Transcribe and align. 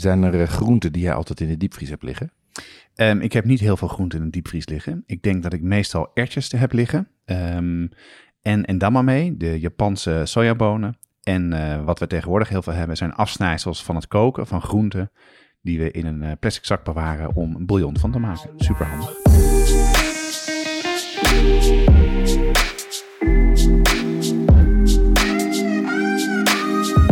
zijn 0.00 0.22
er 0.22 0.40
eh, 0.40 0.48
groenten 0.48 0.92
die 0.92 1.02
jij 1.02 1.14
altijd 1.14 1.40
in 1.40 1.48
de 1.48 1.56
diepvries 1.56 1.88
hebt 1.88 2.02
liggen? 2.02 2.30
Ehm, 2.94 3.20
ik 3.20 3.32
heb 3.32 3.44
niet 3.44 3.60
heel 3.60 3.76
veel 3.76 3.88
groenten 3.88 4.18
in 4.18 4.24
de 4.24 4.30
diepvries 4.30 4.68
liggen. 4.68 5.02
Ik 5.06 5.22
denk 5.22 5.42
dat 5.42 5.52
ik 5.52 5.62
meestal 5.62 6.10
ertjes 6.14 6.52
heb 6.52 6.72
liggen. 6.72 7.08
Ehm, 7.24 7.86
en 8.42 8.64
endamame, 8.64 9.36
de 9.36 9.60
Japanse 9.60 10.22
sojabonen. 10.24 10.98
En 11.22 11.52
eh, 11.52 11.84
wat 11.84 11.98
we 11.98 12.06
tegenwoordig 12.06 12.48
heel 12.48 12.62
veel 12.62 12.72
hebben 12.72 12.96
zijn 12.96 13.12
afsnijsels 13.12 13.84
van 13.84 13.94
het 13.94 14.06
koken 14.06 14.46
van 14.46 14.62
groenten. 14.62 15.10
Die 15.62 15.78
we 15.78 15.90
in 15.90 16.06
een 16.06 16.22
eh, 16.22 16.32
plastic 16.40 16.64
zak 16.64 16.84
bewaren 16.84 17.34
om 17.34 17.54
een 17.54 17.66
bouillon 17.66 17.98
van 17.98 18.12
te 18.12 18.18
maken. 18.18 18.50
Super 18.56 18.86
handig. 18.86 19.16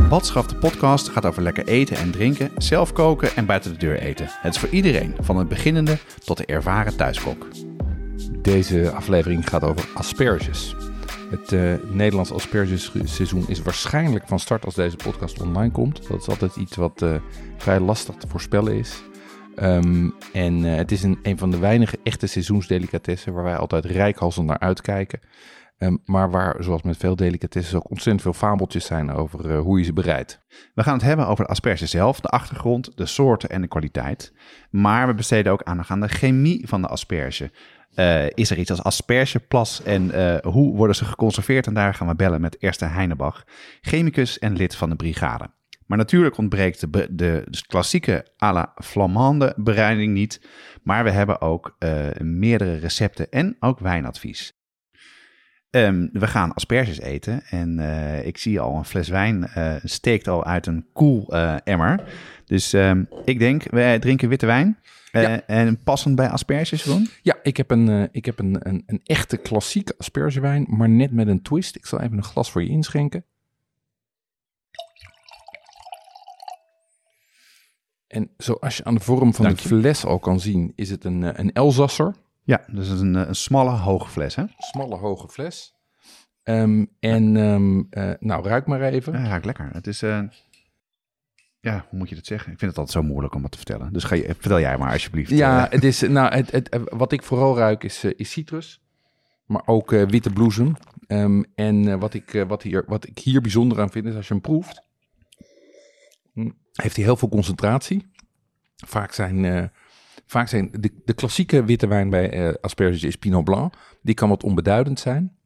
Badschaf, 0.08 0.46
de 0.46 0.56
podcast, 0.56 1.08
gaat 1.08 1.26
over 1.26 1.42
lekker 1.42 1.66
eten 1.66 1.96
en 1.96 2.10
drinken, 2.10 2.50
zelf 2.56 2.92
koken 2.92 3.36
en 3.36 3.46
buiten 3.46 3.72
de 3.72 3.78
deur 3.78 3.98
eten. 3.98 4.26
Het 4.28 4.54
is 4.54 4.60
voor 4.60 4.68
iedereen, 4.68 5.14
van 5.20 5.36
het 5.36 5.48
beginnende 5.48 5.98
tot 6.24 6.36
de 6.36 6.46
ervaren 6.46 6.96
thuiskok. 6.96 7.46
Deze 8.42 8.90
aflevering 8.90 9.48
gaat 9.48 9.62
over 9.62 9.88
asperges. 9.94 10.74
Het 11.30 11.52
uh, 11.52 11.74
Nederlands 11.90 12.32
aspergeseizoen 12.32 13.44
is 13.48 13.62
waarschijnlijk 13.62 14.28
van 14.28 14.38
start 14.38 14.64
als 14.64 14.74
deze 14.74 14.96
podcast 14.96 15.40
online 15.40 15.72
komt. 15.72 16.08
Dat 16.08 16.20
is 16.20 16.28
altijd 16.28 16.56
iets 16.56 16.76
wat 16.76 17.02
uh, 17.02 17.14
vrij 17.56 17.80
lastig 17.80 18.14
te 18.14 18.28
voorspellen 18.28 18.78
is. 18.78 19.02
Um, 19.62 20.14
en 20.32 20.64
uh, 20.64 20.76
het 20.76 20.92
is 20.92 21.02
een, 21.02 21.18
een 21.22 21.38
van 21.38 21.50
de 21.50 21.58
weinige 21.58 21.98
echte 22.02 22.26
seizoensdelicatessen 22.26 23.32
waar 23.32 23.44
wij 23.44 23.56
altijd 23.56 23.84
rijkhalsend 23.84 24.46
naar 24.46 24.58
uitkijken. 24.58 25.20
Um, 25.78 25.98
maar 26.04 26.30
waar, 26.30 26.56
zoals 26.62 26.82
met 26.82 26.96
veel 26.96 27.16
delicatessen, 27.16 27.76
ook 27.76 27.90
ontzettend 27.90 28.22
veel 28.22 28.32
fabeltjes 28.32 28.86
zijn 28.86 29.10
over 29.10 29.50
uh, 29.50 29.60
hoe 29.60 29.78
je 29.78 29.84
ze 29.84 29.92
bereidt. 29.92 30.40
We 30.74 30.82
gaan 30.82 30.94
het 30.94 31.02
hebben 31.02 31.26
over 31.26 31.44
de 31.44 31.50
asperge 31.50 31.86
zelf, 31.86 32.20
de 32.20 32.28
achtergrond, 32.28 32.96
de 32.96 33.06
soorten 33.06 33.48
en 33.48 33.60
de 33.60 33.68
kwaliteit. 33.68 34.32
Maar 34.70 35.06
we 35.06 35.14
besteden 35.14 35.52
ook 35.52 35.62
aandacht 35.62 35.90
aan 35.90 36.00
de 36.00 36.08
chemie 36.08 36.68
van 36.68 36.82
de 36.82 36.88
asperge. 36.88 37.50
Uh, 37.94 38.26
is 38.28 38.50
er 38.50 38.58
iets 38.58 38.70
als 38.70 38.82
aspergeplas 38.82 39.82
en 39.82 40.02
uh, 40.14 40.36
hoe 40.36 40.76
worden 40.76 40.96
ze 40.96 41.04
geconserveerd? 41.04 41.66
En 41.66 41.74
daar 41.74 41.94
gaan 41.94 42.08
we 42.08 42.14
bellen 42.14 42.40
met 42.40 42.56
Erste 42.58 42.84
Heinebach, 42.84 43.44
chemicus 43.80 44.38
en 44.38 44.56
lid 44.56 44.74
van 44.74 44.90
de 44.90 44.96
brigade. 44.96 45.50
Maar 45.86 45.98
natuurlijk 45.98 46.38
ontbreekt 46.38 46.80
de, 46.92 47.08
de, 47.10 47.44
klassieke 47.66 48.26
à 48.42 48.52
la 48.52 48.74
flamande 48.74 49.54
bereiding 49.56 50.12
niet. 50.12 50.48
Maar 50.82 51.04
we 51.04 51.10
hebben 51.10 51.40
ook 51.40 51.76
meerdere 52.18 52.76
recepten 52.76 53.30
en 53.30 53.56
ook 53.60 53.78
wijnadvies. 53.78 54.55
Um, 55.70 56.08
we 56.12 56.26
gaan 56.26 56.54
asperges 56.54 57.00
eten 57.00 57.42
en 57.44 57.78
uh, 57.78 58.26
ik 58.26 58.38
zie 58.38 58.60
al 58.60 58.76
een 58.76 58.84
fles 58.84 59.08
wijn 59.08 59.50
uh, 59.56 59.74
steekt 59.84 60.28
al 60.28 60.44
uit 60.44 60.66
een 60.66 60.86
koel 60.92 61.34
uh, 61.34 61.56
emmer. 61.64 62.04
Dus 62.44 62.72
um, 62.72 63.08
ik 63.24 63.38
denk, 63.38 63.70
wij 63.70 63.98
drinken 63.98 64.28
witte 64.28 64.46
wijn. 64.46 64.78
Ja. 65.12 65.42
En 65.46 65.82
passend 65.82 66.16
bij 66.16 66.28
asperges, 66.28 66.84
Ron? 66.84 67.08
Ja, 67.22 67.36
ik 67.42 67.56
heb, 67.56 67.70
een, 67.70 68.08
ik 68.12 68.24
heb 68.24 68.38
een, 68.38 68.68
een, 68.68 68.82
een 68.86 69.00
echte 69.04 69.36
klassieke 69.36 69.94
aspergewijn, 69.98 70.66
maar 70.68 70.88
net 70.88 71.12
met 71.12 71.28
een 71.28 71.42
twist. 71.42 71.76
Ik 71.76 71.86
zal 71.86 72.00
even 72.00 72.16
een 72.16 72.24
glas 72.24 72.50
voor 72.50 72.62
je 72.62 72.68
inschenken. 72.68 73.24
En 78.06 78.30
zoals 78.36 78.76
je 78.76 78.84
aan 78.84 78.94
de 78.94 79.00
vorm 79.00 79.34
van 79.34 79.44
Dank 79.44 79.58
de 79.58 79.68
fles 79.68 80.04
al 80.04 80.18
kan 80.18 80.40
zien, 80.40 80.72
is 80.74 80.90
het 80.90 81.04
een, 81.04 81.40
een 81.40 81.52
Elsasser. 81.52 82.14
Ja, 82.46 82.64
dus 82.66 82.86
het 82.86 82.96
is 82.96 83.02
een, 83.02 83.14
een 83.14 83.34
smalle, 83.34 83.70
hoge 83.70 84.08
fles, 84.08 84.34
hè? 84.34 84.44
Smalle, 84.58 84.96
hoge 84.96 85.28
fles. 85.28 85.74
Um, 86.44 86.90
en 87.00 87.36
um, 87.36 87.86
uh, 87.90 88.10
nou, 88.18 88.48
ruik 88.48 88.66
maar 88.66 88.80
even. 88.80 89.12
Ja, 89.12 89.28
ruikt 89.28 89.44
lekker. 89.44 89.70
Het 89.72 89.86
is, 89.86 90.02
uh, 90.02 90.22
ja, 91.60 91.86
hoe 91.88 91.98
moet 91.98 92.08
je 92.08 92.14
dat 92.14 92.26
zeggen? 92.26 92.52
Ik 92.52 92.58
vind 92.58 92.70
het 92.70 92.80
altijd 92.80 93.04
zo 93.04 93.10
moeilijk 93.10 93.34
om 93.34 93.42
het 93.42 93.50
te 93.50 93.56
vertellen. 93.56 93.92
Dus 93.92 94.04
ga 94.04 94.14
je, 94.14 94.24
vertel 94.24 94.60
jij 94.60 94.78
maar 94.78 94.92
alsjeblieft. 94.92 95.30
Ja, 95.30 95.66
het 95.70 95.84
is, 95.84 96.00
nou, 96.00 96.34
het, 96.34 96.50
het, 96.50 96.80
wat 96.90 97.12
ik 97.12 97.22
vooral 97.22 97.56
ruik 97.56 97.84
is, 97.84 98.04
uh, 98.04 98.12
is 98.16 98.30
citrus. 98.30 98.80
Maar 99.46 99.62
ook 99.64 99.90
witte 99.90 100.30
bloesem. 100.30 100.76
Um, 101.08 101.44
en 101.54 101.98
wat, 101.98 102.14
ik, 102.14 102.44
wat, 102.48 102.62
hier, 102.62 102.84
wat 102.86 103.06
ik 103.06 103.18
hier 103.18 103.40
bijzonder 103.40 103.80
aan 103.80 103.90
vind, 103.90 104.06
is 104.06 104.14
als 104.14 104.28
je 104.28 104.32
hem 104.32 104.42
proeft, 104.42 104.82
heeft 106.72 106.96
hij 106.96 107.04
heel 107.04 107.16
veel 107.16 107.28
concentratie. 107.28 108.10
Vaak 108.76 109.12
zijn 109.12 109.70
Vaak 110.26 110.48
zijn 110.48 110.68
de, 110.72 110.90
de, 111.04 111.12
klassieke 111.12 111.64
witte 111.64 111.86
wijn 111.86 112.10
bij 112.10 112.48
uh, 112.48 112.54
asperges 112.60 113.02
is 113.02 113.16
Pinot 113.16 113.44
Blanc. 113.44 113.74
Die 114.02 114.14
kan 114.14 114.28
wat 114.28 114.42
onbeduidend 114.42 115.00
zijn. 115.00 115.36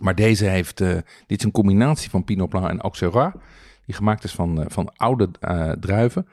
Maar 0.00 0.14
deze 0.14 0.44
heeft, 0.44 0.80
uh, 0.80 0.94
dit 1.26 1.38
is 1.38 1.44
een 1.44 1.50
combinatie 1.50 2.10
van 2.10 2.24
Pinot 2.24 2.48
Blanc 2.48 2.68
en 2.68 2.80
Auxerrois. 2.80 3.32
Die 3.86 3.94
gemaakt 3.94 4.24
is 4.24 4.32
van, 4.32 4.60
uh, 4.60 4.66
van 4.68 4.92
oude 4.96 5.30
druiven. 5.80 6.28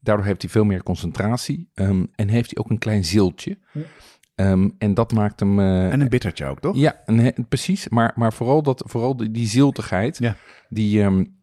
Daardoor 0.00 0.26
heeft 0.26 0.42
hij 0.42 0.50
veel 0.50 0.64
meer 0.64 0.82
concentratie. 0.82 1.70
Um, 1.74 2.10
en 2.14 2.28
heeft 2.28 2.50
hij 2.54 2.64
ook 2.64 2.70
een 2.70 2.78
klein 2.78 3.04
zieltje. 3.04 3.58
Ja. 3.72 4.50
Um, 4.50 4.74
en 4.78 4.94
dat 4.94 5.12
maakt 5.12 5.40
hem... 5.40 5.60
en 5.60 6.00
een 6.00 6.08
bittertje 6.08 6.46
ook, 6.46 6.60
toch? 6.60 6.76
Ja, 6.76 7.00
een, 7.06 7.46
precies. 7.48 7.88
Maar, 7.88 8.12
maar 8.14 8.32
vooral, 8.32 8.62
dat, 8.62 8.82
vooral 8.86 9.16
die, 9.16 9.30
die 9.30 9.46
zieltigheid, 9.46 10.18
ja. 10.18 10.36
die... 10.68 11.02
Um, 11.02 11.36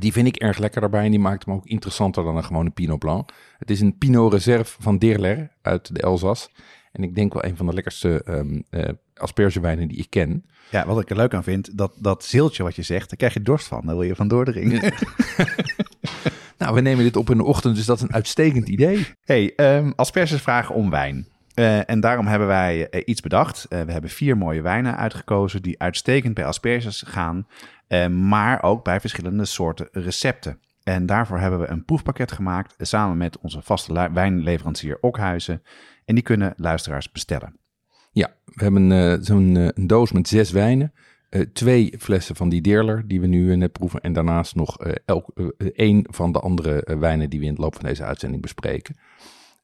die 0.00 0.12
vind 0.12 0.26
ik 0.26 0.36
erg 0.36 0.58
lekker 0.58 0.80
daarbij 0.80 1.04
en 1.04 1.10
die 1.10 1.20
maakt 1.20 1.44
hem 1.44 1.54
ook 1.54 1.66
interessanter 1.66 2.24
dan 2.24 2.36
een 2.36 2.44
gewone 2.44 2.70
Pinot 2.70 2.98
Blanc. 2.98 3.30
Het 3.58 3.70
is 3.70 3.80
een 3.80 3.98
Pinot 3.98 4.32
Reserve 4.32 4.76
van 4.82 4.98
Deerler 4.98 5.50
uit 5.62 5.94
de 5.94 6.02
Elzas. 6.02 6.50
En 6.92 7.02
ik 7.02 7.14
denk 7.14 7.32
wel 7.32 7.44
een 7.44 7.56
van 7.56 7.66
de 7.66 7.74
lekkerste 7.74 8.22
um, 8.28 8.64
uh, 8.70 8.88
aspergewijnen 9.14 9.88
die 9.88 9.98
ik 9.98 10.10
ken. 10.10 10.44
Ja, 10.70 10.86
wat 10.86 11.00
ik 11.00 11.10
er 11.10 11.16
leuk 11.16 11.34
aan 11.34 11.42
vind, 11.42 11.78
dat, 11.78 11.92
dat 11.96 12.24
zieltje 12.24 12.62
wat 12.62 12.76
je 12.76 12.82
zegt, 12.82 13.08
daar 13.08 13.18
krijg 13.18 13.34
je 13.34 13.42
dorst 13.42 13.66
van. 13.66 13.86
Daar 13.86 13.96
wil 13.96 14.06
je 14.06 14.14
van 14.14 14.28
doordringen. 14.28 14.80
nou, 16.58 16.74
we 16.74 16.80
nemen 16.80 17.04
dit 17.04 17.16
op 17.16 17.30
in 17.30 17.36
de 17.36 17.44
ochtend, 17.44 17.76
dus 17.76 17.86
dat 17.86 17.96
is 17.96 18.02
een 18.02 18.12
uitstekend 18.12 18.68
idee. 18.68 19.06
hey, 19.24 19.52
um, 19.56 19.92
asperges 19.96 20.40
vragen 20.40 20.74
om 20.74 20.90
wijn. 20.90 21.26
Uh, 21.58 21.90
en 21.90 22.00
daarom 22.00 22.26
hebben 22.26 22.48
wij 22.48 22.88
uh, 22.90 23.02
iets 23.04 23.20
bedacht. 23.20 23.66
Uh, 23.68 23.80
we 23.80 23.92
hebben 23.92 24.10
vier 24.10 24.36
mooie 24.36 24.62
wijnen 24.62 24.96
uitgekozen 24.96 25.62
die 25.62 25.80
uitstekend 25.80 26.34
bij 26.34 26.44
asperges 26.44 27.02
gaan, 27.06 27.46
maar 28.10 28.62
ook 28.62 28.84
bij 28.84 29.00
verschillende 29.00 29.44
soorten 29.44 29.88
recepten. 29.92 30.60
En 30.82 31.06
daarvoor 31.06 31.38
hebben 31.38 31.60
we 31.60 31.68
een 31.68 31.84
proefpakket 31.84 32.32
gemaakt 32.32 32.74
samen 32.78 33.16
met 33.16 33.38
onze 33.38 33.62
vaste 33.62 34.10
wijnleverancier 34.12 34.98
Okhuizen. 35.00 35.62
En 36.04 36.14
die 36.14 36.24
kunnen 36.24 36.52
luisteraars 36.56 37.12
bestellen. 37.12 37.56
Ja, 38.12 38.34
we 38.44 38.62
hebben 38.62 39.24
zo'n 39.24 39.72
doos 39.74 40.12
met 40.12 40.28
zes 40.28 40.50
wijnen. 40.50 40.92
Twee 41.52 41.94
flessen 41.98 42.36
van 42.36 42.48
die 42.48 42.60
Deerler 42.60 43.08
die 43.08 43.20
we 43.20 43.26
nu 43.26 43.56
net 43.56 43.72
proeven. 43.72 44.00
En 44.00 44.12
daarnaast 44.12 44.54
nog 44.54 44.76
elk, 45.04 45.32
één 45.74 46.06
van 46.10 46.32
de 46.32 46.40
andere 46.40 46.96
wijnen 46.98 47.30
die 47.30 47.38
we 47.38 47.44
in 47.44 47.52
het 47.52 47.60
loop 47.60 47.74
van 47.74 47.84
deze 47.84 48.04
uitzending 48.04 48.42
bespreken. 48.42 48.96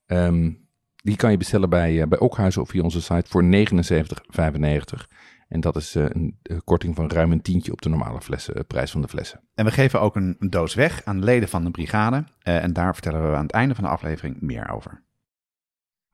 Um, 0.06 0.63
die 1.04 1.16
kan 1.16 1.30
je 1.30 1.36
bestellen 1.36 1.70
bij, 1.70 2.08
bij 2.08 2.18
Okhuizen 2.18 2.62
of 2.62 2.68
via 2.68 2.82
onze 2.82 3.02
site 3.02 3.24
voor 3.28 3.44
79,95. 3.44 5.06
En 5.48 5.60
dat 5.60 5.76
is 5.76 5.96
uh, 5.96 6.04
een, 6.08 6.38
een, 6.42 6.64
korting 6.64 6.94
van 6.94 7.10
ruim 7.10 7.32
een 7.32 7.42
tientje 7.42 7.72
op 7.72 7.82
de 7.82 7.88
normale 7.88 8.20
flessen, 8.20 8.66
prijs 8.66 8.90
van 8.90 9.02
de 9.02 9.08
flessen. 9.08 9.40
En 9.54 9.64
we 9.64 9.70
geven 9.70 10.00
ook 10.00 10.16
een, 10.16 10.36
een 10.38 10.50
doos 10.50 10.74
weg 10.74 11.04
aan 11.04 11.24
leden 11.24 11.48
van 11.48 11.64
de 11.64 11.70
brigade. 11.70 12.24
En 12.42 12.72
daar 12.72 12.92
vertellen 12.92 13.30
we 13.30 13.36
aan 13.36 13.42
het 13.42 13.52
einde 13.52 13.74
van 13.74 13.84
de 13.84 13.90
aflevering 13.90 14.40
meer 14.40 14.70
over. 14.70 15.02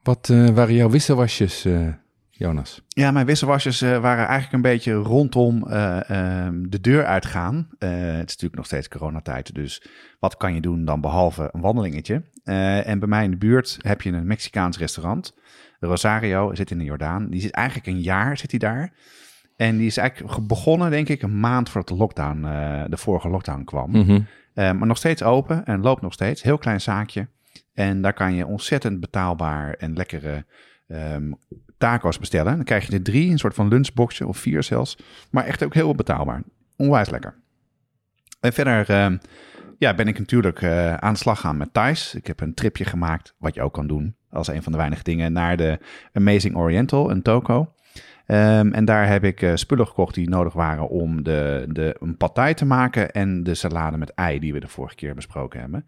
Wat 0.02 0.26
waren 0.28 0.74
jouw 0.74 0.90
wisselwasjes, 0.90 1.66
Jonas? 2.30 2.82
Ja, 2.88 3.10
mijn 3.10 3.26
wisselwasjes 3.26 3.80
waren 3.80 4.26
eigenlijk 4.26 4.52
een 4.52 4.70
beetje 4.70 4.92
rondom 4.92 5.66
ehm, 5.66 6.62
de 6.68 6.80
deur 6.80 7.04
uitgaan. 7.04 7.68
het 7.78 7.88
is 8.00 8.18
natuurlijk 8.18 8.56
nog 8.56 8.66
steeds 8.66 8.88
coronatijd, 8.88 9.54
dus 9.54 9.82
wat 10.18 10.36
kan 10.36 10.54
je 10.54 10.60
doen 10.60 10.84
dan 10.84 11.00
behalve 11.00 11.48
een 11.52 11.60
wandelingetje? 11.60 12.22
En 12.84 12.98
bij 12.98 13.08
mij 13.08 13.24
in 13.24 13.30
de 13.30 13.36
buurt 13.36 13.78
heb 13.80 14.02
je 14.02 14.12
een 14.12 14.26
Mexicaans 14.26 14.78
restaurant. 14.78 15.34
Rosario 15.80 16.54
zit 16.54 16.70
in 16.70 16.78
de 16.78 16.84
Jordaan. 16.84 17.30
Die 17.30 17.40
zit 17.40 17.50
eigenlijk 17.50 17.86
een 17.86 18.00
jaar 18.00 18.38
zit 18.38 18.50
hij 18.50 18.58
daar. 18.58 18.92
En 19.56 19.76
die 19.76 19.86
is 19.86 19.96
eigenlijk 19.96 20.46
begonnen, 20.46 20.90
denk 20.90 21.08
ik, 21.08 21.22
een 21.22 21.40
maand 21.40 21.68
voordat 21.68 21.88
de 21.88 22.02
lockdown, 22.02 22.44
uh, 22.44 22.84
de 22.88 22.96
vorige 22.96 23.28
lockdown 23.28 23.64
kwam. 23.64 23.90
Mm 23.90 24.02
-hmm. 24.02 24.26
uh, 24.54 24.72
maar 24.72 24.86
nog 24.86 24.96
steeds 24.96 25.22
open 25.22 25.64
en 25.64 25.80
loopt 25.80 26.02
nog 26.02 26.12
steeds. 26.12 26.42
Heel 26.42 26.58
klein 26.58 26.80
zaakje. 26.80 27.28
En 27.74 28.02
daar 28.02 28.12
kan 28.12 28.34
je 28.34 28.46
ontzettend 28.46 29.00
betaalbaar 29.00 29.74
en 29.74 29.92
lekkere 29.92 30.44
um, 30.88 31.38
taco's 31.78 32.18
bestellen. 32.18 32.56
Dan 32.56 32.64
krijg 32.64 32.86
je 32.86 32.92
er 32.92 33.02
drie, 33.02 33.30
een 33.30 33.38
soort 33.38 33.54
van 33.54 33.68
lunchboxje 33.68 34.26
of 34.26 34.38
vier 34.38 34.62
zelfs. 34.62 34.98
Maar 35.30 35.44
echt 35.44 35.64
ook 35.64 35.74
heel 35.74 35.94
betaalbaar. 35.94 36.42
Onwijs 36.76 37.10
lekker. 37.10 37.34
En 38.40 38.52
verder 38.52 38.90
uh, 38.90 39.18
ja, 39.80 39.94
ben 39.94 40.08
ik 40.08 40.18
natuurlijk 40.18 40.62
eh, 40.62 40.94
aan 40.94 41.12
de 41.12 41.18
slag 41.18 41.40
gaan 41.40 41.56
met 41.56 41.72
Thais. 41.72 42.14
Ik 42.14 42.26
heb 42.26 42.40
een 42.40 42.54
tripje 42.54 42.84
gemaakt, 42.84 43.34
wat 43.38 43.54
je 43.54 43.62
ook 43.62 43.72
kan 43.72 43.86
doen 43.86 44.16
als 44.30 44.48
een 44.48 44.62
van 44.62 44.72
de 44.72 44.78
weinige 44.78 45.02
dingen, 45.02 45.32
naar 45.32 45.56
de 45.56 45.78
Amazing 46.12 46.56
Oriental 46.56 47.10
in 47.10 47.22
Toko. 47.22 47.72
Ehm, 48.26 48.72
en 48.72 48.84
daar 48.84 49.08
heb 49.08 49.24
ik 49.24 49.42
eh, 49.42 49.54
spullen 49.54 49.86
gekocht 49.86 50.14
die 50.14 50.28
nodig 50.28 50.52
waren 50.52 50.88
om 50.88 51.22
de, 51.22 51.64
de, 51.68 51.96
een 52.00 52.16
thai 52.32 52.54
te 52.54 52.64
maken 52.64 53.10
en 53.10 53.42
de 53.42 53.54
salade 53.54 53.96
met 53.96 54.14
ei 54.14 54.38
die 54.38 54.52
we 54.52 54.60
de 54.60 54.68
vorige 54.68 54.94
keer 54.94 55.14
besproken 55.14 55.60
hebben. 55.60 55.86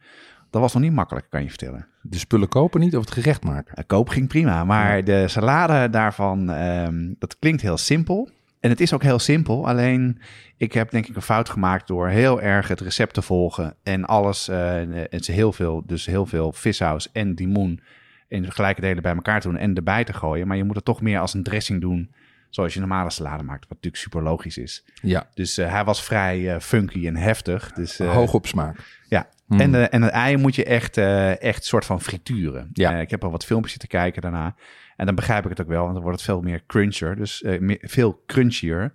Dat 0.51 0.61
was 0.61 0.73
nog 0.73 0.83
niet 0.83 0.93
makkelijk, 0.93 1.27
kan 1.31 1.43
je 1.43 1.49
vertellen. 1.49 1.87
De 2.03 2.19
spullen 2.19 2.49
kopen 2.49 2.81
niet 2.81 2.97
of 2.97 3.05
het 3.05 3.13
gerecht 3.13 3.45
maken? 3.45 3.75
Uh, 3.79 3.85
koop 3.87 4.09
ging 4.09 4.29
prima, 4.29 4.65
maar 4.65 5.05
de 5.05 5.29
salade 5.29 5.91
daarvan, 5.91 6.51
ehm, 6.51 7.13
dat 7.19 7.39
klinkt 7.39 7.63
heel 7.63 7.79
simpel. 7.79 8.31
En 8.63 8.71
het 8.71 8.81
is 8.81 8.93
ook 8.93 9.03
heel 9.03 9.19
simpel, 9.19 9.69
alleen 9.69 10.19
ik 10.57 10.73
heb 10.73 10.91
denk 10.91 11.07
ik 11.07 11.17
een 11.17 11.23
fout 11.23 11.49
gemaakt 11.49 11.87
door 11.87 12.09
heel 12.09 12.41
erg 12.41 12.69
het 12.69 12.81
recept 12.81 13.15
te 13.15 13.23
volgen 13.23 13.75
en 13.83 14.05
alles, 14.05 14.49
uh, 14.49 15.13
en 15.13 15.21
ze 15.21 15.33
heel 15.33 15.53
veel, 15.53 15.83
dus 15.87 16.07
heel 16.07 16.27
veel 16.27 16.53
vissaus 16.53 17.13
en 17.13 17.35
dimoen 17.35 17.81
in 18.29 18.53
gelijke 18.53 18.81
delen 18.81 19.03
bij 19.03 19.15
elkaar 19.15 19.41
te 19.41 19.49
doen 19.49 19.57
en 19.57 19.75
erbij 19.75 20.05
te 20.05 20.13
gooien. 20.13 20.47
Maar 20.47 20.57
je 20.57 20.65
moet 20.65 20.77
het 20.77 20.85
toch 20.85 21.01
meer 21.01 21.19
als 21.19 21.35
een 21.35 21.43
dressing 21.43 21.81
doen, 21.81 22.13
zoals 22.51 22.75
je 22.75 22.81
normale 22.81 23.11
salade 23.11 23.43
maakt, 23.43 23.61
wat 23.61 23.71
natuurlijk 23.71 24.03
super 24.03 24.23
logisch 24.23 24.59
is. 24.59 24.85
Ja. 25.03 25.29
Dus 25.35 25.59
uh, 25.59 25.71
hij 25.71 25.85
was 25.85 26.03
vrij 26.03 26.39
uh, 26.39 26.59
funky 26.59 27.07
en 27.07 27.17
heftig. 27.17 27.73
Dus, 27.73 27.99
Hoog 27.99 28.35
op 28.35 28.47
smaak. 28.47 29.01
Ja. 29.09 29.29
Hmm. 29.47 29.61
En, 29.61 29.91
en 29.91 30.03
het 30.03 30.13
ei 30.13 30.37
moet 30.37 30.55
je 30.55 30.65
echt, 30.65 30.97
echt 31.39 31.65
soort 31.65 31.85
van 31.85 32.01
frituren. 32.01 32.71
Ja. 32.73 32.91
ik 32.91 33.11
heb 33.11 33.25
al 33.25 33.31
wat 33.31 33.45
filmpjes 33.45 33.77
te 33.77 33.87
kijken 33.87 34.23
daarna. 34.23 34.55
En 35.03 35.09
dan 35.09 35.17
begrijp 35.17 35.45
ik 35.45 35.51
het 35.51 35.61
ook 35.61 35.69
wel, 35.69 35.83
want 35.83 35.95
dan 35.95 36.03
wordt 36.03 36.17
het 36.17 36.27
veel 36.27 36.41
meer 36.41 36.63
cruncher. 36.67 37.17
Dus 37.17 37.45
meer, 37.61 37.79
veel 37.81 38.23
crunchier. 38.27 38.93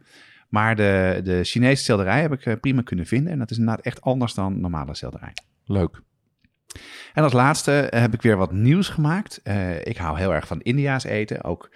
Maar 0.50 0.76
de, 0.76 1.22
de 1.24 1.44
Chinese 1.44 1.84
selderij 1.84 2.22
heb 2.22 2.34
ik 2.34 2.60
prima 2.60 2.82
kunnen 2.82 3.06
vinden. 3.06 3.32
En 3.32 3.40
dat 3.40 3.52
is 3.52 3.58
inderdaad 3.58 3.86
echt 3.86 4.02
anders 4.02 4.34
dan 4.34 4.60
normale 4.60 4.96
selderij. 4.96 5.34
Leuk. 5.66 6.02
En 7.14 7.24
als 7.24 7.34
laatste 7.34 7.88
heb 7.90 8.14
ik 8.14 8.22
weer 8.22 8.38
wat 8.38 8.52
nieuws 8.52 8.90
gemaakt. 8.90 9.42
Uh, 9.44 9.86
ik 9.86 9.98
hou 9.98 10.18
heel 10.18 10.34
erg 10.34 10.48
van 10.48 10.62
India's 10.62 11.04
eten. 11.04 11.44
Ook 11.44 11.72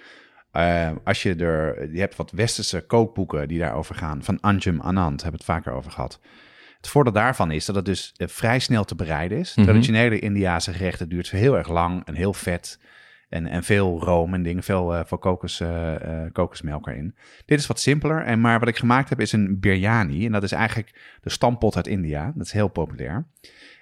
uh, 0.54 0.92
als 1.04 1.24
je 1.24 1.36
er... 1.36 1.94
Je 1.94 2.00
hebt 2.00 2.16
wat 2.16 2.32
westerse 2.32 2.82
kookboeken 2.82 3.48
die 3.48 3.60
daarover 3.60 3.96
gaan. 3.96 4.24
Van 4.24 4.40
Anjum 4.40 4.82
Anand, 4.82 5.22
hebben 5.22 5.40
we 5.40 5.46
het 5.46 5.56
vaker 5.56 5.74
over 5.74 5.92
gehad. 5.92 6.20
Het 6.78 6.88
voordeel 6.88 7.14
daarvan 7.14 7.52
is 7.52 7.66
dat 7.66 7.76
het 7.76 7.86
dus 7.86 8.14
vrij 8.18 8.60
snel 8.60 8.84
te 8.84 8.96
bereiden 8.96 9.38
is. 9.38 9.56
Mhm. 9.56 9.66
Traditionele 9.66 10.20
Indiaanse 10.20 10.74
gerechten 10.74 11.10
duurt 11.10 11.32
heel 11.32 11.58
erg 11.58 11.70
lang 11.70 12.06
en 12.06 12.16
heel 12.16 12.34
vet. 12.34 12.80
En, 13.32 13.48
en 13.48 13.64
veel 13.64 14.00
room 14.04 14.34
en 14.34 14.44
dingen, 14.44 14.64
veel 14.64 14.96
uh, 14.96 15.02
kokos, 15.20 15.64
kokosmelk 16.32 16.88
erin. 16.88 17.16
Dit 17.46 17.60
is 17.60 17.68
wat 17.68 17.80
simpeler. 17.80 18.24
En 18.24 18.42
maar 18.42 18.60
wat 18.60 18.68
ik 18.68 18.78
gemaakt 18.78 19.10
heb 19.10 19.20
is 19.20 19.32
een 19.32 19.60
biryani. 19.60 20.26
En 20.26 20.32
dat 20.32 20.44
is 20.44 20.52
eigenlijk 20.52 21.18
de 21.22 21.30
stampot 21.30 21.76
uit 21.76 21.88
India. 21.88 22.32
Dat 22.36 22.46
is 22.46 22.52
heel 22.52 22.68
populair. 22.68 23.26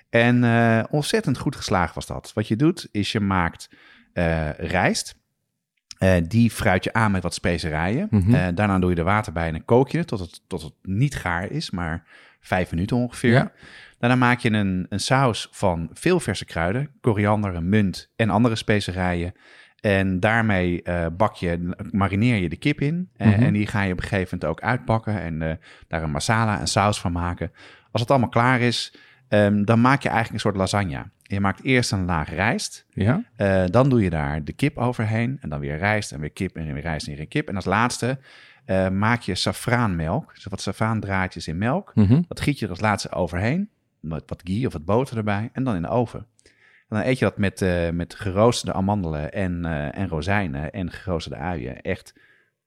En 0.10 0.44
uh, 0.44 0.84
ontzettend 0.90 1.38
goed 1.38 1.56
geslaagd 1.56 1.96
was 1.96 2.06
dat. 2.06 2.32
Wat 2.34 2.48
je 2.48 2.56
doet, 2.56 2.88
is 2.92 3.12
je 3.12 3.20
maakt 3.20 3.70
rijst. 4.58 5.16
Die 6.28 6.52
fruit 6.52 6.84
je 6.84 6.94
aan 6.94 7.12
met 7.12 7.24
wat 7.24 7.34
specerijen. 7.34 8.08
Mhm. 8.10 8.26
Mm 8.26 8.34
-hmm. 8.34 8.56
daarna 8.56 8.80
doe 8.80 8.90
je 8.90 8.96
er 8.96 9.04
water 9.04 9.34
bij 9.34 9.48
en 9.48 9.54
dan 9.54 9.66
kook 9.66 9.90
je 9.90 9.98
het 9.98 10.08
tot 10.08 10.20
het, 10.20 10.42
tot 10.48 10.62
het 10.62 10.74
niet 10.82 11.16
gaar 11.16 11.52
is, 11.52 11.72
maar 11.72 12.04
vijf 12.40 12.72
minuten 12.72 12.98
ongeveer. 12.98 13.32
Ja. 13.32 13.52
Daarna 14.00 14.16
maak 14.16 14.40
je 14.40 14.52
een, 14.52 14.86
een 14.90 15.00
saus 15.00 15.48
van 15.52 15.90
veel 15.94 16.20
verse 16.20 16.46
kruiden, 16.46 16.90
koriander, 17.02 17.64
munt 17.64 18.12
en 18.16 18.30
andere 18.30 18.56
specerijen. 18.56 19.34
En 19.80 20.20
daarmee 20.20 20.82
uh, 20.84 21.06
bak 21.18 21.36
je, 21.36 21.76
marineer 21.92 22.36
je 22.36 22.50
de 22.50 22.58
kip 22.58 22.82
in. 22.82 22.96
Mm 22.96 23.32
-hmm. 23.32 23.44
En 23.44 23.54
die 23.54 23.68
ga 23.68 23.82
je 23.82 23.92
op 23.92 23.98
een 23.98 24.08
gegeven 24.08 24.38
moment 24.40 24.46
ook 24.46 24.70
uitpakken 24.70 25.22
en 25.22 25.42
uh, 25.42 25.52
daar 25.88 26.04
een 26.04 26.12
masala 26.12 26.60
en 26.60 26.68
saus 26.68 27.00
van 27.00 27.12
maken. 27.12 27.52
Als 27.92 28.02
het 28.02 28.12
allemaal 28.12 28.30
klaar 28.30 28.60
is, 28.62 28.94
Um, 29.34 29.66
dan 29.66 29.82
maak 29.82 30.02
je 30.02 30.10
eigenlijk 30.10 30.34
een 30.34 30.52
soort 30.52 30.56
lasagne. 30.56 31.10
Je 31.22 31.40
maakt 31.40 31.64
eerst 31.64 31.92
een 31.92 32.06
laag 32.06 32.30
rijst. 32.30 32.86
Ja. 32.90 33.24
Uh, 33.38 33.64
dan 33.66 33.90
doe 33.90 34.02
je 34.02 34.10
daar 34.10 34.44
de 34.44 34.54
kip 34.54 34.78
overheen. 34.78 35.38
En 35.42 35.50
dan 35.50 35.60
weer 35.60 35.78
rijst 35.78 36.12
en 36.12 36.20
weer 36.20 36.32
kip 36.32 36.56
en 36.56 36.74
weer 36.74 36.82
rijst 36.82 37.08
en 37.08 37.16
weer 37.16 37.28
kip. 37.28 37.48
En 37.48 37.56
als 37.56 37.66
laatste 37.66 38.20
maak 38.92 39.22
je 39.22 39.36
safraanmelk. 39.36 40.34
Dus 40.34 40.44
wat 40.44 40.62
safraandraadjes 40.62 41.48
in 41.48 41.58
melk. 41.58 41.92
Mm 41.96 42.06
-hmm. 42.06 42.26
Dat 42.28 42.42
giet 42.42 42.60
je 42.60 42.66
er 42.66 42.72
als 42.72 42.80
laatste 42.80 43.12
overheen. 43.12 43.70
Met 44.00 44.24
wat 44.26 44.42
ghee 44.44 44.66
of 44.66 44.74
wat 44.74 44.86
boter 44.86 45.18
erbij. 45.18 45.50
En 45.54 45.64
dan 45.64 45.76
in 45.76 45.82
de 45.82 45.88
oven. 45.88 46.28
En 46.88 46.98
dan 46.98 47.02
eet 47.02 47.20
je 47.20 47.26
dat 47.26 47.38
met, 47.38 47.62
uh, 47.62 47.90
met 47.90 48.16
geroosterde 48.16 48.74
amandelen 48.74 49.34
en, 49.34 49.66
en 49.94 50.08
rozijnen 50.08 50.72
en 50.72 50.92
geroosterde 50.92 51.38
uien. 51.38 51.82
Echt 51.82 52.14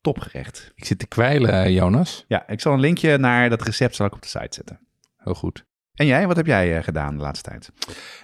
topgerecht. 0.01 0.73
Ik 0.75 0.85
zit 0.85 0.99
te 0.99 1.07
kwijlen, 1.07 1.73
Jonas. 1.73 2.25
Ja, 2.29 2.49
ik 2.49 2.61
zal 2.61 2.73
een 2.73 2.81
linkje 2.81 3.19
naar 3.19 3.51
dat 3.51 3.63
recept 3.63 3.95
zal 3.95 4.07
ik 4.07 4.15
op 4.15 4.23
de 4.23 4.29
site 4.29 4.55
zetten. 4.55 4.81
Heel 5.17 5.35
goed. 5.35 5.65
En 5.95 6.07
jij, 6.07 6.27
wat 6.27 6.37
heb 6.37 6.47
jij 6.47 6.83
gedaan 6.83 7.17
de 7.17 7.23
laatste 7.23 7.51
tijd? 7.51 7.71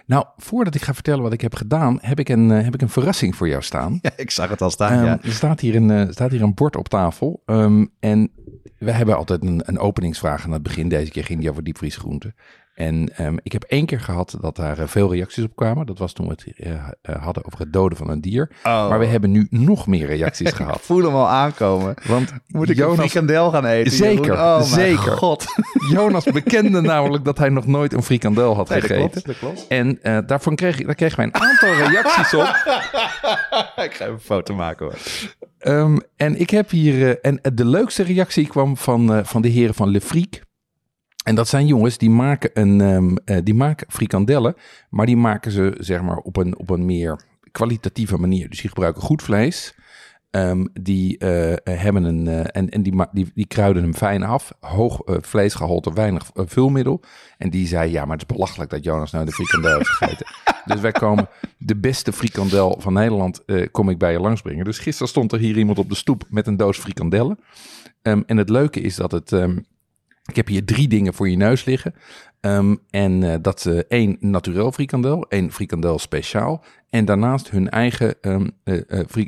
Nou, 0.06 0.26
voordat 0.36 0.74
ik 0.74 0.82
ga 0.82 0.94
vertellen 0.94 1.22
wat 1.22 1.32
ik 1.32 1.40
heb 1.40 1.54
gedaan, 1.54 1.98
heb 2.00 2.18
ik 2.18 2.28
een, 2.28 2.48
heb 2.48 2.74
ik 2.74 2.82
een 2.82 2.88
verrassing 2.88 3.36
voor 3.36 3.48
jou 3.48 3.62
staan. 3.62 3.98
Ja, 4.02 4.10
ik 4.16 4.30
zag 4.30 4.48
het 4.50 4.60
al 4.62 4.70
staan. 4.70 4.98
Um, 4.98 5.04
ja. 5.04 5.18
Er 5.22 5.32
staat 5.32 5.60
hier 5.60 5.74
een, 5.74 6.12
staat 6.12 6.30
hier 6.30 6.42
een 6.42 6.54
bord 6.54 6.76
op 6.76 6.88
tafel. 6.88 7.42
Um, 7.46 7.92
en 8.00 8.32
we 8.78 8.90
hebben 8.90 9.16
altijd 9.16 9.42
een, 9.42 9.62
een, 9.64 9.78
openingsvraag 9.78 10.44
aan 10.44 10.52
het 10.52 10.62
begin. 10.62 10.88
Deze 10.88 11.10
keer 11.10 11.24
ging 11.24 11.40
die 11.40 11.50
over 11.50 11.64
diepvriesgroenten. 11.64 12.34
En 12.78 13.08
um, 13.20 13.38
ik 13.42 13.52
heb 13.52 13.62
één 13.62 13.86
keer 13.86 14.00
gehad 14.00 14.36
dat 14.40 14.56
daar 14.56 14.78
uh, 14.78 14.86
veel 14.86 15.12
reacties 15.12 15.44
op 15.44 15.56
kwamen. 15.56 15.86
Dat 15.86 15.98
was 15.98 16.12
toen 16.12 16.26
we 16.26 16.32
het 16.32 16.46
uh, 16.56 17.16
hadden 17.22 17.44
over 17.44 17.58
het 17.58 17.72
doden 17.72 17.98
van 17.98 18.10
een 18.10 18.20
dier. 18.20 18.50
Oh. 18.62 18.88
Maar 18.88 18.98
we 18.98 19.06
hebben 19.06 19.30
nu 19.30 19.46
nog 19.50 19.86
meer 19.86 20.06
reacties 20.06 20.52
gehad. 20.62 20.76
Ik 20.76 20.82
voel 20.82 21.02
hem 21.02 21.14
al 21.14 21.28
aankomen. 21.28 21.94
Want 22.06 22.32
Moet 22.46 22.70
ik 22.70 22.76
Jonas, 22.76 22.96
een 22.98 23.02
frikandel 23.02 23.50
gaan 23.50 23.64
eten? 23.64 23.92
Zeker, 23.92 24.32
oh, 24.32 24.62
zeker. 24.62 25.12
god. 25.12 25.44
Jonas 25.92 26.24
bekende 26.24 26.80
namelijk 26.80 27.24
dat 27.24 27.38
hij 27.38 27.48
nog 27.48 27.66
nooit 27.66 27.92
een 27.92 28.02
frikandel 28.02 28.54
had 28.54 28.68
Nee, 28.68 28.80
dat 28.80 28.90
gegeten. 28.90 29.10
klopt, 29.10 29.26
dat 29.26 29.38
klopt. 29.38 29.66
En 29.68 29.98
uh, 30.02 30.18
daarvan 30.26 30.54
kreeg, 30.54 30.76
daar 30.76 30.94
kregen 30.94 31.16
wij 31.16 31.26
een 31.26 31.34
aantal 31.34 31.74
reacties 31.74 32.34
op. 32.34 32.46
ik 33.86 33.94
ga 33.94 34.04
even 34.04 34.12
een 34.12 34.20
foto 34.20 34.54
maken 34.54 34.86
hoor. 34.86 34.96
Um, 35.74 36.00
en 36.16 36.40
ik 36.40 36.50
heb 36.50 36.70
hier. 36.70 37.20
En 37.20 37.40
de 37.54 37.64
leukste 37.64 38.02
reactie 38.02 38.46
kwam 38.46 38.76
van, 38.76 39.26
van 39.26 39.42
de 39.42 39.48
heren 39.48 39.74
van 39.74 39.88
Le 39.88 40.00
Friek. 40.00 40.46
En 41.28 41.34
dat 41.34 41.48
zijn 41.48 41.66
jongens 41.66 41.98
die 41.98 42.10
maken, 42.10 42.50
een, 42.54 42.80
um, 42.80 43.16
uh, 43.24 43.38
die 43.42 43.54
maken 43.54 43.86
frikandellen. 43.90 44.54
Maar 44.90 45.06
die 45.06 45.16
maken 45.16 45.50
ze 45.50 45.74
zeg 45.78 46.02
maar 46.02 46.16
op 46.16 46.36
een, 46.36 46.58
op 46.58 46.70
een 46.70 46.84
meer 46.84 47.20
kwalitatieve 47.52 48.18
manier. 48.18 48.48
Dus 48.48 48.60
die 48.60 48.68
gebruiken 48.68 49.02
goed 49.02 49.22
vlees. 49.22 49.74
Um, 50.30 50.68
die 50.80 51.24
uh, 51.24 51.52
hebben 51.64 52.04
een. 52.04 52.26
Uh, 52.26 52.40
en 52.40 52.68
en 52.68 52.82
die, 52.82 53.06
die, 53.12 53.30
die 53.34 53.46
kruiden 53.46 53.82
hem 53.82 53.94
fijn 53.94 54.22
af. 54.22 54.52
Hoog 54.60 55.02
uh, 55.06 55.16
vleesgehalte, 55.20 55.92
weinig 55.92 56.30
vulmiddel. 56.34 57.02
En 57.38 57.50
die 57.50 57.66
zei: 57.66 57.90
Ja, 57.90 58.04
maar 58.04 58.16
het 58.18 58.30
is 58.30 58.36
belachelijk 58.36 58.70
dat 58.70 58.84
Jonas 58.84 59.12
nou 59.12 59.24
de 59.24 59.32
frikandel 59.32 59.76
heeft 59.76 59.88
gegeten. 59.88 60.26
dus 60.74 60.80
wij 60.80 60.92
komen. 60.92 61.28
De 61.58 61.76
beste 61.76 62.12
frikandel 62.12 62.76
van 62.80 62.92
Nederland. 62.92 63.44
kom 63.70 63.88
ik 63.88 63.98
bij 63.98 64.12
je 64.12 64.20
langsbrengen. 64.20 64.64
Dus 64.64 64.78
gisteren 64.78 65.08
stond 65.08 65.32
er 65.32 65.38
hier 65.38 65.58
iemand 65.58 65.78
op 65.78 65.88
de 65.88 65.94
stoep 65.94 66.24
met 66.30 66.46
een 66.46 66.56
doos 66.56 66.78
frikandellen. 66.78 67.38
Um, 68.02 68.22
en 68.26 68.36
het 68.36 68.48
leuke 68.48 68.80
is 68.80 68.96
dat 68.96 69.12
het. 69.12 69.30
Um, 69.30 69.64
ik 70.28 70.36
heb 70.36 70.46
hier 70.46 70.64
drie 70.64 70.88
dingen 70.88 71.14
voor 71.14 71.28
je 71.28 71.36
neus 71.36 71.64
liggen. 71.64 71.94
Um, 72.40 72.78
en 72.90 73.22
uh, 73.22 73.34
dat 73.42 73.58
is 73.58 73.66
uh, 73.66 73.80
één 73.88 74.16
naturel 74.20 74.72
frikandel, 74.72 75.26
één 75.28 75.52
frikandel 75.52 75.98
speciaal. 75.98 76.64
En 76.90 77.04
daarnaast 77.04 77.50
hun 77.50 77.70
eigen 77.70 78.14
um, 78.20 78.50
uh, 78.64 78.80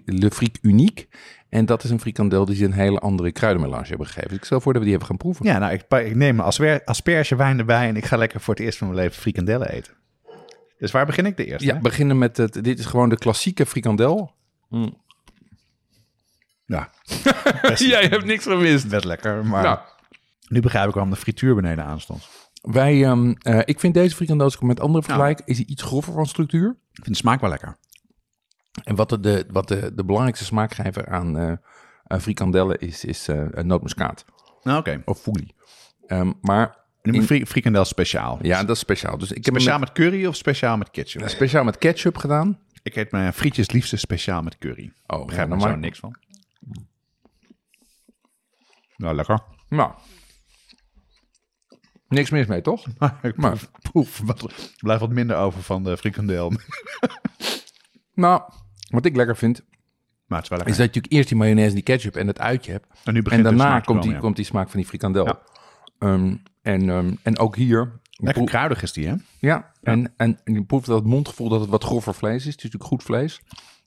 Le 0.05 0.31
Friek 0.31 0.59
Uniek. 0.63 1.09
En 1.49 1.67
dat 1.67 1.85
is 1.85 1.91
een 1.91 2.01
frikandel 2.01 2.45
die 2.45 2.57
ze 2.57 2.65
een 2.65 2.73
hele 2.73 2.99
andere 2.99 3.33
kruidenmelange 3.33 3.87
hebben 3.87 4.07
gegeven. 4.07 4.29
Dus 4.29 4.39
ik 4.39 4.45
stel 4.45 4.61
voor 4.61 4.73
dat 4.73 4.83
we 4.83 4.89
die 4.89 4.97
even 4.97 5.09
gaan 5.09 5.17
proeven. 5.17 5.47
Ja, 5.47 5.59
nou, 5.59 5.73
ik, 5.73 5.85
ik 5.89 6.15
neem 6.15 6.41
een 6.41 6.81
aspergewijn 6.85 7.59
erbij 7.59 7.89
en 7.89 7.97
ik 7.97 8.05
ga 8.05 8.17
lekker 8.17 8.41
voor 8.41 8.55
het 8.55 8.63
eerst 8.63 8.79
van 8.79 8.87
mijn 8.87 9.01
leven 9.01 9.21
frikandellen 9.21 9.71
eten. 9.71 9.93
Dus 10.79 10.91
waar 10.91 11.07
begin 11.07 11.27
ik 11.27 11.37
de 11.37 11.45
eerste? 11.45 11.67
Ja, 11.67 11.75
hè? 11.75 11.81
beginnen 11.81 12.19
met 12.19 12.37
het. 12.37 12.65
Dit 12.65 12.79
is 12.79 12.87
gewoon 12.87 13.09
de 13.09 13.19
klassieke 13.19 13.67
frikandel. 13.67 14.33
Mm. 14.69 14.97
Ja. 16.67 16.91
Jij 17.75 18.07
hebt 18.07 18.25
niks 18.25 18.45
gemist. 18.45 18.89
Best 18.89 19.05
lekker, 19.05 19.47
maar 19.47 19.63
Nou, 19.63 19.79
nu 20.51 20.61
begrijp 20.61 20.89
ik 20.89 20.95
waarom 20.95 21.13
de 21.13 21.19
frituur 21.19 21.55
beneden 21.55 21.85
aanstond. 21.85 22.29
wij, 22.63 23.09
um, 23.09 23.37
uh, 23.49 23.61
ik 23.65 23.81
vind 23.81 23.95
deze 23.95 24.15
frikandel, 24.17 24.45
als 24.45 24.55
ik 24.55 24.61
hem 24.61 24.69
met 24.69 24.81
andere 24.81 25.05
vergelijk, 25.05 25.43
is 25.45 25.57
hij 25.57 25.67
iets 25.67 25.83
grover 25.83 26.13
van 26.13 26.27
structuur. 26.27 26.69
Ik 26.93 27.05
vind 27.05 27.07
de 27.09 27.15
smaak 27.15 27.41
wel 27.41 27.51
lekker. 27.51 27.77
En 28.85 28.95
wat 28.95 29.09
de, 29.09 29.21
de, 29.21 29.47
wat 29.51 29.69
de, 29.69 29.95
de 29.95 30.05
belangrijkste 30.05 30.45
smaakgever 30.45 31.09
aan, 31.09 31.41
uh, 31.41 31.53
aan 32.05 32.21
frikandellen 32.21 32.79
is, 32.79 33.05
is 33.05 33.29
uh, 33.29 33.47
nootmuskaat. 33.49 34.25
Nou, 34.63 34.79
Oké. 34.79 34.91
Okay. 34.91 35.03
Of 35.05 35.21
foelie. 35.21 35.55
Um, 36.07 36.35
maar 36.41 36.77
Nu 37.03 37.13
in- 37.13 37.23
fri 37.23 37.47
frikandel 37.47 37.85
speciaal. 37.85 38.39
ja, 38.43 38.61
dat 38.65 38.71
is 38.77 38.79
speciaal. 38.83 39.19
Dus 39.19 39.33
ik 39.33 39.45
heb 39.45 39.55
speciaal 39.55 39.79
met 39.79 39.93
curry 39.93 40.27
of 40.27 40.37
speciaal 40.37 40.77
met 40.77 40.91
ketchup? 40.91 41.29
speciaal 41.29 41.65
met 41.65 41.79
ketchup 41.79 42.17
gedaan. 42.17 42.59
Ik 42.83 42.97
eet 42.97 43.11
mijn 43.11 43.33
frietjes 43.33 43.71
liefst 43.71 43.99
speciaal 43.99 44.43
met 44.43 44.59
curry. 44.59 44.93
Oh, 45.07 45.27
Begrijp 45.27 45.49
ja, 45.49 45.55
er 45.55 45.61
maak- 45.61 45.79
niks 45.79 45.99
van. 45.99 46.17
Nou, 48.97 49.15
lekker. 49.15 49.41
Nou. 49.69 49.93
Niks 52.11 52.31
mis 52.31 52.47
mee, 52.47 52.61
toch? 52.61 52.87
ik 53.23 53.37
Maar- 53.37 53.51
proef, 53.51 53.71
proef 53.91 54.21
wat, 54.25 54.73
blijft 54.81 55.01
wat 55.01 55.11
minder 55.11 55.37
over 55.37 55.63
van 55.63 55.85
de 55.85 55.97
frikandel. 55.97 56.53
Nou, 58.15 58.43
wat 58.89 59.05
ik 59.05 59.17
lekker 59.17 59.37
vind, 59.37 59.63
Maar 60.27 60.39
het 60.39 60.43
is 60.43 60.49
wel 60.49 60.59
is 60.59 60.65
lekker. 60.65 60.67
dat 60.67 60.77
je 60.77 60.83
natuurlijk 60.83 61.13
eerst 61.13 61.29
die 61.29 61.37
mayonaise 61.39 61.69
en 61.69 61.75
die 61.75 61.85
ketchup 61.85 62.17
en 62.17 62.27
het 62.27 62.39
uitje 62.41 62.73
hebt. 62.73 62.87
en 63.05 63.15
nu 63.15 63.23
daarna 63.23 63.81
komt, 63.81 64.03
die, 64.03 64.13
ja. 64.13 64.19
komt 64.19 64.37
die 64.37 64.45
smaak 64.45 64.69
van 64.71 64.81
die 64.81 64.89
frikandel. 64.89 65.27
Ja. 65.27 65.41
Ehm, 65.99 66.37
en, 66.63 66.89
ehm, 66.91 67.15
en 67.23 67.39
ook 67.39 67.57
hier 67.57 68.01
Lekker 68.23 68.45
kruidig 68.45 68.83
is 68.83 68.93
die, 68.93 69.09
hè? 69.09 69.15
Ja, 69.39 69.73
en, 69.83 70.13
en, 70.17 70.41
en 70.45 70.55
je 70.55 70.65
proeft 70.65 70.87
dat 70.87 70.99
het 70.99 71.07
mondgevoel 71.07 71.49
dat 71.49 71.61
het 71.61 71.69
wat 71.71 71.85
grover 71.85 72.15
vlees 72.15 72.35
is. 72.35 72.45
Het 72.45 72.57
is 72.57 72.63
natuurlijk 72.63 72.85
goed 72.85 73.03
vlees. 73.03 73.41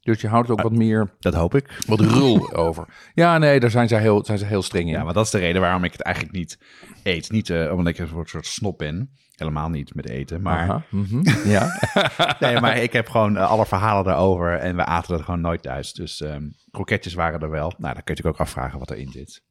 Dus 0.04 0.22
je 0.22 0.28
houdt 0.28 0.50
ook 0.50 0.62
wat 0.62 0.72
meer, 0.72 1.14
Dat 1.20 1.34
hoop 1.34 1.56
ik. 1.56 1.84
wat 1.88 2.00
rul 2.00 2.54
over. 2.54 3.12
Ja, 3.14 3.38
nee, 3.38 3.60
daar 3.60 3.70
zijn 3.70 3.88
ze 3.88 3.96
heel, 3.96 4.26
zijn 4.26 4.38
ze 4.38 4.46
heel 4.46 4.62
streng 4.62 4.86
in. 4.86 4.92
Ja, 4.92 5.04
maar 5.04 5.14
dat 5.14 5.26
is 5.26 5.32
de 5.32 5.38
reden 5.38 5.62
waarom 5.62 5.84
ik 5.84 5.92
het 5.92 6.02
eigenlijk 6.02 6.36
niet 6.36 6.58
eet. 7.04 7.32
Niet 7.32 7.50
eh, 7.50 7.72
omdat 7.72 7.94
ik 7.94 8.00
een 8.00 8.08
soort, 8.08 8.30
soort 8.30 8.46
snop 8.46 8.78
ben. 8.78 9.12
Helemaal 9.36 9.70
niet 9.70 9.96
met 9.96 10.10
eten. 10.10 10.42
Maar, 10.42 10.60
Aha, 10.70 10.84
mhm, 10.90 11.22
ja. 11.50 11.80
nee, 12.40 12.60
maar 12.60 12.78
ik 12.78 12.94
heb 12.94 13.10
gewoon 13.10 13.38
eh, 13.38 13.50
alle 13.50 13.66
verhalen 13.66 14.04
daarover. 14.04 14.54
En 14.58 14.76
we 14.76 14.86
aten 14.86 15.12
dat 15.12 15.22
gewoon 15.26 15.42
nooit 15.42 15.62
thuis. 15.62 15.94
Dus 15.94 16.22
ehm 16.22 16.50
kroketjes 16.72 17.14
waren 17.14 17.40
er 17.40 17.50
wel. 17.50 17.74
Nou, 17.78 17.94
dan 17.94 17.94
kun 17.94 17.94
je 17.94 18.10
natuurlijk 18.10 18.36
ook 18.36 18.48
afvragen 18.48 18.80
wat 18.80 18.92
erin 18.92 19.12
zit. 19.12 19.42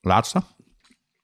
Laatste. 0.00 0.42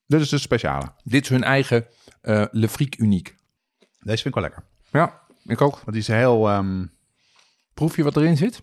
Dit 0.07 0.21
is 0.21 0.29
de 0.29 0.39
speciale. 0.39 0.93
Dit 1.05 1.23
is 1.23 1.29
hun 1.29 1.45
eigen 1.45 1.87
eh 2.21 2.45
Le 2.51 2.69
Unique. 2.99 3.33
Deze 3.79 4.23
vind 4.23 4.27
ik 4.27 4.35
wel 4.35 4.43
lekker. 4.43 4.65
Ja, 4.91 5.21
ik 5.45 5.61
ook. 5.61 5.75
Want 5.75 5.91
die 5.93 6.01
is 6.01 6.07
heel... 6.09 6.49
ehm, 6.49 6.85
Proef 7.77 7.97
je 7.97 8.03
wat 8.03 8.17
erin 8.17 8.37
zit? 8.37 8.63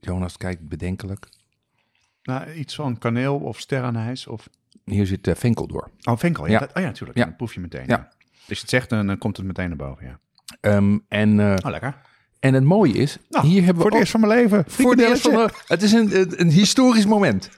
Jonas 0.00 0.36
kijkt 0.36 0.68
bedenkelijk. 0.68 1.28
nou, 2.22 2.52
iets 2.52 2.74
van 2.74 2.98
kaneel 2.98 3.36
of 3.38 3.58
sterrenijs 3.60 4.26
of... 4.26 4.48
Hier 4.84 5.06
zit 5.06 5.26
uh, 5.26 5.34
venkel 5.34 5.66
door. 5.66 5.90
Oh, 6.04 6.16
venkel. 6.18 6.46
Ja. 6.46 6.52
Ja. 6.52 6.58
Dat- 6.58 6.68
oh 6.74 6.82
ja, 6.82 6.88
natuurlijk. 6.88 7.18
Ja. 7.18 7.24
Dan 7.24 7.36
proef 7.36 7.54
je 7.54 7.60
meteen. 7.60 7.84
Ja. 7.86 8.08
Als 8.48 8.58
je 8.58 8.60
het 8.60 8.68
zegt, 8.68 8.88
dan, 8.90 9.06
dan 9.06 9.18
komt 9.18 9.36
het 9.36 9.46
meteen 9.46 9.68
naar 9.68 9.76
boven, 9.76 10.06
ja. 10.06 10.18
Ehm, 10.60 10.98
en, 11.08 11.40
eh, 11.40 11.54
Oh, 11.64 11.70
lekker. 11.70 11.96
en 12.40 12.54
het 12.54 12.64
mooie 12.64 12.92
is, 12.92 13.18
Nou, 13.28 13.46
hier 13.46 13.64
hebben 13.64 13.74
we 13.74 13.80
voor 13.80 13.84
het 13.84 13.92
ook- 13.94 13.98
eerst 14.00 14.10
van 14.12 14.20
mijn 14.20 14.32
leven. 14.32 14.64
Voor 14.66 14.96
de 14.96 15.06
eerste 15.06 15.30
van 15.30 15.46
de- 15.46 15.52
het 15.66 15.82
is 15.82 15.92
een, 15.92 16.20
een, 16.20 16.40
een 16.40 16.50
historisch 16.50 17.06
moment. 17.06 17.50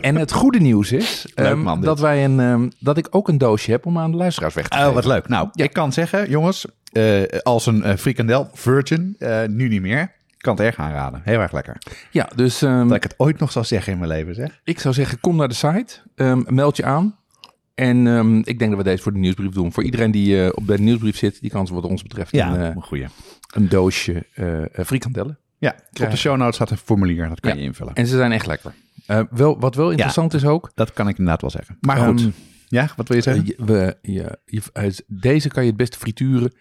En 0.00 0.16
het 0.16 0.32
goede 0.32 0.58
nieuws 0.60 0.92
is 0.92 1.26
Leuk, 1.34 1.46
ehm, 1.46 1.58
man, 1.60 1.80
dat, 1.80 2.00
wij 2.00 2.24
een, 2.24 2.40
ehm, 2.40 2.68
dat 2.78 2.96
ik 2.98 3.06
ook 3.10 3.28
een 3.28 3.38
doosje 3.38 3.70
heb 3.70 3.86
om 3.86 3.98
aan 3.98 4.10
de 4.10 4.16
luisteraars 4.16 4.54
weg 4.54 4.68
te 4.68 4.74
Oh, 4.76 4.80
geven. 4.82 4.94
wat 4.94 5.04
leuk. 5.04 5.28
Nou, 5.28 5.48
ik 5.52 5.72
kan 5.72 5.92
zeggen, 5.92 6.30
jongens, 6.30 6.66
eh, 6.92 7.22
als 7.42 7.66
een 7.66 7.82
eh, 7.82 7.96
frikandel 7.96 8.48
virgin, 8.52 9.14
eh, 9.18 9.44
nu 9.46 9.68
niet 9.68 9.80
meer. 9.80 10.00
Ik 10.36 10.44
kan 10.44 10.54
het 10.56 10.64
erg 10.64 10.76
aanraden. 10.76 11.20
Heel 11.24 11.40
erg 11.40 11.52
lekker. 11.52 11.76
Ja, 12.10 12.28
dus 12.36 12.62
ehm, 12.62 12.86
Dat 12.88 12.96
ik 12.96 13.02
het 13.02 13.14
ooit 13.16 13.38
nog 13.38 13.52
zal 13.52 13.64
zeggen 13.64 13.92
in 13.92 13.98
mijn 13.98 14.10
leven, 14.10 14.34
zeg. 14.34 14.60
ik 14.64 14.80
zou 14.80 14.94
zeggen, 14.94 15.20
kom 15.20 15.36
naar 15.36 15.48
de 15.48 15.54
site, 15.54 15.94
ehm, 16.14 16.42
meld 16.46 16.76
je 16.76 16.84
aan. 16.84 17.16
En 17.74 18.06
ehm, 18.06 18.36
ik 18.38 18.58
denk 18.58 18.70
dat 18.70 18.76
we 18.78 18.82
deze 18.90 19.02
voor 19.02 19.12
de 19.12 19.18
nieuwsbrief 19.18 19.50
doen. 19.50 19.72
Voor 19.72 19.82
iedereen 19.84 20.10
die 20.10 20.56
op 20.56 20.66
de 20.66 20.78
nieuwsbrief 20.78 21.16
zit, 21.16 21.40
die 21.40 21.50
kan 21.50 21.66
ze 21.66 21.74
wat 21.74 21.84
ons 21.84 22.02
betreft 22.02 22.30
Ja, 22.32 22.54
een, 22.54 22.60
een 22.60 22.82
goeie. 22.82 23.06
een 23.54 23.68
doosje 23.68 24.26
frikandellen. 24.72 25.38
Ja, 25.58 25.74
op 26.04 26.10
de 26.10 26.16
show 26.16 26.36
notes 26.36 26.54
staat 26.54 26.70
een 26.70 26.76
formulier. 26.76 27.28
Dat 27.28 27.40
kan 27.40 27.50
Ja. 27.50 27.56
je 27.58 27.62
invullen. 27.62 27.94
En 27.94 28.06
ze 28.06 28.16
zijn 28.16 28.32
echt 28.32 28.46
lekker. 28.46 28.72
Wel, 29.30 29.58
wat 29.60 29.74
wel 29.74 29.90
interessant 29.90 30.34
is 30.34 30.44
ook, 30.44 30.70
Dat 30.74 30.92
kan 30.92 31.08
ik 31.08 31.18
inderdaad 31.18 31.40
wel 31.40 31.50
zeggen. 31.50 31.76
Maar 31.80 31.96
goed. 31.96 32.28
Ja, 32.66 32.88
wat 32.96 33.08
wil 33.08 33.16
je 33.16 33.22
zeggen? 33.22 33.46
Je- 33.46 33.56
we, 33.64 33.96
je, 34.02 34.38
je- 34.44 34.62
het- 34.72 35.04
deze 35.06 35.48
kan 35.48 35.62
je 35.62 35.68
het 35.68 35.78
beste 35.78 35.98
frituren. 35.98 36.52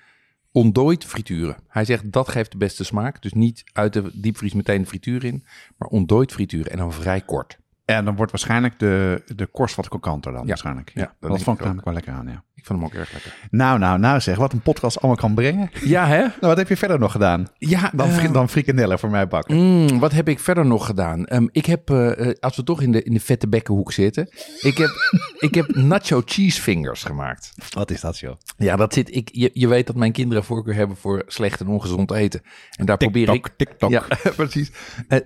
Ontdooid 0.58 1.06
frituren. 1.06 1.58
Hij 1.68 1.86
zegt 1.86 2.12
dat 2.12 2.30
geeft 2.30 2.52
de 2.52 2.58
beste 2.58 2.84
smaak. 2.84 3.22
Dus 3.22 3.34
niet 3.34 3.64
uit 3.74 3.94
de 3.94 4.12
diepvries 4.14 4.54
meteen 4.54 4.82
de 4.82 4.88
frituur 4.88 5.24
in. 5.24 5.44
Maar 5.78 5.90
ontdooid 5.90 6.32
frituren 6.32 6.72
en 6.72 6.78
dan 6.78 6.94
vrij 6.94 7.22
kort. 7.22 7.58
En 7.96 8.06
dan 8.06 8.16
wordt 8.16 8.32
waarschijnlijk 8.32 8.80
de, 8.80 9.22
de 9.36 9.46
korst 9.46 9.76
wat 9.76 9.88
krokanter 9.90 10.32
dan. 10.32 10.42
Ja. 10.42 10.48
waarschijnlijk. 10.48 10.92
Ja, 10.94 11.14
dat 11.20 11.30
dat, 11.32 11.42
vond 11.42 11.58
ik 11.58 11.64
namelijk 11.64 11.86
wel 11.86 11.94
lekker 11.96 12.14
aan, 12.14 12.28
ja. 12.28 12.44
Ik 12.56 12.66
vond 12.66 12.80
hem 12.80 12.88
ook 12.88 12.94
erg 12.96 13.12
lekker. 13.14 13.34
Nou, 13.50 13.80
nou, 13.80 14.00
nou 14.00 14.20
zeg. 14.20 14.38
Wat 14.38 14.54
een 14.54 14.62
podcast 14.62 14.98
allemaal 15.00 15.18
kan 15.22 15.34
brengen. 15.36 15.70
Ja, 15.84 16.08
hè? 16.08 16.20
Nou, 16.20 16.32
wat 16.40 16.58
heb 16.58 16.68
je 16.68 16.78
verder 16.78 17.00
nog 17.00 17.12
gedaan? 17.12 17.48
Ja, 17.58 17.92
Dan, 17.94 18.10
fri- 18.10 18.32
dan 18.32 18.50
frikandellen 18.50 19.00
voor 19.00 19.10
mij 19.10 19.28
bakken. 19.28 19.56
mm, 19.56 20.00
wat 20.00 20.12
heb 20.12 20.28
ik 20.30 20.40
verder 20.40 20.66
nog 20.66 20.86
gedaan? 20.86 21.26
Ehm, 21.26 21.48
ik 21.52 21.66
heb, 21.66 21.90
eh, 21.90 22.28
eh, 22.30 22.36
als 22.40 22.56
we 22.56 22.64
toch 22.64 22.82
in 22.82 22.92
de, 22.92 23.04
in 23.04 23.14
de 23.14 23.20
vette 23.20 23.48
bekkenhoek 23.48 23.92
zitten. 23.92 24.30
Ik 24.62 24.78
heb, 24.78 24.90
ik 25.50 25.56
heb 25.56 25.76
nacho 25.76 26.22
cheese 26.26 26.62
fingers 26.62 27.04
gemaakt. 27.04 27.52
Wat 27.74 27.92
is 27.92 28.02
dat, 28.02 28.20
joh? 28.20 28.36
Ja, 28.58 28.76
dat 28.76 28.94
zit. 28.94 29.16
Ik, 29.16 29.30
je, 29.32 29.50
je 29.54 29.68
weet 29.68 29.88
dat 29.88 29.96
mijn 29.96 30.12
kinderen 30.12 30.44
voorkeur 30.44 30.76
hebben 30.76 30.98
voor 30.98 31.24
slecht 31.28 31.60
en 31.60 31.68
ongezond 31.68 32.12
eten. 32.12 32.42
En 32.76 32.86
daar 32.86 32.98
probeer 32.98 33.34
ik. 33.34 33.50
TikTok. 33.58 33.90
Ja, 33.90 34.04
precies. 34.36 34.72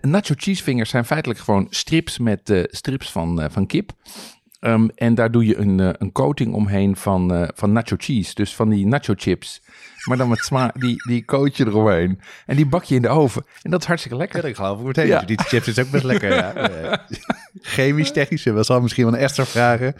Nacho 0.01 0.33
cheese 0.37 0.63
fingers 0.63 0.89
zijn 0.89 1.05
feitelijk 1.05 1.39
gewoon 1.39 1.67
strips 1.69 2.17
met 2.17 2.49
strips 2.69 3.11
van, 3.11 3.41
eh, 3.41 3.49
van 3.49 3.65
kip. 3.65 3.91
Ehm, 4.61 4.87
en 4.95 5.15
daar 5.15 5.31
doe 5.31 5.45
je 5.45 5.57
een, 5.57 5.79
eh, 5.79 5.89
een 5.97 6.11
coating 6.11 6.53
omheen 6.53 6.95
van, 6.95 7.33
eh, 7.33 7.47
van 7.55 7.71
nacho 7.71 7.95
cheese. 7.97 8.33
Dus 8.33 8.55
van 8.55 8.69
die 8.69 8.85
nacho 8.85 9.13
chips. 9.17 9.61
Maar 10.03 10.17
dan 10.17 10.29
met 10.29 10.39
sma 10.39 10.73
die, 10.77 11.07
die 11.07 11.25
coat 11.25 11.57
je 11.57 11.65
eromheen. 11.65 12.19
En 12.45 12.55
die 12.55 12.65
bak 12.65 12.83
je 12.83 12.95
in 12.95 13.01
de 13.01 13.09
oven. 13.09 13.45
En 13.61 13.71
dat 13.71 13.81
is 13.81 13.87
hartstikke 13.87 14.17
lekker. 14.17 14.41
Ja, 14.41 14.49
ik 14.49 14.55
geloof 14.55 14.79
ik 14.79 14.85
meteen. 14.85 15.07
Ja. 15.07 15.21
Die 15.21 15.41
chips 15.41 15.67
is 15.67 15.79
ook 15.79 15.89
best 15.89 16.03
lekker. 16.03 16.33
Ja. 16.33 17.05
Chemisch, 17.61 18.11
technisch, 18.11 18.43
we 18.43 18.63
zal 18.63 18.81
misschien 18.81 19.05
wel 19.05 19.13
een 19.13 19.19
Esther 19.19 19.45
vragen. 19.45 19.95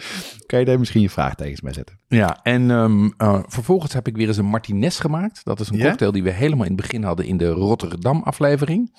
Kan 0.46 0.60
je 0.60 0.65
daar 0.65 0.79
misschien 0.79 1.01
je 1.01 1.10
vraagtekens 1.10 1.62
bij 1.62 1.74
zetten? 1.74 2.00
Ja, 2.08 2.39
en 2.43 2.72
ehm, 2.72 3.10
eh, 3.17 3.39
vervolgens 3.48 3.93
heb 3.93 4.08
ik 4.08 4.15
weer 4.15 4.27
eens 4.27 4.38
een 4.38 4.46
Martinez 4.46 5.00
gemaakt. 5.00 5.41
Dat 5.43 5.60
is 5.60 5.70
een 5.70 5.79
cocktail 5.79 6.12
die 6.12 6.24
we 6.24 6.31
helemaal 6.31 6.65
in 6.65 6.72
het 6.72 6.81
begin 6.81 7.03
hadden 7.03 7.25
in 7.25 7.38
de 7.38 7.50
Rotterdam-aflevering. 7.50 8.91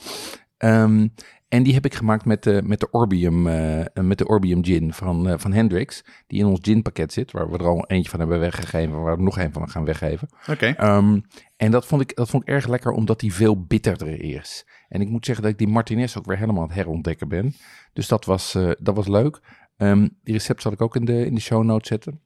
Ehm, 0.56 1.06
en 1.52 1.62
die 1.62 1.74
heb 1.74 1.84
ik 1.84 1.94
gemaakt 1.94 2.24
met 2.24 2.42
de, 2.42 2.62
met 2.64 2.80
de 2.80 2.90
Orbium, 2.90 3.46
eh, 3.46 3.84
met 3.94 4.18
de 4.18 4.26
Orbium 4.26 4.64
gin 4.64 4.92
van, 4.92 5.28
eh, 5.28 5.38
van 5.38 5.52
Hendrix. 5.52 6.04
Die 6.26 6.40
in 6.40 6.46
ons 6.46 6.58
ginpakket 6.62 7.12
zit, 7.12 7.30
waar 7.30 7.50
we 7.50 7.58
er 7.58 7.66
al 7.66 7.86
eentje 7.86 8.10
van 8.10 8.20
hebben 8.20 8.38
weggegeven. 8.38 9.02
Waar 9.02 9.16
we 9.16 9.22
nog 9.22 9.38
een 9.38 9.52
van 9.52 9.68
gaan 9.68 9.84
weggeven. 9.84 10.28
Oké. 10.46 10.66
Ehm, 10.66 11.20
en 11.56 11.70
dat 11.70 11.86
vond, 11.86 12.02
ik, 12.02 12.16
dat 12.16 12.30
vond 12.30 12.42
ik 12.42 12.48
erg 12.48 12.68
lekker, 12.68 12.92
omdat 12.92 13.20
die 13.20 13.34
veel 13.34 13.64
bitterder 13.64 14.22
is. 14.22 14.66
En 14.88 15.00
ik 15.00 15.08
moet 15.08 15.24
zeggen 15.24 15.44
dat 15.44 15.52
ik 15.52 15.58
die 15.58 15.68
Martinez 15.68 16.16
ook 16.16 16.26
weer 16.26 16.38
helemaal 16.38 16.62
aan 16.62 16.68
het 16.68 16.76
herontdekken 16.76 17.28
ben. 17.28 17.54
Dus 17.92 18.08
dat 18.08 18.24
was, 18.24 18.54
eh, 18.54 18.70
dat 18.78 18.96
was 18.96 19.08
leuk. 19.08 19.40
Ehm, 19.76 20.08
die 20.22 20.34
recept 20.34 20.62
zal 20.62 20.72
ik 20.72 20.80
ook 20.80 20.96
in 20.96 21.04
de, 21.04 21.26
in 21.26 21.34
de 21.34 21.40
show 21.40 21.64
notes 21.64 21.88
zetten. 21.88 22.20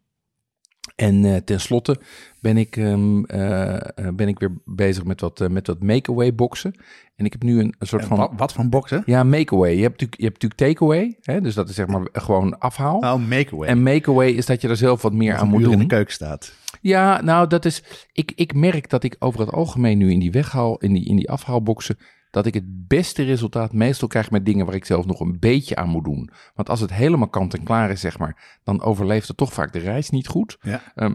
En 0.96 1.24
eh 1.24 1.36
tenslotte 1.36 1.98
ben 2.40 2.56
ik, 2.56 2.76
ehm, 2.76 3.24
eh, 3.24 3.74
eh, 3.74 4.14
ben 4.14 4.28
ik 4.28 4.38
weer 4.38 4.52
bezig 4.64 5.04
met 5.04 5.20
wat, 5.20 5.48
met 5.50 5.66
wat 5.66 5.82
make-away 5.82 6.34
boxen. 6.34 6.74
En 7.16 7.24
ik 7.24 7.32
heb 7.32 7.42
nu 7.42 7.60
een, 7.60 7.74
soort 7.78 8.04
van... 8.04 8.16
Wat, 8.18 8.32
wat 8.36 8.52
van 8.52 8.68
boksen? 8.68 9.02
Ja, 9.06 9.24
make-away. 9.24 9.70
Je 9.70 9.82
hebt 9.82 10.00
natuurlijk, 10.00 10.20
je 10.20 10.26
hebt 10.26 10.42
natuurlijk 10.42 10.78
take-away. 10.78 11.16
Hè? 11.22 11.40
Dus 11.40 11.54
dat 11.54 11.68
is 11.68 11.74
zeg 11.74 11.86
maar 11.86 12.08
gewoon 12.12 12.58
afhaal. 12.58 12.98
Oh, 12.98 13.14
make-away. 13.28 13.68
En 13.68 13.82
make-away 13.82 14.30
is 14.30 14.46
dat 14.46 14.60
je 14.60 14.68
er 14.68 14.76
zelf 14.76 15.02
wat 15.02 15.12
meer 15.12 15.34
aan 15.34 15.48
moet 15.48 15.60
uur 15.60 15.66
in 15.66 15.72
doen. 15.72 15.80
de 15.80 15.86
keuken 15.86 16.12
staat. 16.12 16.52
Ja, 16.80 17.22
nou, 17.22 17.48
dat 17.48 17.64
is. 17.64 17.82
Ik, 18.12 18.32
ik 18.34 18.54
merk 18.54 18.90
dat 18.90 19.04
ik 19.04 19.16
over 19.18 19.40
het 19.40 19.52
algemeen 19.52 19.98
nu 19.98 20.10
in 20.10 20.18
die 20.18 20.30
weghaal, 20.30 20.78
in 20.78 20.92
die, 20.92 21.04
in 21.04 21.16
die 21.16 21.30
afhaalboxen, 21.30 21.98
dat 22.36 22.46
ik 22.46 22.54
het 22.54 22.88
beste 22.88 23.22
resultaat 23.22 23.72
meestal 23.72 24.08
krijg 24.08 24.30
met 24.30 24.44
dingen 24.44 24.66
waar 24.66 24.74
ik 24.74 24.84
zelf 24.84 25.06
nog 25.06 25.20
een 25.20 25.38
beetje 25.38 25.76
aan 25.76 25.88
moet 25.88 26.04
doen. 26.04 26.30
Want 26.54 26.68
als 26.68 26.80
het 26.80 26.92
helemaal 26.92 27.28
kant 27.28 27.54
en 27.54 27.62
klaar 27.62 27.90
is, 27.90 28.00
zeg 28.00 28.18
maar, 28.18 28.58
dan 28.64 28.82
overleeft 28.82 29.28
het 29.28 29.36
toch 29.36 29.52
vaak 29.52 29.72
de 29.72 29.78
reis 29.78 30.10
niet 30.10 30.26
goed. 30.26 30.56
Ja. 30.60 30.82
Ehm, 30.94 31.14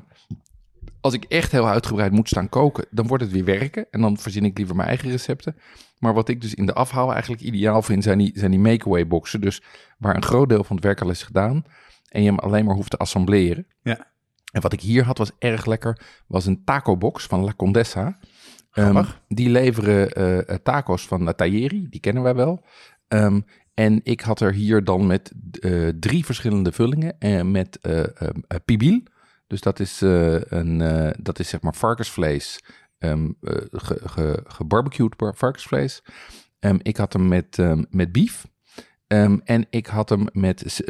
als 1.01 1.13
ik 1.13 1.24
echt 1.24 1.51
heel 1.51 1.68
uitgebreid 1.68 2.12
moet 2.12 2.28
staan 2.28 2.50
koken, 2.50 2.86
dan 2.92 3.08
wordt 3.08 3.24
het 3.24 3.32
weer 3.32 3.46
werken. 3.46 3.88
En 3.92 4.01
dan 4.01 4.18
verzin 4.18 4.46
ik 4.46 4.58
liever 4.58 4.75
mijn 4.75 4.88
eigen 4.88 5.10
recepten. 5.10 5.56
Maar 6.00 6.13
wat 6.13 6.30
ik 6.30 6.42
dus 6.42 6.54
in 6.54 6.66
de 6.66 6.74
afhaal 6.74 7.12
eigenlijk 7.12 7.42
ideaal 7.42 7.82
vind, 7.82 8.04
zijn 8.04 8.18
die, 8.18 8.32
zijn 8.36 8.51
die 8.51 8.60
make-away 8.60 9.08
boxen. 9.08 9.42
Dus 9.42 9.62
waar 9.98 10.16
een 10.16 10.24
groot 10.24 10.50
deel 10.50 10.63
van 10.63 10.75
het 10.75 10.86
werk 10.86 11.01
al 11.01 11.10
is 11.10 11.24
gedaan. 11.24 11.63
En 12.10 12.22
je 12.24 12.30
hem 12.30 12.40
alleen 12.40 12.66
maar 12.66 12.75
hoeft 12.75 12.90
te 12.90 12.98
assembleren. 12.98 13.68
Ja. 13.82 14.08
En 14.51 14.62
wat 14.62 14.74
ik 14.74 14.82
hier 14.82 15.04
had 15.04 15.18
was 15.18 15.32
erg 15.40 15.66
lekker. 15.66 16.01
Was 16.28 16.46
een 16.46 16.63
taco 16.63 16.98
box 16.98 17.25
van 17.25 17.44
La 17.44 17.54
Condessa. 17.54 18.18
Ehm, 18.72 19.04
die 19.28 19.50
leveren 19.50 20.12
eh, 20.12 20.50
eh, 20.50 20.56
taco's 20.63 21.08
van 21.08 21.24
uh. 21.24 21.88
Die 21.90 22.00
kennen 22.00 22.24
wij 22.24 22.36
wel. 22.36 22.63
Ehm, 23.08 23.42
en 23.74 24.00
ik 24.04 24.22
had 24.22 24.40
er 24.40 24.54
hier 24.54 24.84
dan 24.84 25.08
met 25.08 25.32
eh, 25.60 25.88
drie 26.00 26.25
verschillende 26.25 26.72
vullingen. 26.72 27.20
En 27.20 27.51
met 27.51 27.80
pibil. 28.66 29.01
Dus 29.48 29.62
dat 29.62 29.80
is, 29.80 30.01
een, 30.01 30.78
dat 31.22 31.40
is 31.40 31.50
zeg 31.50 31.62
maar 31.62 31.75
varkensvlees. 31.75 32.60
ehm 32.98 33.32
eh, 33.42 33.56
ge, 33.72 34.00
ge, 34.04 34.44
gebarbecued 34.48 35.16
bar- 35.18 35.36
varkensvlees. 35.36 36.01
Ik 36.82 36.98
had 36.98 37.13
hem 37.13 37.28
met, 37.28 37.58
met 37.90 38.12
beef. 38.12 38.48
Ehm, 39.08 39.38
en 39.44 39.66
ik 39.70 39.88
had 39.88 40.10
hem 40.10 40.28
met 40.32 40.82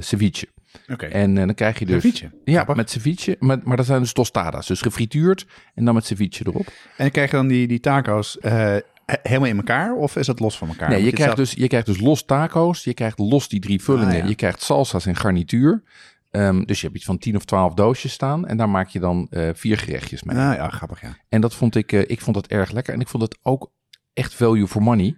ceviche. 0.00 0.48
Oké. 0.88 1.06
En 1.06 1.38
eh, 1.38 1.44
dan 1.44 1.54
krijg 1.54 1.78
je 1.78 1.86
dus... 1.86 2.02
Ceviche? 2.02 2.30
Ja, 2.44 2.66
met 2.74 2.90
ceviche. 2.90 3.36
Maar, 3.38 3.58
maar 3.64 3.76
dat 3.76 3.86
zijn 3.86 4.00
dus 4.00 4.12
tostadas. 4.12 4.66
Dus 4.66 4.80
gefrituurd 4.80 5.46
en 5.74 5.84
dan 5.84 5.94
met 5.94 6.04
ceviche 6.06 6.44
erop. 6.46 6.66
En 6.66 6.72
dan 6.96 7.10
krijg 7.10 7.30
je 7.30 7.36
dan 7.36 7.46
die, 7.48 7.66
die 7.66 7.80
taco's 7.80 8.38
eh, 8.38 8.52
he- 8.52 8.80
helemaal 9.22 9.48
in 9.48 9.56
elkaar? 9.56 9.94
Of 9.94 10.16
is 10.16 10.26
het 10.26 10.40
los 10.40 10.58
van 10.58 10.68
elkaar? 10.68 10.88
Nee, 10.88 11.04
je 11.04 11.12
krijgt, 11.12 11.22
zelf- 11.36 11.48
dus, 11.48 11.52
je 11.62 11.68
krijgt 11.68 11.86
dus 11.86 12.00
los 12.00 12.24
taco's. 12.24 12.84
Je 12.84 12.94
krijgt 12.94 13.18
los 13.18 13.48
die 13.48 13.60
drie 13.60 13.82
vullingen. 13.82 14.14
Ah, 14.14 14.18
ja. 14.22 14.26
Je 14.28 14.34
krijgt 14.34 14.62
salsa's 14.62 15.06
en 15.06 15.16
garnituur. 15.16 15.82
Ehm, 16.30 16.62
dus 16.64 16.78
je 16.80 16.84
hebt 16.86 16.96
iets 16.98 17.06
van 17.06 17.18
10 17.18 17.36
of 17.36 17.44
12 17.44 17.74
doosjes 17.74 18.12
staan. 18.12 18.46
En 18.46 18.56
daar 18.56 18.68
maak 18.68 18.88
je 18.88 19.00
dan 19.00 19.26
eh, 19.30 19.48
vier 19.54 19.78
gerechtjes 19.78 20.22
mee. 20.22 20.36
Ah, 20.36 20.54
ja, 20.54 20.68
grappig, 20.68 21.00
ja. 21.00 21.16
En 21.28 21.40
dat 21.40 21.54
vond 21.54 21.74
ik, 21.74 21.92
ik 21.92 22.20
vond 22.20 22.36
dat 22.36 22.46
erg 22.46 22.70
lekker. 22.70 22.94
En 22.94 23.00
ik 23.00 23.08
vond 23.08 23.22
het 23.22 23.38
ook 23.42 23.70
echt 24.12 24.34
value 24.34 24.66
for 24.68 24.82
money. 24.82 25.16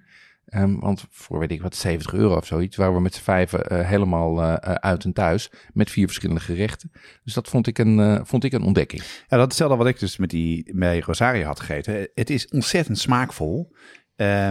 Ehm, 0.50 0.78
want 0.78 1.04
voor 1.10 1.38
weet 1.38 1.50
ik 1.50 1.62
wat, 1.62 1.76
70 1.76 2.12
euro 2.12 2.36
of 2.36 2.46
zoiets, 2.46 2.76
waren 2.76 2.94
we 2.94 3.00
met 3.00 3.14
z'n 3.14 3.22
vijven 3.22 3.66
eh, 3.66 3.88
helemaal 3.88 4.42
eh, 4.42 4.52
eh, 4.52 4.74
uit 4.74 5.04
en 5.04 5.12
thuis. 5.12 5.50
Met 5.72 5.90
vier 5.90 6.06
verschillende 6.06 6.40
gerechten. 6.40 6.90
Dus 7.24 7.34
dat 7.34 7.48
vond 7.48 7.66
ik 7.66 7.78
een, 7.78 8.26
vond 8.26 8.44
ik 8.44 8.52
een 8.52 8.62
ontdekking. 8.62 9.02
Ja, 9.02 9.36
dat 9.36 9.38
is 9.38 9.44
hetzelfde 9.44 9.76
wat 9.76 9.86
ik 9.86 9.98
dus 9.98 10.16
met 10.16 10.30
die 10.30 10.74
met 10.74 11.04
Rosario 11.04 11.44
had 11.44 11.60
gegeten. 11.60 12.08
Het 12.14 12.30
is 12.30 12.48
ontzettend 12.48 12.98
smaakvol. 12.98 13.72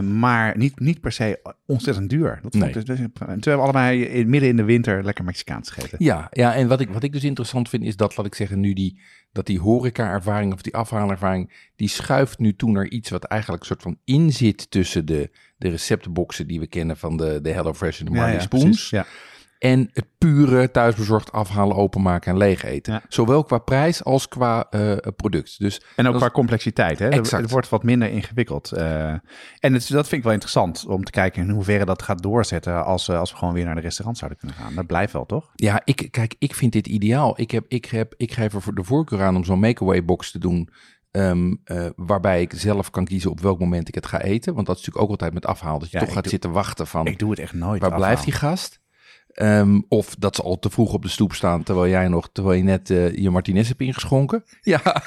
Maar 0.03 0.57
niet, 0.57 0.79
niet 0.79 1.01
per 1.01 1.11
se 1.11 1.55
ontzettend 1.65 2.09
duur. 2.09 2.39
Dat 2.41 2.55
vond 2.55 2.73
Nee. 2.73 2.83
dus, 2.83 2.99
en 2.99 3.11
toen 3.13 3.27
hebben 3.27 3.41
we 3.41 3.51
allebei 3.51 4.03
in, 4.03 4.29
midden 4.29 4.49
in 4.49 4.55
de 4.55 4.63
winter 4.63 5.03
lekker 5.03 5.23
Mexicaans 5.23 5.69
gegeten. 5.69 5.97
Ja, 5.99 6.27
ja 6.31 6.55
en 6.55 6.67
wat 6.67 6.79
ik, 6.79 6.89
wat 6.89 7.03
ik 7.03 7.11
dus 7.11 7.23
interessant 7.23 7.69
vind 7.69 7.83
is 7.83 7.95
dat, 7.95 8.17
laat 8.17 8.25
ik 8.25 8.35
zeggen, 8.35 8.59
nu 8.59 8.73
die, 8.73 8.99
dat 9.31 9.45
die 9.45 9.59
horeca-ervaring 9.59 10.53
of 10.53 10.61
die 10.61 10.75
afhaalervaring, 10.75 11.71
die 11.75 11.87
schuift 11.87 12.39
nu 12.39 12.55
toe 12.55 12.71
naar 12.71 12.87
iets 12.87 13.09
wat 13.09 13.23
eigenlijk 13.23 13.61
een 13.61 13.67
soort 13.67 13.81
van 13.81 13.97
in 14.03 14.31
zit 14.31 14.71
tussen 14.71 15.05
de, 15.05 15.29
de 15.59 15.69
receptenboxen 15.69 16.47
die 16.47 16.59
we 16.59 16.67
kennen 16.67 16.97
van 16.97 17.17
de, 17.17 17.39
de 17.41 17.51
HelloFresh 17.51 17.99
en 17.99 18.05
de 18.05 18.11
Marley 18.11 18.39
Spoons. 18.39 18.89
Ja. 18.89 19.05
En 19.59 19.89
het 19.93 20.05
pure 20.17 20.71
thuisbezorgd 20.71 21.31
afhalen, 21.31 21.75
openmaken 21.75 22.31
en 22.31 22.37
leeg 22.37 22.63
eten. 22.63 23.01
Zowel 23.07 23.43
qua 23.43 23.57
prijs 23.57 24.03
als 24.03 24.27
qua 24.27 24.67
eh, 24.69 24.95
product. 25.15 25.59
Dus 25.59 25.81
En 25.95 26.07
ook 26.07 26.15
qua 26.15 26.25
is- 26.25 26.31
complexiteit. 26.31 26.99
Hè? 26.99 27.09
Exact. 27.09 27.41
Het 27.41 27.51
wordt 27.51 27.69
wat 27.69 27.83
minder 27.83 28.09
ingewikkeld. 28.09 28.71
Eh, 28.71 29.07
en 29.59 29.73
het, 29.73 29.89
dat 29.89 30.07
vind 30.07 30.11
ik 30.11 30.23
wel 30.23 30.31
interessant 30.31 30.85
om 30.87 31.03
te 31.03 31.11
kijken 31.11 31.43
in 31.43 31.49
hoeverre 31.49 31.85
dat 31.85 32.01
gaat 32.01 32.21
doorzetten 32.23 32.85
als, 32.85 33.07
eh, 33.07 33.19
als 33.19 33.31
we 33.31 33.37
gewoon 33.37 33.53
weer 33.53 33.65
naar 33.65 33.75
de 33.75 33.81
restaurant 33.81 34.17
zouden 34.17 34.39
kunnen 34.39 34.57
gaan. 34.57 34.75
Dat 34.75 34.87
blijft 34.87 35.13
wel, 35.13 35.25
toch? 35.25 35.49
Ja, 35.55 35.81
ik, 35.83 36.07
kijk, 36.11 36.35
ik 36.37 36.55
vind 36.55 36.71
dit 36.71 36.87
ideaal. 36.87 37.39
Ik, 37.41 37.51
heb, 37.51 37.65
ik, 37.67 37.85
heb, 37.85 38.13
ik 38.17 38.31
geef 38.33 38.53
er 38.53 38.61
voor 38.61 38.75
de 38.75 38.83
voorkeur 38.83 39.21
aan 39.21 39.35
om 39.35 39.43
zo'n 39.45 39.59
make-away 39.59 40.05
box 40.05 40.31
te 40.31 40.39
doen. 40.39 40.69
Ehm, 41.11 41.55
eh, 41.63 41.85
waarbij 41.95 42.41
ik 42.41 42.53
zelf 42.55 42.89
kan 42.89 43.05
kiezen 43.05 43.31
op 43.31 43.39
welk 43.39 43.59
moment 43.59 43.87
ik 43.87 43.95
het 43.95 44.05
ga 44.05 44.21
eten. 44.21 44.53
Want 44.53 44.67
dat 44.67 44.75
is 44.75 44.81
natuurlijk 44.81 45.05
ook 45.05 45.11
altijd 45.11 45.33
met 45.33 45.45
afhaal. 45.45 45.79
Dat 45.79 45.91
je 45.91 45.97
Ja, 45.97 46.03
toch 46.03 46.13
gaat 46.13 46.23
doe- 46.23 46.31
zitten 46.31 46.51
wachten 46.51 46.87
van 46.87 47.05
Ik 47.07 47.19
doe 47.19 47.29
het 47.29 47.39
echt 47.39 47.53
nooit. 47.53 47.81
waar 47.81 47.95
blijft 47.95 48.23
die 48.23 48.33
gast? 48.33 48.79
Ehm, 49.29 49.81
of 49.87 50.15
dat 50.15 50.35
ze 50.35 50.41
al 50.41 50.59
te 50.59 50.69
vroeg 50.69 50.93
op 50.93 51.01
de 51.01 51.07
stoep 51.07 51.33
staan 51.33 51.63
terwijl 51.63 51.89
jij 51.91 52.07
nog, 52.07 52.29
terwijl 52.31 52.57
je 52.57 52.63
net 52.63 52.89
eh, 52.89 53.15
je 53.15 53.29
Martinez 53.29 53.67
hebt 53.67 53.81
ingeschonken. 53.81 54.43
Ja, 54.61 54.81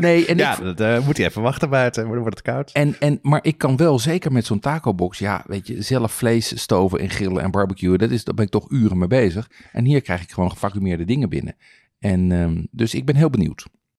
nee, 0.00 0.26
en 0.26 0.36
Ja, 0.36 0.58
ik, 0.58 0.64
dat 0.64 0.80
eh, 0.80 1.06
moet 1.06 1.16
hij 1.16 1.26
even 1.26 1.42
wachten 1.42 1.70
buiten. 1.70 2.02
Dan 2.04 2.12
wordt 2.18 2.34
het 2.36 2.42
koud. 2.42 2.70
En, 2.72 3.00
en, 3.00 3.18
maar 3.22 3.38
ik 3.44 3.58
kan 3.58 3.76
wel 3.76 3.98
zeker 3.98 4.32
met 4.32 4.46
zo'n 4.46 4.60
taco-box, 4.60 5.18
ja, 5.18 5.44
weet 5.46 5.66
je, 5.66 5.82
zelf 5.82 6.12
vlees 6.12 6.60
stoven 6.60 6.98
en 7.00 7.10
grillen 7.10 7.42
en 7.42 7.50
barbecuen, 7.50 7.98
dat 7.98 8.10
is, 8.10 8.24
daar 8.24 8.34
ben 8.34 8.44
ik 8.44 8.50
toch 8.50 8.70
uren 8.70 8.98
mee 8.98 9.08
bezig. 9.08 9.50
En 9.72 9.84
hier 9.84 10.00
krijg 10.00 10.22
ik 10.22 10.30
gewoon 10.32 10.50
gevacumeerde 10.50 11.04
dingen 11.04 11.28
binnen. 11.28 11.56
En 11.98 12.32
ehm, 12.32 12.64
dus 12.70 12.94
ik 12.94 13.04
ben 13.04 13.16
heel 13.16 13.30
benieuwd. 13.30 13.66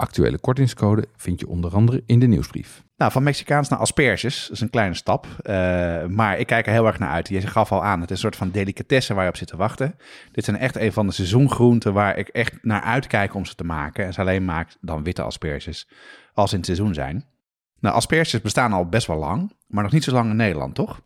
Actuele 0.00 0.38
kortingscode 0.38 1.06
vind 1.16 1.40
je 1.40 1.48
onder 1.48 1.74
andere 1.74 2.02
in 2.06 2.18
de 2.20 2.26
nieuwsbrief. 2.26 2.82
Nou, 2.96 3.12
van 3.12 3.22
Mexicaans 3.22 3.68
naar 3.68 3.78
asperges, 3.78 4.42
dat 4.42 4.50
is 4.50 4.60
een 4.60 4.70
kleine 4.70 4.94
stap. 4.94 5.26
Eh, 5.42 5.54
maar 6.06 6.38
ik 6.38 6.46
kijk 6.46 6.66
er 6.66 6.72
heel 6.72 6.86
erg 6.86 6.98
naar 6.98 7.10
uit. 7.10 7.28
Je 7.28 7.40
gaf 7.40 7.72
al 7.72 7.84
aan, 7.84 8.00
het 8.00 8.10
is 8.10 8.16
een 8.16 8.22
soort 8.22 8.36
van 8.36 8.50
delicatesse 8.50 9.14
waar 9.14 9.22
je 9.22 9.28
op 9.28 9.36
zit 9.36 9.48
te 9.48 9.56
wachten. 9.56 9.94
Dit 10.32 10.44
zijn 10.44 10.56
echt 10.56 10.76
een 10.76 10.92
van 10.92 11.06
de 11.06 11.12
seizoengroenten 11.12 11.92
waar 11.92 12.18
ik 12.18 12.28
echt 12.28 12.58
naar 12.62 12.82
uitkijk 12.82 13.34
om 13.34 13.44
ze 13.44 13.54
te 13.54 13.64
maken. 13.64 14.04
En 14.04 14.12
ze 14.12 14.20
alleen 14.20 14.44
maakt 14.44 14.78
dan 14.80 15.02
witte 15.02 15.22
asperges 15.22 15.88
als 16.34 16.50
in 16.50 16.56
het 16.56 16.66
seizoen 16.66 16.94
zijn. 16.94 17.24
Nou, 17.80 17.94
asperges 17.94 18.40
bestaan 18.40 18.72
al 18.72 18.86
best 18.88 19.06
wel 19.06 19.16
lang, 19.16 19.52
maar 19.66 19.82
nog 19.82 19.92
niet 19.92 20.04
zo 20.04 20.12
lang 20.12 20.30
in 20.30 20.36
Nederland, 20.36 20.74
toch? 20.74 21.00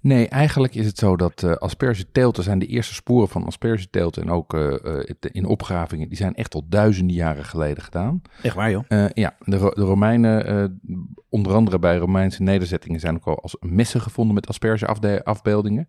Nee, 0.00 0.28
eigenlijk 0.28 0.74
is 0.74 0.86
het 0.86 0.98
zo 0.98 1.16
dat 1.16 1.42
eh 1.42 1.52
aspergeteelten 1.52 2.42
zijn 2.42 2.58
de 2.58 2.66
eerste 2.66 2.94
sporen 2.94 3.28
van 3.28 3.44
aspergeteelten 3.44 4.22
en 4.22 4.30
ook 4.30 4.54
eh, 4.54 4.98
eh, 4.98 5.04
in 5.20 5.44
opgravingen, 5.44 6.08
die 6.08 6.16
zijn 6.16 6.34
echt 6.34 6.54
al 6.54 6.64
duizenden 6.68 7.16
jaren 7.16 7.44
geleden 7.44 7.82
gedaan. 7.82 8.22
Echt 8.42 8.54
waar, 8.54 8.70
joh. 8.70 8.84
Ja, 9.14 9.36
de, 9.44 9.56
Ro- 9.56 9.70
de 9.74 9.82
Romeinen, 9.82 10.80
onder 11.28 11.54
andere 11.54 11.78
bij 11.78 11.96
Romeinse 11.96 12.42
nederzettingen, 12.42 13.00
zijn 13.00 13.14
ook 13.16 13.26
al 13.26 13.42
als 13.42 13.56
messen 13.60 14.00
gevonden 14.00 14.34
met 14.34 14.48
aspergeafbeeldingen. 14.48 15.88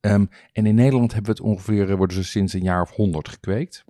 Ehm, 0.00 0.24
en 0.52 0.66
in 0.66 0.74
Nederland 0.74 1.12
hebben 1.12 1.34
we 1.34 1.38
het 1.42 1.50
ongeveer, 1.50 1.96
worden 1.96 2.16
ze 2.16 2.24
sinds 2.24 2.52
een 2.52 2.62
jaar 2.62 2.82
of 2.82 2.90
honderd 2.90 3.28
gekweekt. 3.28 3.84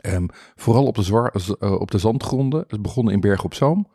Ehm, 0.00 0.26
vooral 0.56 0.86
op 0.86 0.94
de, 0.94 1.78
op 1.80 1.90
de 1.90 1.98
zandgronden. 1.98 2.60
Het 2.60 2.72
is 2.72 2.80
begonnen 2.80 3.14
in 3.14 3.20
Bergen 3.20 3.44
op 3.44 3.54
Zoom. 3.54 3.88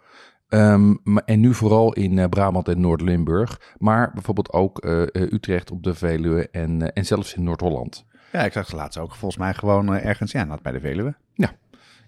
Ehm, 0.50 0.94
en 1.26 1.40
nu 1.40 1.54
vooral 1.54 1.94
in 1.94 2.20
eh, 2.20 2.30
Brabant 2.30 2.68
en 2.68 2.80
Noord-Limburg. 2.80 3.74
Maar 3.78 4.12
bijvoorbeeld 4.14 4.54
ook 4.54 4.80
eh, 4.80 5.02
eh, 5.02 5.08
Utrecht 5.14 5.72
op 5.72 5.84
de 5.84 5.94
Veluwe 5.94 6.50
en, 6.50 6.94
en 6.94 7.06
zelfs 7.06 7.34
in 7.34 7.44
Noord-Holland. 7.44 8.06
Ja, 8.32 8.40
ik 8.46 8.52
zag 8.52 8.66
het 8.66 8.76
laatst 8.76 9.00
ook 9.00 9.16
volgens 9.16 9.38
mij 9.38 9.54
gewoon 9.54 9.94
ergens, 9.94 10.32
ja, 10.32 10.44
nou, 10.44 10.60
bij 10.62 10.72
de 10.72 10.80
Veluwe. 10.80 11.16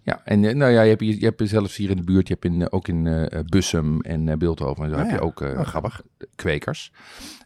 Ja, 0.03 0.21
en 0.23 0.43
eh, 0.45 0.55
nou 0.55 0.71
ja, 0.71 0.81
je 0.81 0.89
hebt, 0.89 1.01
je 1.19 1.25
hebt 1.25 1.41
zelfs 1.49 1.75
hier 1.77 1.89
in 1.89 1.95
de 1.97 2.03
buurt, 2.03 2.27
je 2.27 2.33
hebt 2.39 2.45
in, 2.45 2.71
ook 2.71 2.87
in 2.87 3.29
Bussum 3.45 4.01
en 4.01 4.39
Beeldhoven 4.39 4.83
en 4.83 4.89
zo 4.89 4.95
Ah, 4.95 5.01
heb 5.01 5.09
ja. 5.09 5.15
je 5.15 5.21
ook 5.21 5.39
Oh, 5.41 5.65
grappig. 5.65 6.01
kwekers. 6.35 6.91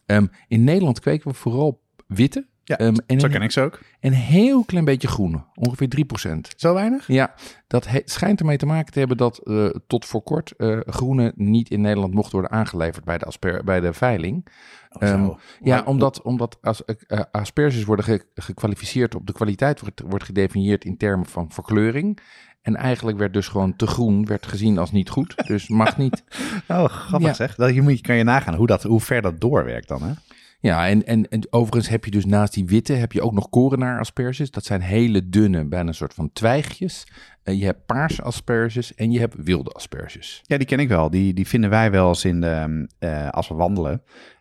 Ehm, 0.06 0.26
in 0.48 0.64
Nederland 0.64 1.00
kweken 1.00 1.28
we 1.32 1.34
vooral 1.38 1.82
witte 2.08 2.48
Ja, 2.78 2.86
Ehm, 2.86 2.96
en, 3.06 3.20
Zo 3.20 3.28
ken 3.28 3.42
ik 3.42 3.52
ze 3.52 3.62
ook. 3.62 3.80
een 4.00 4.14
heel 4.14 4.64
klein 4.66 4.86
beetje 4.86 5.08
groene, 5.08 5.44
ongeveer 5.56 5.88
3%. 5.88 6.54
Zo 6.56 6.74
weinig? 6.74 7.08
Ja, 7.08 7.34
dat 7.68 7.88
he- 7.88 8.02
schijnt 8.06 8.40
ermee 8.40 8.58
te 8.58 8.66
maken 8.66 8.94
te 8.94 9.00
hebben 9.00 9.18
dat 9.18 9.38
eh, 9.38 9.66
tot 9.88 10.06
voor 10.06 10.22
kort 10.24 10.54
eh, 10.58 10.80
groene 10.86 11.32
niet 11.36 11.70
in 11.70 11.82
Nederland 11.82 12.14
mocht 12.14 12.32
worden 12.32 12.52
aangeleverd 12.52 13.06
bij 13.06 13.18
de, 13.18 13.26
asper, 13.26 13.64
bij 13.64 13.80
de 13.80 13.94
veiling. 13.94 14.48
Oh. 14.92 15.08
Ehm, 15.10 15.30
ja, 15.64 15.84
omdat, 15.86 16.22
omdat 16.22 16.58
as, 16.62 16.86
eh, 16.86 17.20
asperges 17.32 17.84
worden 17.84 18.06
ge- 18.06 18.26
gekwalificeerd 18.36 19.16
op 19.16 19.28
de 19.28 19.34
kwaliteit, 19.34 19.80
wordt, 19.82 20.02
wordt 20.06 20.24
gedefinieerd 20.26 20.86
in 20.86 20.98
termen 20.98 21.26
van 21.26 21.52
verkleuring. 21.52 22.20
En 22.62 22.76
eigenlijk 22.76 23.18
werd 23.18 23.34
dus 23.34 23.48
gewoon 23.48 23.76
te 23.76 23.88
groen, 23.88 24.26
werd 24.26 24.48
gezien 24.48 24.78
als 24.78 24.92
niet 24.92 25.10
goed. 25.10 25.48
Dus 25.48 25.68
mag 25.68 25.98
niet. 25.98 26.24
Oh, 26.68 26.86
grappig 26.86 27.28
Ja. 27.28 27.34
zeg. 27.34 27.56
Dat, 27.56 27.74
je 27.74 27.82
moet, 27.82 28.02
kan 28.02 28.16
je 28.16 28.24
nagaan 28.24 28.54
hoe, 28.56 28.68
dat, 28.68 28.84
hoe 28.84 29.00
ver 29.02 29.22
dat 29.22 29.42
doorwerkt 29.42 29.88
dan, 29.88 30.04
hè? 30.04 30.12
Ja, 30.62 30.88
en, 30.88 31.06
en, 31.06 31.30
en 31.30 31.48
overigens 31.50 31.90
heb 31.90 32.06
je 32.06 32.12
dus 32.12 32.26
naast 32.26 32.54
die 32.54 32.66
witte, 32.66 32.94
heb 32.94 33.12
je 33.12 33.22
ook 33.22 33.32
nog 33.34 33.50
korenaar 33.50 34.00
asperges. 34.00 34.52
Dat 34.52 34.64
zijn 34.66 34.82
hele 34.82 35.30
dunne, 35.30 35.66
bijna 35.66 35.88
een 35.88 35.94
soort 35.94 36.14
van 36.14 36.30
twijgjes. 36.34 37.08
Eh, 37.44 37.60
je 37.60 37.66
hebt 37.66 37.86
paarse 37.86 38.22
asperges 38.22 38.96
en 38.96 39.12
je 39.12 39.20
hebt 39.20 39.36
wilde 39.38 39.70
asperges. 39.72 40.42
Ja, 40.44 40.58
die 40.58 40.68
ken 40.68 40.80
ik 40.80 40.88
wel. 40.88 41.10
Die, 41.10 41.34
die 41.34 41.48
vinden 41.48 41.70
wij 41.70 41.92
wel 41.92 42.08
eens 42.08 42.26
in 42.26 42.42
de, 42.42 42.48
ehm, 42.48 42.86
eh, 43.00 43.30
als 43.30 43.48
we 43.48 43.54
wandelen. 43.56 43.92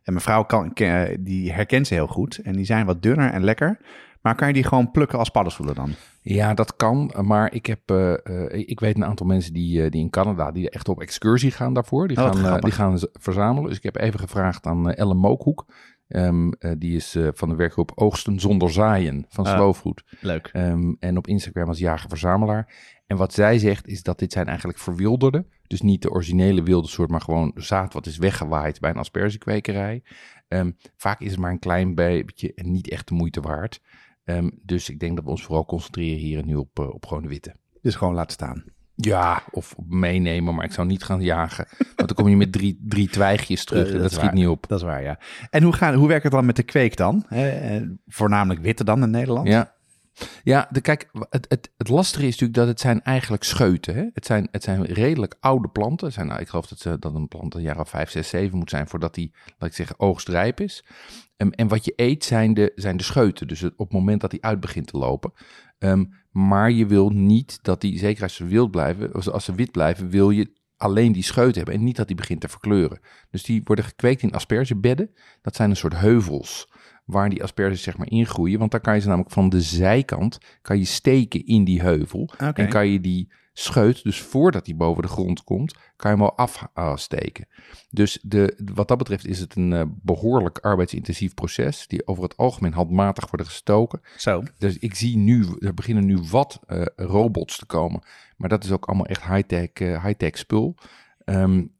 En 0.02 0.12
mijn 0.12 0.20
vrouw 0.20 0.44
kan, 0.44 0.72
ken- 0.72 1.24
die 1.24 1.52
herkent 1.52 1.86
ze 1.86 1.94
heel 1.94 2.06
goed. 2.06 2.38
En 2.38 2.52
die 2.52 2.64
zijn 2.64 2.86
wat 2.86 3.02
dunner 3.02 3.30
en 3.32 3.44
lekker. 3.44 3.78
Maar 4.20 4.34
kan 4.34 4.48
je 4.48 4.54
die 4.54 4.64
gewoon 4.64 4.90
plukken 4.90 5.18
als 5.18 5.28
paddenstoelen 5.30 5.74
dan? 5.74 5.94
Ja, 6.22 6.54
dat 6.54 6.76
kan. 6.76 7.12
Maar 7.22 7.52
ik, 7.54 7.66
heb, 7.66 7.80
eh, 7.86 8.12
eh, 8.12 8.68
ik 8.68 8.80
weet 8.80 8.96
een 8.96 9.04
aantal 9.04 9.26
mensen 9.26 9.52
die, 9.52 9.84
eh, 9.84 9.90
die 9.90 10.00
in 10.00 10.10
Canada 10.10 10.50
die 10.52 10.70
echt 10.70 10.88
op 10.88 11.00
excursie 11.00 11.50
gaan 11.50 11.74
daarvoor. 11.74 12.08
Die 12.08 12.16
Oh, 12.16 12.24
gaan, 12.24 12.32
eh, 12.36 12.40
grappig. 12.44 12.62
die 12.64 12.72
gaan 12.72 12.98
verzamelen. 13.12 13.68
Dus 13.68 13.76
ik 13.76 13.82
heb 13.82 13.96
even 13.96 14.20
gevraagd 14.20 14.66
aan 14.66 14.90
eh, 14.90 14.98
Ellen 14.98 15.16
Mookhoek. 15.16 15.66
Ehm, 16.10 16.50
eh, 16.50 16.72
die 16.78 16.96
is 16.96 17.14
eh, 17.14 17.28
van 17.32 17.48
de 17.48 17.54
werkgroep 17.54 17.92
Oogsten 17.94 18.40
zonder 18.40 18.70
zaaien 18.70 19.24
van 19.28 19.46
Ah. 19.46 19.54
Slow 19.54 19.74
Food. 19.74 20.04
Leuk. 20.20 20.48
Ehm, 20.52 20.92
en 20.98 21.16
op 21.16 21.26
Instagram 21.26 21.68
als 21.68 21.78
jager-verzamelaar. 21.78 22.74
En 23.06 23.16
wat 23.16 23.32
zij 23.32 23.58
zegt 23.58 23.86
is 23.86 24.02
dat 24.02 24.18
dit 24.18 24.32
zijn 24.32 24.46
eigenlijk 24.46 24.78
verwilderde. 24.78 25.46
Dus 25.66 25.80
niet 25.80 26.02
de 26.02 26.10
originele 26.10 26.62
wilde 26.62 26.88
soort, 26.88 27.10
maar 27.10 27.20
gewoon 27.20 27.52
zaad 27.54 27.92
wat 27.92 28.06
is 28.06 28.16
weggewaaid 28.16 28.80
bij 28.80 28.90
een 28.90 28.96
aspergekwekerij. 28.96 30.02
Ehm, 30.48 30.70
vaak 30.96 31.20
is 31.20 31.30
het 31.30 31.40
maar 31.40 31.50
een 31.50 31.58
klein 31.58 31.94
beetje 31.94 32.54
en 32.54 32.70
niet 32.72 32.90
echt 32.90 33.08
de 33.08 33.14
moeite 33.14 33.40
waard. 33.40 33.80
Ehm, 34.24 34.50
dus 34.62 34.88
ik 34.88 34.98
denk 34.98 35.16
dat 35.16 35.24
we 35.24 35.30
ons 35.30 35.44
vooral 35.44 35.64
concentreren 35.64 36.18
hier 36.18 36.38
en 36.38 36.46
nu 36.46 36.54
op, 36.54 36.78
eh, 36.78 36.88
op 36.94 37.06
gewoon 37.06 37.22
de 37.22 37.28
witte. 37.28 37.54
Dus 37.82 37.94
gewoon 37.94 38.14
laten 38.14 38.32
staan. 38.32 38.64
Ja, 39.00 39.42
of 39.50 39.74
meenemen, 39.88 40.54
maar 40.54 40.64
ik 40.64 40.72
zou 40.72 40.86
niet 40.86 41.04
gaan 41.04 41.20
jagen. 41.20 41.66
Want 41.78 42.08
dan 42.08 42.14
kom 42.16 42.28
je 42.28 42.36
met 42.36 42.52
drie, 42.52 42.80
drie 42.82 43.08
twijgjes 43.08 43.64
terug 43.64 43.88
Eh, 43.88 43.94
en 43.94 44.00
dat 44.00 44.10
schiet 44.10 44.24
waar. 44.24 44.34
niet 44.34 44.46
op. 44.46 44.68
Dat 44.68 44.78
is 44.78 44.84
waar, 44.84 45.02
ja. 45.02 45.18
En 45.50 45.62
hoe, 45.62 45.72
gaan, 45.72 45.94
hoe 45.94 46.08
werkt 46.08 46.22
het 46.22 46.32
dan 46.32 46.46
met 46.46 46.56
de 46.56 46.62
kweek 46.62 46.96
dan? 46.96 47.24
Hè, 47.28 47.48
eh, 47.48 47.82
voornamelijk 48.06 48.60
witte 48.60 48.84
dan 48.84 49.02
in 49.02 49.10
Nederland? 49.10 49.48
Ja. 49.48 49.72
Ja, 50.42 50.68
de, 50.70 50.80
kijk, 50.80 51.10
het, 51.30 51.46
het, 51.48 51.70
het 51.76 51.88
lastige 51.88 52.26
is 52.26 52.30
natuurlijk 52.30 52.58
dat 52.58 52.68
het 52.68 52.80
zijn 52.80 53.02
eigenlijk 53.02 53.42
scheuten. 53.42 53.94
Hè? 53.94 54.04
Het, 54.12 54.26
zijn, 54.26 54.48
het 54.50 54.62
zijn 54.62 54.84
redelijk 54.84 55.36
oude 55.40 55.68
planten. 55.68 56.12
Zijn, 56.12 56.26
nou, 56.26 56.40
ik 56.40 56.48
geloof 56.48 56.66
dat, 56.66 56.78
ze, 56.78 56.98
dat 56.98 57.14
een 57.14 57.28
plant 57.28 57.54
een 57.54 57.62
jaar 57.62 57.80
of 57.80 57.88
vijf, 57.88 58.10
zes, 58.10 58.28
zeven 58.28 58.58
moet 58.58 58.70
zijn 58.70 58.88
voordat 58.88 59.14
die, 59.14 59.32
laat 59.58 59.70
ik 59.70 59.76
zeggen, 59.76 60.00
oogstrijp 60.00 60.60
is. 60.60 60.84
Ehm, 61.36 61.50
en 61.50 61.68
wat 61.68 61.84
je 61.84 61.92
eet 61.96 62.24
zijn 62.24 62.54
de, 62.54 62.72
zijn 62.74 62.96
de 62.96 63.02
scheuten. 63.02 63.48
Dus 63.48 63.60
het, 63.60 63.72
op 63.72 63.86
het 63.86 63.98
moment 63.98 64.20
dat 64.20 64.30
die 64.30 64.44
uit 64.44 64.60
begint 64.60 64.86
te 64.86 64.98
lopen. 64.98 65.32
Ehm, 65.78 66.04
maar 66.30 66.70
je 66.70 66.86
wil 66.86 67.10
niet 67.10 67.58
dat 67.62 67.80
die, 67.80 67.98
zeker 67.98 68.22
als 68.22 68.34
ze 68.34 68.44
wild 68.44 68.70
blijven, 68.70 69.14
of 69.14 69.28
als 69.28 69.44
ze 69.44 69.54
wit 69.54 69.70
blijven, 69.70 70.08
wil 70.08 70.30
je 70.30 70.58
alleen 70.76 71.12
die 71.12 71.22
scheut 71.22 71.54
hebben 71.54 71.74
en 71.74 71.84
niet 71.84 71.96
dat 71.96 72.06
die 72.06 72.16
begint 72.16 72.40
te 72.40 72.48
verkleuren. 72.48 73.00
Dus 73.30 73.42
die 73.42 73.60
worden 73.64 73.84
gekweekt 73.84 74.22
in 74.22 74.32
aspergebedden. 74.32 75.10
Dat 75.42 75.56
zijn 75.56 75.70
een 75.70 75.76
soort 75.76 75.96
heuvels 75.96 76.68
waar 77.10 77.30
die 77.30 77.42
asperges 77.42 77.82
zeg 77.82 77.96
maar 77.96 78.10
ingroeien. 78.10 78.58
Want 78.58 78.70
dan 78.70 78.80
kan 78.80 78.94
je 78.94 79.00
ze 79.00 79.08
namelijk 79.08 79.32
van 79.32 79.48
de 79.48 79.60
zijkant 79.60 80.38
kan 80.62 80.78
je 80.78 80.84
steken 80.84 81.46
in 81.46 81.64
die 81.64 81.80
heuvel. 81.80 82.30
En 82.54 82.68
kan 82.68 82.88
je 82.88 83.00
die 83.00 83.32
scheut, 83.52 84.02
dus 84.02 84.20
voordat 84.20 84.66
hij 84.66 84.76
boven 84.76 85.02
de 85.02 85.08
grond 85.08 85.44
komt, 85.44 85.74
kan 85.96 86.10
je 86.10 86.16
hem 86.16 86.26
al 86.26 86.48
afsteken. 86.72 87.46
Dus 87.90 88.18
de, 88.22 88.58
wat 88.74 88.88
dat 88.88 88.98
betreft 88.98 89.26
is 89.26 89.40
het 89.40 89.56
een 89.56 89.70
uh, 89.70 89.82
behoorlijk 90.02 90.58
arbeidsintensief 90.58 91.34
proces, 91.34 91.86
die 91.86 92.06
over 92.06 92.22
het 92.22 92.36
algemeen 92.36 92.72
handmatig 92.72 93.30
worden 93.30 93.46
gestoken. 93.46 94.00
Zo. 94.16 94.42
Dus 94.58 94.78
ik 94.78 94.94
zie 94.94 95.16
nu, 95.16 95.46
er 95.58 95.74
beginnen 95.74 96.06
nu 96.06 96.18
wat 96.30 96.60
uh, 96.68 96.82
robots 96.96 97.58
te 97.58 97.66
komen, 97.66 98.02
maar 98.36 98.48
dat 98.48 98.64
is 98.64 98.70
ook 98.70 98.84
allemaal 98.84 99.06
echt 99.06 99.24
high-tech 99.24 99.70
uh, 99.74 100.04
high 100.04 100.36
spul. 100.36 100.74
Um, 101.24 101.72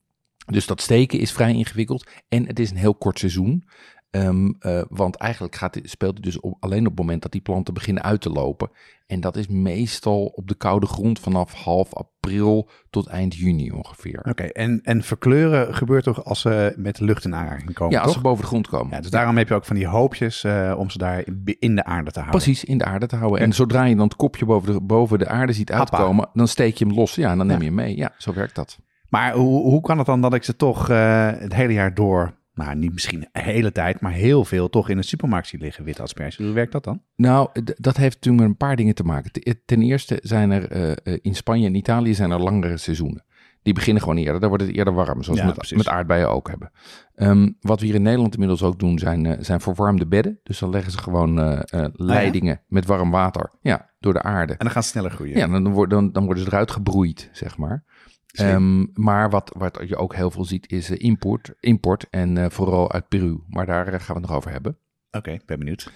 dus 0.46 0.66
dat 0.66 0.80
steken 0.80 1.18
is 1.18 1.32
vrij 1.32 1.52
ingewikkeld 1.52 2.10
en 2.28 2.46
het 2.46 2.58
is 2.58 2.70
een 2.70 2.76
heel 2.76 2.94
kort 2.94 3.18
seizoen. 3.18 3.68
Um, 4.10 4.56
uh, 4.60 4.82
want 4.88 5.16
eigenlijk 5.16 5.54
gaat, 5.54 5.78
speelt 5.82 6.14
het 6.14 6.24
dus 6.24 6.40
op, 6.40 6.56
alleen 6.60 6.80
op 6.80 6.86
het 6.86 6.98
moment 6.98 7.22
dat 7.22 7.32
die 7.32 7.40
planten 7.40 7.74
beginnen 7.74 8.02
uit 8.02 8.20
te 8.20 8.30
lopen. 8.30 8.70
En 9.06 9.20
dat 9.20 9.36
is 9.36 9.48
meestal 9.48 10.24
op 10.24 10.48
de 10.48 10.54
koude 10.54 10.86
grond 10.86 11.18
vanaf 11.18 11.52
half 11.52 11.94
april 11.94 12.68
tot 12.90 13.06
eind 13.06 13.34
juni 13.34 13.70
ongeveer. 13.70 14.18
Oké, 14.18 14.28
okay, 14.28 14.48
en, 14.48 14.80
en 14.82 15.02
verkleuren 15.02 15.74
gebeurt 15.74 16.04
toch 16.04 16.24
als 16.24 16.40
ze 16.40 16.74
met 16.76 16.96
de 16.96 17.04
lucht 17.04 17.24
in 17.24 17.34
aanraking 17.34 17.72
komen? 17.72 17.92
Ja, 17.92 17.98
toch? 17.98 18.06
als 18.06 18.16
ze 18.16 18.22
boven 18.22 18.40
de 18.42 18.46
grond 18.46 18.68
komen. 18.68 18.94
Ja, 18.94 19.00
dus 19.00 19.10
daarom 19.10 19.36
heb 19.36 19.48
je 19.48 19.54
ook 19.54 19.64
van 19.64 19.76
die 19.76 19.86
hoopjes 19.86 20.44
uh, 20.44 20.74
om 20.76 20.90
ze 20.90 20.98
daar 20.98 21.24
in 21.58 21.74
de 21.74 21.84
aarde 21.84 22.10
te 22.10 22.20
houden. 22.20 22.42
Precies, 22.42 22.64
in 22.64 22.78
de 22.78 22.84
aarde 22.84 23.06
te 23.06 23.16
houden. 23.16 23.40
En 23.40 23.52
zodra 23.52 23.84
je 23.84 23.96
dan 23.96 24.04
het 24.04 24.16
kopje 24.16 24.44
boven 24.44 24.72
de, 24.72 24.80
boven 24.80 25.18
de 25.18 25.28
aarde 25.28 25.52
ziet 25.52 25.72
uitkomen, 25.72 26.28
dan 26.32 26.48
steek 26.48 26.76
je 26.76 26.86
hem 26.86 26.94
los. 26.94 27.14
Ja, 27.14 27.30
en 27.30 27.38
dan 27.38 27.46
neem 27.46 27.58
je 27.58 27.64
hem 27.64 27.74
mee. 27.74 27.96
Ja, 27.96 28.12
zo 28.18 28.32
werkt 28.32 28.54
dat. 28.54 28.78
Maar 29.08 29.32
hoe, 29.32 29.62
hoe 29.62 29.80
kan 29.80 29.98
het 29.98 30.06
dan 30.06 30.20
dat 30.20 30.34
ik 30.34 30.44
ze 30.44 30.56
toch 30.56 30.90
uh, 30.90 31.30
het 31.38 31.54
hele 31.54 31.72
jaar 31.72 31.94
door 31.94 32.38
nou, 32.64 32.76
niet 32.76 32.92
misschien 32.92 33.20
de 33.20 33.40
hele 33.40 33.72
tijd, 33.72 34.00
maar 34.00 34.12
heel 34.12 34.44
veel 34.44 34.68
toch 34.68 34.88
in 34.88 34.96
de 34.96 35.02
supermarkt 35.02 35.48
zie 35.48 35.58
liggen, 35.58 35.84
witte 35.84 36.02
asperges. 36.02 36.36
Hoe 36.36 36.52
werkt 36.52 36.72
dat 36.72 36.84
dan? 36.84 37.02
Nou, 37.16 37.48
dat 37.62 37.96
heeft 37.96 38.14
natuurlijk 38.14 38.42
met 38.42 38.50
een 38.50 38.66
paar 38.66 38.76
dingen 38.76 38.94
te 38.94 39.04
maken. 39.04 39.30
Ten 39.64 39.82
eerste 39.82 40.18
zijn 40.22 40.50
er 40.50 40.96
uh, 41.06 41.16
in 41.22 41.34
Spanje 41.34 41.66
en 41.66 41.74
Italië 41.74 42.14
zijn 42.14 42.30
er 42.30 42.40
langere 42.40 42.76
seizoenen. 42.76 43.24
Die 43.62 43.74
beginnen 43.74 44.02
gewoon 44.02 44.18
eerder. 44.18 44.40
Daar 44.40 44.48
wordt 44.48 44.64
het 44.64 44.74
eerder 44.76 44.94
warm, 44.94 45.22
zoals 45.22 45.38
Ja, 45.38 45.46
we 45.46 45.54
met, 45.56 45.76
met 45.76 45.88
aardbeien 45.88 46.30
ook 46.30 46.48
hebben. 46.48 46.70
Ehm, 47.14 47.50
wat 47.60 47.80
we 47.80 47.86
hier 47.86 47.94
in 47.94 48.02
Nederland 48.02 48.32
inmiddels 48.32 48.62
ook 48.62 48.78
doen, 48.78 48.98
zijn, 48.98 49.26
eh, 49.26 49.36
zijn 49.40 49.60
verwarmde 49.60 50.06
bedden. 50.06 50.40
Dus 50.42 50.58
dan 50.58 50.70
leggen 50.70 50.92
ze 50.92 50.98
gewoon 50.98 51.40
eh, 51.40 51.84
eh, 51.84 51.90
leidingen 51.92 52.60
met 52.66 52.86
warm 52.86 53.10
water 53.10 53.50
ja, 53.60 53.90
door 53.98 54.12
de 54.12 54.22
aarde. 54.22 54.52
En 54.52 54.58
dan 54.58 54.70
gaan 54.70 54.82
ze 54.82 54.88
sneller 54.88 55.10
groeien. 55.10 55.36
Ja, 55.36 55.46
dan, 55.46 55.88
dan, 55.88 56.12
dan 56.12 56.24
worden 56.24 56.42
ze 56.42 56.48
eruit 56.48 56.70
gebroeid, 56.70 57.28
zeg 57.32 57.56
maar. 57.56 57.84
Ehm, 58.32 58.86
maar 58.94 59.30
wat, 59.30 59.52
wat 59.56 59.80
je 59.86 59.96
ook 59.96 60.14
heel 60.14 60.30
veel 60.30 60.44
ziet, 60.44 60.72
is 60.72 60.90
eh, 60.90 60.96
import, 60.98 61.52
import 61.60 62.06
en 62.10 62.38
eh, 62.38 62.50
vooral 62.50 62.92
uit 62.92 63.08
Peru. 63.08 63.40
Maar 63.48 63.66
daar 63.66 63.86
eh, 63.86 63.92
gaan 63.92 64.14
we 64.14 64.20
het 64.20 64.30
nog 64.30 64.36
over 64.36 64.50
hebben. 64.50 64.78
Oké, 65.10 65.38
ben 65.46 65.58
benieuwd. 65.58 65.92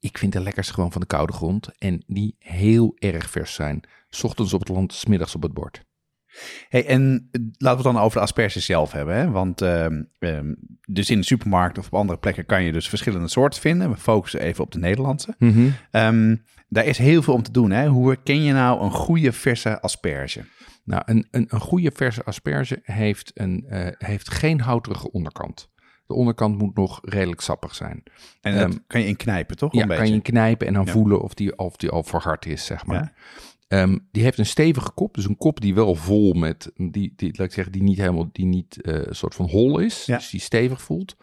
Ik 0.00 0.18
vind 0.18 0.32
de 0.32 0.40
lekkers 0.40 0.70
gewoon 0.70 0.92
van 0.92 1.00
de 1.00 1.06
koude 1.06 1.32
grond 1.32 1.78
en 1.78 2.04
die 2.06 2.36
heel 2.38 2.96
erg 2.98 3.30
vers 3.30 3.54
zijn. 3.54 3.80
's 4.10 4.24
ochtends 4.24 4.52
op 4.52 4.60
het 4.60 4.68
land, 4.68 4.92
's 4.92 5.06
middags 5.06 5.34
op 5.34 5.42
het 5.42 5.52
bord. 5.52 5.84
Hey, 6.68 6.86
en 6.86 7.28
laten 7.32 7.82
we 7.82 7.88
het 7.88 7.94
dan 7.94 7.98
over 7.98 8.18
de 8.18 8.24
asperges 8.24 8.64
zelf 8.64 8.92
hebben. 8.92 9.14
Hè? 9.14 9.30
Want 9.30 9.62
ehm, 9.62 10.02
ehm, 10.18 10.54
dus 10.86 11.10
in 11.10 11.18
de 11.18 11.24
supermarkt 11.24 11.78
of 11.78 11.86
op 11.86 11.94
andere 11.94 12.18
plekken 12.18 12.46
kan 12.46 12.62
je 12.62 12.72
dus 12.72 12.88
verschillende 12.88 13.28
soorten 13.28 13.60
vinden. 13.60 13.90
We 13.90 13.96
focussen 13.96 14.40
even 14.40 14.64
op 14.64 14.72
de 14.72 14.78
Nederlandse. 14.78 15.34
Ehm, 15.90 16.36
daar 16.68 16.84
is 16.84 16.98
heel 16.98 17.22
veel 17.22 17.34
om 17.34 17.42
te 17.42 17.50
doen. 17.50 17.70
Hè? 17.70 17.88
Hoe 17.88 18.08
herken 18.08 18.42
je 18.42 18.52
nou 18.52 18.82
een 18.82 18.90
goede 18.90 19.32
verse 19.32 19.80
asperge? 19.80 20.44
Nou, 20.84 21.02
een, 21.04 21.26
een, 21.30 21.46
een 21.48 21.60
goede 21.60 21.90
verse 21.94 22.24
asperge 22.24 22.78
heeft, 22.82 23.30
een, 23.34 23.64
eh, 23.68 24.08
heeft 24.08 24.30
geen 24.30 24.60
houterige 24.60 25.10
onderkant. 25.12 25.72
De 26.06 26.14
onderkant 26.14 26.58
moet 26.58 26.76
nog 26.76 26.98
redelijk 27.02 27.40
sappig 27.40 27.74
zijn. 27.74 28.02
En 28.40 28.54
dat 28.58 28.68
Ehm, 28.70 28.78
kan 28.86 29.00
je 29.00 29.06
inknijpen, 29.06 29.56
toch? 29.56 29.72
Ja, 29.74 29.82
een 29.82 29.88
kan 29.96 30.12
je 30.12 30.20
knijpen 30.20 30.66
en 30.66 30.72
dan 30.72 30.84
Ja. 30.84 30.92
voelen 30.92 31.20
of 31.20 31.34
die, 31.34 31.58
of 31.58 31.76
die 31.76 31.90
al 31.90 32.02
verhard 32.02 32.46
is, 32.46 32.64
zeg 32.66 32.86
maar. 32.86 32.96
Ja. 32.96 33.12
Ehm, 33.82 33.98
die 34.10 34.22
heeft 34.22 34.38
een 34.38 34.46
stevige 34.46 34.90
kop, 34.92 35.14
dus 35.14 35.24
een 35.24 35.36
kop 35.36 35.60
die 35.60 35.74
wel 35.74 35.94
vol 35.94 36.32
met, 36.32 36.72
die, 36.76 37.12
die 37.16 37.28
laat 37.38 37.46
ik 37.46 37.52
zeggen, 37.52 37.72
die 37.72 37.82
niet 37.82 37.98
helemaal, 37.98 38.28
die 38.32 38.46
niet 38.46 38.82
eh, 38.82 38.94
een 38.94 39.14
soort 39.16 39.34
van 39.34 39.48
hol 39.50 39.78
is, 39.78 40.06
Ja. 40.06 40.16
dus 40.16 40.30
die 40.30 40.40
stevig 40.40 40.82
voelt. 40.82 41.16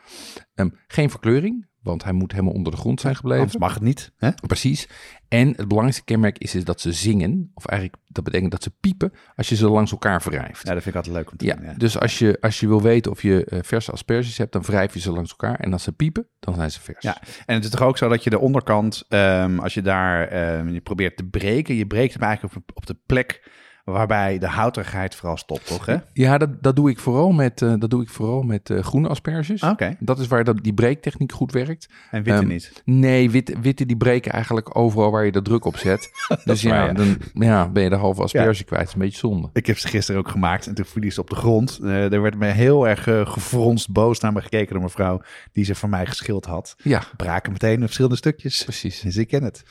Ehm, 0.53 0.69
geen 0.87 1.09
verkleuring, 1.09 1.67
want 1.81 2.03
hij 2.03 2.13
moet 2.13 2.31
helemaal 2.31 2.53
onder 2.53 2.71
de 2.71 2.77
grond 2.77 3.01
zijn 3.01 3.15
gebleven. 3.15 3.41
Anders 3.41 3.59
mag 3.59 3.73
het 3.73 3.83
niet. 3.83 4.11
Hè? 4.17 4.29
Precies. 4.47 4.87
En 5.27 5.47
het 5.47 5.67
belangrijkste 5.67 6.03
kenmerk 6.03 6.37
is, 6.37 6.55
is 6.55 6.63
dat 6.63 6.81
ze 6.81 6.91
zingen, 6.93 7.51
of 7.53 7.65
eigenlijk 7.65 8.01
dat 8.07 8.23
betekent 8.23 8.51
dat 8.51 8.63
ze 8.63 8.71
piepen 8.79 9.13
als 9.35 9.49
je 9.49 9.55
ze 9.55 9.69
langs 9.69 9.91
elkaar 9.91 10.21
wrijft. 10.21 10.67
Ja, 10.67 10.73
dat 10.73 10.83
vind 10.83 10.95
ik 10.95 10.95
altijd 10.95 11.15
leuk 11.15 11.31
om 11.31 11.37
te 11.37 11.45
Ja, 11.45 11.55
doen. 11.55 11.65
Ja. 11.65 11.73
dus 11.73 11.99
als 11.99 12.19
je, 12.19 12.37
als 12.41 12.59
je 12.59 12.67
wil 12.67 12.81
weten 12.81 13.11
of 13.11 13.21
je 13.21 13.45
eh, 13.45 13.59
verse 13.61 13.91
asperges 13.91 14.37
hebt, 14.37 14.51
dan 14.51 14.61
wrijf 14.61 14.93
je 14.93 14.99
ze 14.99 15.11
langs 15.11 15.31
elkaar. 15.31 15.59
En 15.59 15.73
als 15.73 15.83
ze 15.83 15.91
piepen, 15.91 16.27
dan 16.39 16.55
zijn 16.55 16.71
ze 16.71 16.81
vers. 16.81 17.03
Ja, 17.03 17.21
en 17.45 17.55
het 17.55 17.63
is 17.63 17.69
toch 17.69 17.81
ook 17.81 17.97
zo 17.97 18.09
dat 18.09 18.23
je 18.23 18.29
de 18.29 18.39
onderkant, 18.39 19.03
ehm, 19.09 19.59
als 19.59 19.73
je 19.73 19.81
daar 19.81 20.27
ehm, 20.27 20.69
je 20.69 20.81
probeert 20.81 21.17
te 21.17 21.23
breken, 21.23 21.75
je 21.75 21.87
breekt 21.87 22.13
hem 22.13 22.23
eigenlijk 22.23 22.55
op, 22.55 22.71
op 22.73 22.85
de 22.85 22.97
plek 23.05 23.49
waarbij 23.85 24.37
de 24.37 24.47
houterigheid 24.47 25.15
vooral 25.15 25.37
stopt, 25.37 25.67
toch? 25.67 25.85
Hè? 25.85 25.95
Ja, 26.13 26.37
dat, 26.37 26.49
dat 26.63 26.75
doe 26.75 26.89
ik 26.89 26.99
vooral 26.99 27.31
met, 27.31 27.61
eh, 27.61 27.73
dat 27.77 27.89
doe 27.89 28.01
ik 28.01 28.09
vooral 28.09 28.41
met 28.41 28.69
eh, 28.69 28.79
groene 28.83 29.07
asperges. 29.07 29.63
Oké, 29.63 29.95
Dat 29.99 30.19
is 30.19 30.27
waar 30.27 30.43
dat, 30.43 30.63
die 30.63 30.73
breektechniek 30.73 31.31
goed 31.31 31.51
werkt. 31.51 31.89
en 32.11 32.23
witte 32.23 32.39
Ehm, 32.39 32.47
niet. 32.47 32.81
Nee, 32.85 33.29
witte, 33.29 33.55
witte 33.61 33.85
die 33.85 33.97
breken 33.97 34.31
eigenlijk 34.31 34.77
overal 34.77 35.11
waar 35.11 35.25
je 35.25 35.31
de 35.31 35.41
druk 35.41 35.65
op 35.65 35.77
zet. 35.77 36.09
dus 36.45 36.63
waar, 36.63 36.75
ja, 36.75 36.85
ja. 36.85 36.93
dan 36.93 37.17
ja, 37.33 37.69
ben 37.69 37.83
je 37.83 37.89
de 37.89 37.95
halve 37.95 38.21
asperge 38.21 38.63
kwijt. 38.63 38.81
Dat 38.81 38.87
is 38.87 38.93
een 38.93 38.99
beetje 39.05 39.17
zonde. 39.19 39.49
Ik 39.53 39.65
heb 39.65 39.77
ze 39.77 39.87
gisteren 39.87 40.21
ook 40.21 40.29
gemaakt 40.29 40.67
en 40.67 40.73
toen 40.73 40.85
viel 40.85 41.11
ze 41.11 41.21
op 41.21 41.29
de 41.29 41.35
grond. 41.35 41.79
Eh, 41.83 42.13
er 42.13 42.21
werd 42.21 42.37
me 42.37 42.45
heel 42.45 42.87
erg 42.87 43.03
gefronst 43.03 43.91
boos 43.91 44.19
naar 44.19 44.33
me 44.33 44.41
gekeken 44.41 44.69
door 44.69 44.79
mijn 44.79 44.89
vrouw 44.91 45.21
die 45.51 45.63
ze 45.65 45.75
voor 45.75 45.89
mij 45.89 46.05
geschild 46.05 46.45
had. 46.45 46.75
Ja, 46.83 47.03
Braken 47.17 47.51
meteen 47.51 47.73
in 47.73 47.79
verschillende 47.81 48.17
stukjes. 48.17 48.63
precies. 48.63 48.99
Dus 49.01 49.17
ik 49.17 49.27
ken 49.27 49.43
het. 49.43 49.63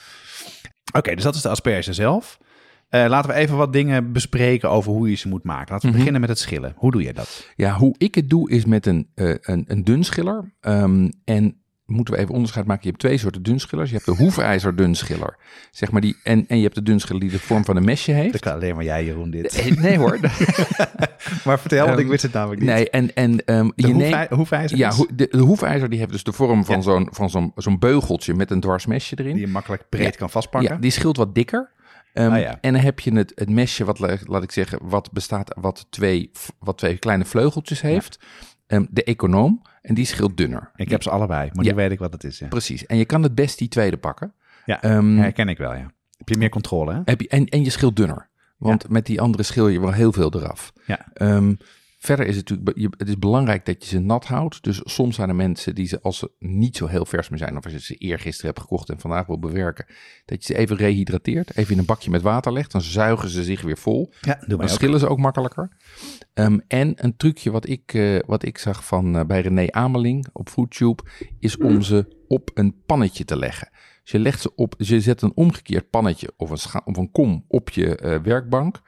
Oké, 0.92 1.14
dus 1.14 1.24
dat 1.24 1.34
is 1.34 1.42
de 1.42 1.48
asperge 1.48 1.92
zelf. 1.92 2.38
Eh, 2.90 3.04
laten 3.08 3.30
we 3.30 3.36
even 3.36 3.56
wat 3.56 3.72
dingen 3.72 4.12
bespreken 4.12 4.70
over 4.70 4.92
hoe 4.92 5.10
je 5.10 5.16
ze 5.16 5.28
moet 5.28 5.44
maken. 5.44 5.72
Laten 5.72 5.80
we 5.80 5.86
Mhm. 5.86 5.96
beginnen 5.96 6.20
met 6.20 6.30
het 6.30 6.38
schillen. 6.38 6.72
Hoe 6.76 6.90
doe 6.90 7.02
je 7.02 7.12
dat? 7.12 7.46
Ja, 7.56 7.74
hoe 7.74 7.94
ik 7.98 8.14
het 8.14 8.30
doe 8.30 8.50
is 8.50 8.64
met 8.64 8.86
een, 8.86 9.08
eh, 9.14 9.34
een, 9.40 9.64
een 9.66 9.84
dunschiller. 9.84 10.52
Ehm, 10.60 11.08
en 11.24 11.54
moeten 11.86 12.14
we 12.14 12.20
even 12.20 12.34
onderscheid 12.34 12.66
maken. 12.66 12.82
Je 12.82 12.88
hebt 12.88 13.00
twee 13.00 13.18
soorten 13.18 13.42
dunschillers. 13.42 13.90
Je 13.90 13.94
hebt 13.96 14.06
de 14.18 14.22
hoefijzer 14.24 14.76
dunschiller. 14.76 15.36
Zeg 15.70 15.90
maar 15.90 16.00
die, 16.00 16.16
en, 16.24 16.44
en 16.48 16.56
je 16.56 16.62
hebt 16.62 16.74
de 16.74 16.82
dunschiller 16.82 17.20
die 17.20 17.30
de 17.30 17.38
vorm 17.38 17.64
van 17.64 17.76
een 17.76 17.84
mesje 17.84 18.12
heeft. 18.12 18.32
Dat 18.32 18.40
kan 18.40 18.52
alleen 18.52 18.74
maar 18.74 18.84
jij, 18.84 19.04
Jeroen, 19.04 19.30
dit. 19.30 19.54
Eh, 19.58 19.76
Nee 19.76 19.98
hoor. 19.98 20.18
Maar 21.44 21.60
vertel, 21.60 21.86
want 21.86 21.98
ik 21.98 22.02
Ehm, 22.02 22.10
wist 22.10 22.22
het 22.22 22.32
namelijk 22.32 22.60
niet. 22.60 22.70
nee, 22.70 22.90
en, 22.90 23.14
en 23.14 23.44
ehm, 23.44 23.68
de 23.74 23.86
je 23.86 23.94
neemt... 23.94 24.28
hoefijzer 24.28 24.78
Ja, 24.78 24.92
de, 25.14 25.28
de 25.30 25.38
hoefijzer 25.38 25.88
die 25.90 25.98
heeft 25.98 26.10
dus 26.12 26.22
de 26.24 26.32
vorm 26.32 26.64
van 26.64 26.76
Ja. 26.76 26.82
zo'n 26.82 27.08
van 27.10 27.30
zo'n 27.30 27.52
zo'n 27.56 27.78
beugeltje 27.78 28.34
met 28.34 28.50
een 28.50 28.60
dwars 28.60 28.86
mesje 28.86 29.16
erin. 29.18 29.32
die 29.32 29.46
je 29.46 29.52
makkelijk 29.52 29.84
breed 29.88 30.04
Ja. 30.12 30.18
kan 30.18 30.30
vastpakken. 30.30 30.74
Ja, 30.74 30.80
die 30.80 30.90
scheelt 30.90 31.16
wat 31.16 31.34
dikker. 31.34 31.70
Ehm, 32.24 32.32
Ah, 32.32 32.40
ja. 32.40 32.58
En 32.60 32.72
dan 32.72 32.82
heb 32.82 33.00
je 33.00 33.12
het, 33.16 33.32
het 33.34 33.48
mesje, 33.50 33.84
wat 33.84 33.98
la- 33.98 34.16
laat 34.24 34.42
ik 34.42 34.52
zeggen, 34.52 34.78
wat 34.82 35.12
bestaat, 35.12 35.54
wat 35.60 35.86
twee, 35.90 36.30
wat 36.58 36.78
twee 36.78 36.98
kleine 36.98 37.24
vleugeltjes 37.24 37.80
heeft. 37.80 38.18
Ehm, 38.66 38.84
de 38.90 39.04
econoom, 39.04 39.62
en 39.82 39.94
die 39.94 40.04
scheelt 40.04 40.36
dunner. 40.36 40.70
Ik 40.74 40.90
heb 40.90 41.02
ze 41.02 41.10
allebei, 41.10 41.50
maar 41.52 41.64
Ja. 41.64 41.70
nu 41.70 41.76
weet 41.76 41.90
ik 41.90 41.98
wat 41.98 42.12
het 42.12 42.24
is. 42.24 42.38
Ja, 42.38 42.48
Precies. 42.48 42.86
En 42.86 42.96
je 42.96 43.04
kan 43.04 43.22
het 43.22 43.34
best 43.34 43.58
die 43.58 43.68
tweede 43.68 43.96
pakken. 43.96 44.34
ja. 44.66 44.82
Ehm, 44.82 45.16
herken 45.16 45.48
ik 45.48 45.58
wel, 45.58 45.74
ja. 45.74 45.90
Heb 46.16 46.28
je 46.28 46.36
meer 46.36 46.48
controle, 46.48 46.92
hè? 46.94 47.00
heb 47.04 47.20
je, 47.20 47.28
en, 47.28 47.44
en 47.46 47.64
je 47.64 47.70
scheelt 47.70 47.96
dunner. 47.96 48.28
Want 48.58 48.88
met 48.88 49.06
die 49.06 49.20
andere 49.20 49.42
schil 49.42 49.68
je 49.68 49.80
wel 49.80 49.92
heel 49.92 50.12
veel 50.12 50.34
eraf. 50.34 50.72
Ja. 50.86 51.06
Verder 52.02 52.26
is 52.26 52.36
het 52.36 52.48
natuurlijk, 52.48 52.94
het 52.98 53.08
is 53.08 53.18
belangrijk 53.18 53.66
dat 53.66 53.82
je 53.82 53.88
ze 53.88 53.98
nat 53.98 54.24
houdt. 54.26 54.62
Dus 54.62 54.80
soms 54.84 55.14
zijn 55.14 55.28
er 55.28 55.34
mensen 55.34 55.74
die 55.74 55.86
ze, 55.86 56.00
als 56.02 56.18
ze 56.18 56.30
niet 56.38 56.76
zo 56.76 56.86
heel 56.86 57.06
vers 57.06 57.28
meer 57.28 57.38
zijn, 57.38 57.56
of 57.56 57.64
als 57.64 57.72
je 57.72 57.80
ze 57.80 57.94
eergisteren 57.94 58.50
hebt 58.50 58.60
gekocht 58.62 58.88
en 58.90 59.00
vandaag 59.00 59.26
wil 59.26 59.38
bewerken, 59.38 59.86
dat 60.24 60.46
je 60.46 60.52
ze 60.52 60.58
even 60.58 60.76
rehydrateert, 60.76 61.56
even 61.56 61.72
in 61.72 61.78
een 61.78 61.84
bakje 61.84 62.10
met 62.10 62.22
water 62.22 62.52
legt, 62.52 62.72
dan 62.72 62.80
zuigen 62.80 63.28
ze 63.28 63.44
zich 63.44 63.62
weer 63.62 63.78
vol. 63.78 64.12
Ja, 64.20 64.34
doe 64.34 64.48
Dan 64.48 64.62
ook. 64.62 64.68
schillen 64.68 65.00
ze 65.00 65.08
ook 65.08 65.18
makkelijker. 65.18 65.76
Ehm, 66.34 66.58
en 66.68 66.92
een 67.04 67.16
trucje 67.16 67.50
wat 67.50 67.68
ik, 67.68 67.94
eh, 67.94 68.18
wat 68.26 68.44
ik 68.44 68.58
zag 68.58 68.84
van, 68.84 69.16
eh, 69.16 69.24
bij 69.24 69.40
René 69.40 69.70
Ameling 69.70 70.26
op 70.32 70.48
FoodTube, 70.48 71.02
is 71.38 71.56
om 71.56 71.82
ze 71.82 72.16
op 72.28 72.50
een 72.54 72.82
pannetje 72.86 73.24
te 73.24 73.36
leggen. 73.38 73.68
Dus 74.02 74.10
je, 74.12 74.18
legt 74.18 74.40
ze 74.40 74.54
op, 74.54 74.74
dus 74.78 74.88
je 74.88 75.00
zet 75.00 75.22
een 75.22 75.32
omgekeerd 75.34 75.90
pannetje 75.90 76.32
of 76.36 76.50
een, 76.50 76.58
scha- 76.58 76.82
of 76.84 76.96
een 76.96 77.10
kom 77.10 77.44
op 77.48 77.70
je 77.70 77.96
eh, 77.96 78.22
werkbank. 78.22 78.80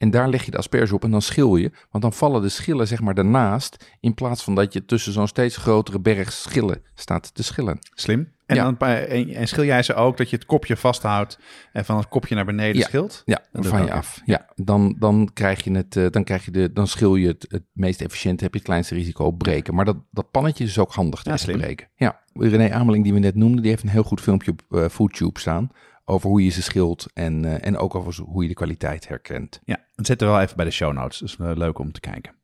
En 0.00 0.10
daar 0.10 0.28
leg 0.28 0.44
je 0.44 0.50
de 0.50 0.56
asperge 0.56 0.94
op 0.94 1.04
en 1.04 1.10
dan 1.10 1.22
schil 1.22 1.56
je. 1.56 1.70
Want 1.90 2.02
dan 2.04 2.12
vallen 2.12 2.42
de 2.42 2.48
schillen 2.48 2.86
zeg 2.86 3.00
maar 3.00 3.14
daarnaast. 3.14 3.84
In 4.00 4.14
plaats 4.14 4.44
van 4.44 4.54
dat 4.54 4.72
je 4.72 4.84
tussen 4.84 5.12
zo'n 5.12 5.26
steeds 5.28 5.56
grotere 5.56 6.00
berg 6.00 6.32
schillen 6.32 6.82
staat 6.94 7.34
te 7.34 7.42
schillen. 7.42 7.78
Slim. 7.94 8.32
En, 8.46 8.56
Ja. 8.56 8.62
dan, 8.64 8.78
en, 8.88 9.28
en 9.28 9.48
schil 9.48 9.64
jij 9.64 9.82
ze 9.82 9.94
ook 9.94 10.16
dat 10.16 10.30
je 10.30 10.36
het 10.36 10.46
kopje 10.46 10.76
vasthoudt 10.76 11.38
en 11.72 11.84
van 11.84 11.96
het 11.96 12.08
kopje 12.08 12.34
naar 12.34 12.44
beneden 12.44 12.76
Ja. 12.76 12.86
schilt? 12.86 13.22
Ja, 13.24 13.42
van 13.52 13.84
je 13.84 13.92
af. 13.92 14.20
Ja, 14.24 14.46
dan, 14.56 14.96
dan 14.98 15.30
krijg 15.34 15.64
je 15.64 15.72
het, 15.72 15.96
eh, 15.96 16.06
dan 16.10 16.24
krijg 16.24 16.44
je 16.44 16.50
de, 16.50 16.72
dan 16.72 16.86
schil 16.86 17.14
je 17.16 17.26
het, 17.26 17.46
het 17.48 17.62
meest 17.72 18.00
efficiënt, 18.00 18.40
heb 18.40 18.52
je 18.52 18.58
het 18.58 18.66
kleinste 18.68 18.94
risico 18.94 19.24
op 19.24 19.38
breken. 19.38 19.74
Maar 19.74 19.84
dat, 19.84 19.96
dat 20.10 20.30
pannetje 20.30 20.64
is 20.64 20.78
ook 20.78 20.92
handig 20.92 21.18
Ja, 21.18 21.30
tegen 21.30 21.38
slim. 21.40 21.56
breken. 21.58 21.88
Ja, 21.96 22.20
René 22.32 22.72
Ameling 22.74 23.04
die 23.04 23.12
we 23.12 23.18
net 23.18 23.34
noemden, 23.34 23.60
die 23.62 23.70
heeft 23.70 23.82
een 23.82 23.88
heel 23.88 24.02
goed 24.02 24.20
filmpje 24.20 24.50
op 24.50 24.62
eh, 24.78 24.88
FoodTube 24.88 25.40
staan 25.40 25.70
over 26.10 26.28
hoe 26.28 26.44
je 26.44 26.50
ze 26.50 26.62
schilt 26.62 27.06
en, 27.14 27.44
eh, 27.44 27.66
en 27.66 27.76
ook 27.76 27.94
over 27.94 28.22
hoe 28.24 28.42
je 28.42 28.48
de 28.48 28.54
kwaliteit 28.54 29.08
herkent. 29.08 29.60
Ja, 29.64 29.76
dat 29.94 30.06
zetten 30.06 30.26
we 30.26 30.32
wel 30.32 30.42
even 30.42 30.56
bij 30.56 30.64
de 30.64 30.70
show 30.70 30.92
notes. 30.92 31.18
Dus 31.18 31.36
eh, 31.36 31.50
leuk 31.54 31.78
om 31.78 31.92
te 31.92 32.00
kijken. 32.00 32.34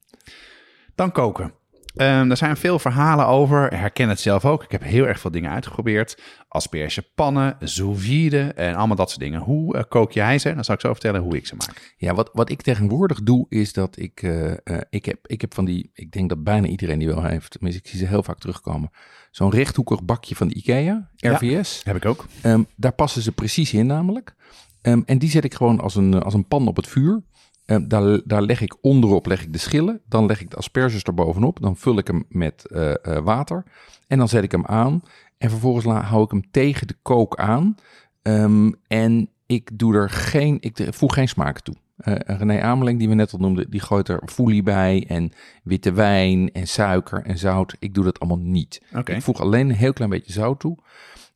Dan 0.95 1.13
koken. 1.13 1.53
Ehm 1.97 2.31
er 2.31 2.37
zijn 2.37 2.57
veel 2.57 2.79
verhalen 2.79 3.27
over. 3.27 3.73
Ik 3.73 3.79
herken 3.79 4.09
het 4.09 4.21
zelf 4.21 4.45
ook. 4.45 4.63
Ik 4.63 4.71
heb 4.71 4.83
heel 4.83 5.07
erg 5.07 5.21
veel 5.21 5.31
dingen 5.31 5.51
uitgeprobeerd. 5.51 6.23
Aspergepannen, 6.49 7.57
sous 7.61 8.01
vide 8.01 8.41
en 8.41 8.75
allemaal 8.75 8.97
dat 8.97 9.09
soort 9.09 9.21
dingen. 9.21 9.41
Hoe 9.41 9.77
eh, 9.77 9.83
kook 9.89 10.13
jij 10.13 10.39
ze? 10.39 10.55
Dan 10.55 10.65
zal 10.65 10.75
ik 10.75 10.81
zo 10.81 10.93
vertellen 10.93 11.21
hoe 11.21 11.37
ik 11.37 11.47
ze 11.47 11.55
maak. 11.55 11.95
Ja, 11.97 12.15
wat, 12.15 12.31
wat 12.33 12.51
ik 12.51 12.63
tegenwoordig 12.63 13.23
doe, 13.23 13.47
is 13.49 13.73
dat 13.73 13.99
ik, 13.99 14.23
eh, 14.23 14.53
eh, 14.53 14.81
ik, 14.91 15.05
heb, 15.05 15.19
ik 15.27 15.41
heb 15.41 15.55
van 15.55 15.65
die, 15.65 15.91
ik 15.95 16.13
denk 16.13 16.29
dat 16.29 16.45
bijna 16.45 16.67
iedereen 16.67 16.99
die 16.99 17.09
wel 17.09 17.25
heeft, 17.25 17.51
tenminste 17.51 17.81
ik 17.83 17.89
zie 17.89 17.99
ze 17.99 18.07
heel 18.07 18.23
vaak 18.23 18.39
terugkomen, 18.39 18.91
zo'n 19.31 19.51
rechthoekig 19.51 20.05
bakje 20.05 20.37
van 20.37 20.49
de 20.49 20.55
IKEA, 20.55 21.11
Ja. 21.17 21.35
RVS. 21.35 21.81
Heb 21.85 21.97
ik 21.97 22.05
ook. 22.05 22.27
Ehm, 22.43 22.63
daar 22.77 22.93
passen 22.93 23.23
ze 23.23 23.33
precies 23.33 23.73
in 23.73 23.87
namelijk. 23.87 24.35
Ehm, 24.83 25.01
en 25.07 25.19
die 25.19 25.31
zet 25.31 25.45
ik 25.45 25.55
gewoon 25.55 25.81
als 25.81 25.95
een, 25.95 26.23
als 26.23 26.35
een 26.35 26.49
pan 26.49 26.69
op 26.69 26.77
het 26.77 26.87
vuur. 26.87 27.23
Ehm, 27.67 27.89
daar, 27.89 28.21
daar 28.25 28.43
leg 28.43 28.61
ik 28.61 28.77
onderop 28.81 29.27
leg 29.27 29.43
ik 29.43 29.53
de 29.53 29.59
schillen. 29.59 30.01
Dan 30.09 30.27
leg 30.27 30.41
ik 30.41 30.51
de 30.51 30.57
asperges 30.57 31.03
erbovenop. 31.03 31.61
Dan 31.61 31.77
vul 31.77 31.99
ik 31.99 32.07
hem 32.07 32.25
met 32.29 32.67
eh, 32.67 32.91
eh, 32.91 33.25
water. 33.25 33.65
En 34.07 34.19
dan 34.19 34.29
zet 34.29 34.43
ik 34.43 34.53
hem 34.53 34.67
aan. 34.67 35.03
En 35.39 35.51
vervolgens 35.51 35.85
la- 35.85 36.03
hou 36.03 36.25
ik 36.25 36.31
hem 36.31 36.51
tegen 36.51 36.87
de 36.87 36.97
kook 37.03 37.37
aan. 37.37 37.75
Ehm, 38.23 38.71
en 38.87 39.31
ik 39.47 39.79
doe 39.79 39.95
er 39.95 40.11
geen, 40.11 40.57
ik 40.61 40.89
voeg 40.91 41.15
geen 41.15 41.29
smaak 41.29 41.61
toe. 41.61 41.75
Eh, 41.97 42.15
René 42.39 42.61
Ameling, 42.63 42.99
die 42.99 43.09
we 43.09 43.15
net 43.15 43.33
al 43.33 43.39
noemden, 43.39 43.71
die 43.71 43.81
gooit 43.81 44.09
er 44.09 44.23
foelie 44.27 44.63
bij 44.63 45.05
en 45.09 45.33
witte 45.63 45.93
wijn 45.93 46.53
en 46.53 46.69
suiker 46.69 47.23
en 47.25 47.39
zout. 47.39 47.77
Ik 47.79 47.95
doe 47.95 48.05
dat 48.05 48.21
allemaal 48.21 48.39
niet. 48.47 48.83
Ik 49.17 49.23
voeg 49.23 49.41
alleen 49.41 49.69
een 49.69 49.75
heel 49.77 49.93
klein 49.93 50.11
beetje 50.11 50.33
zout 50.33 50.61
toe. 50.61 50.77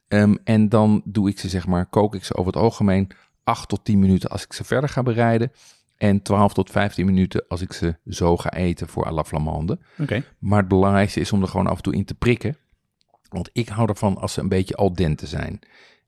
Ehm, 0.09 0.35
en 0.45 0.69
dan 0.69 1.03
doe 1.05 1.29
ik 1.29 1.38
ze, 1.38 1.49
zeg 1.49 1.66
maar, 1.66 1.87
kook 1.87 2.14
ik 2.14 2.25
ze 2.25 2.35
over 2.35 2.53
het 2.53 2.62
algemeen 2.62 3.11
8 3.45 3.69
tot 3.69 3.85
10 3.85 3.99
minuten 3.99 4.31
als 4.31 4.45
ik 4.45 4.53
ze 4.53 4.64
verder 4.64 4.88
ga 4.88 5.03
bereiden. 5.03 5.53
En 6.01 6.23
12 6.23 6.53
tot 6.53 6.71
15 6.71 7.07
minuten 7.07 7.45
als 7.49 7.61
ik 7.61 7.73
ze 7.73 7.97
zo 8.07 8.37
ga 8.37 8.53
eten 8.53 8.89
voor 8.89 9.07
à 9.07 9.11
la 9.11 9.25
flamande. 9.25 9.79
Oké. 9.99 10.23
Maar 10.39 10.59
het 10.59 10.69
belangrijkste 10.69 11.21
is 11.21 11.33
om 11.33 11.43
er 11.43 11.49
gewoon 11.49 11.67
af 11.67 11.77
en 11.77 11.83
toe 11.83 11.95
in 11.95 12.05
te 12.05 12.15
prikken. 12.15 12.57
Want 13.29 13.51
ik 13.53 13.69
hou 13.69 13.89
ervan 13.89 14.17
als 14.17 14.33
ze 14.33 14.41
een 14.41 14.49
beetje 14.49 14.75
al 14.75 14.93
dente 14.93 15.27
zijn. 15.27 15.59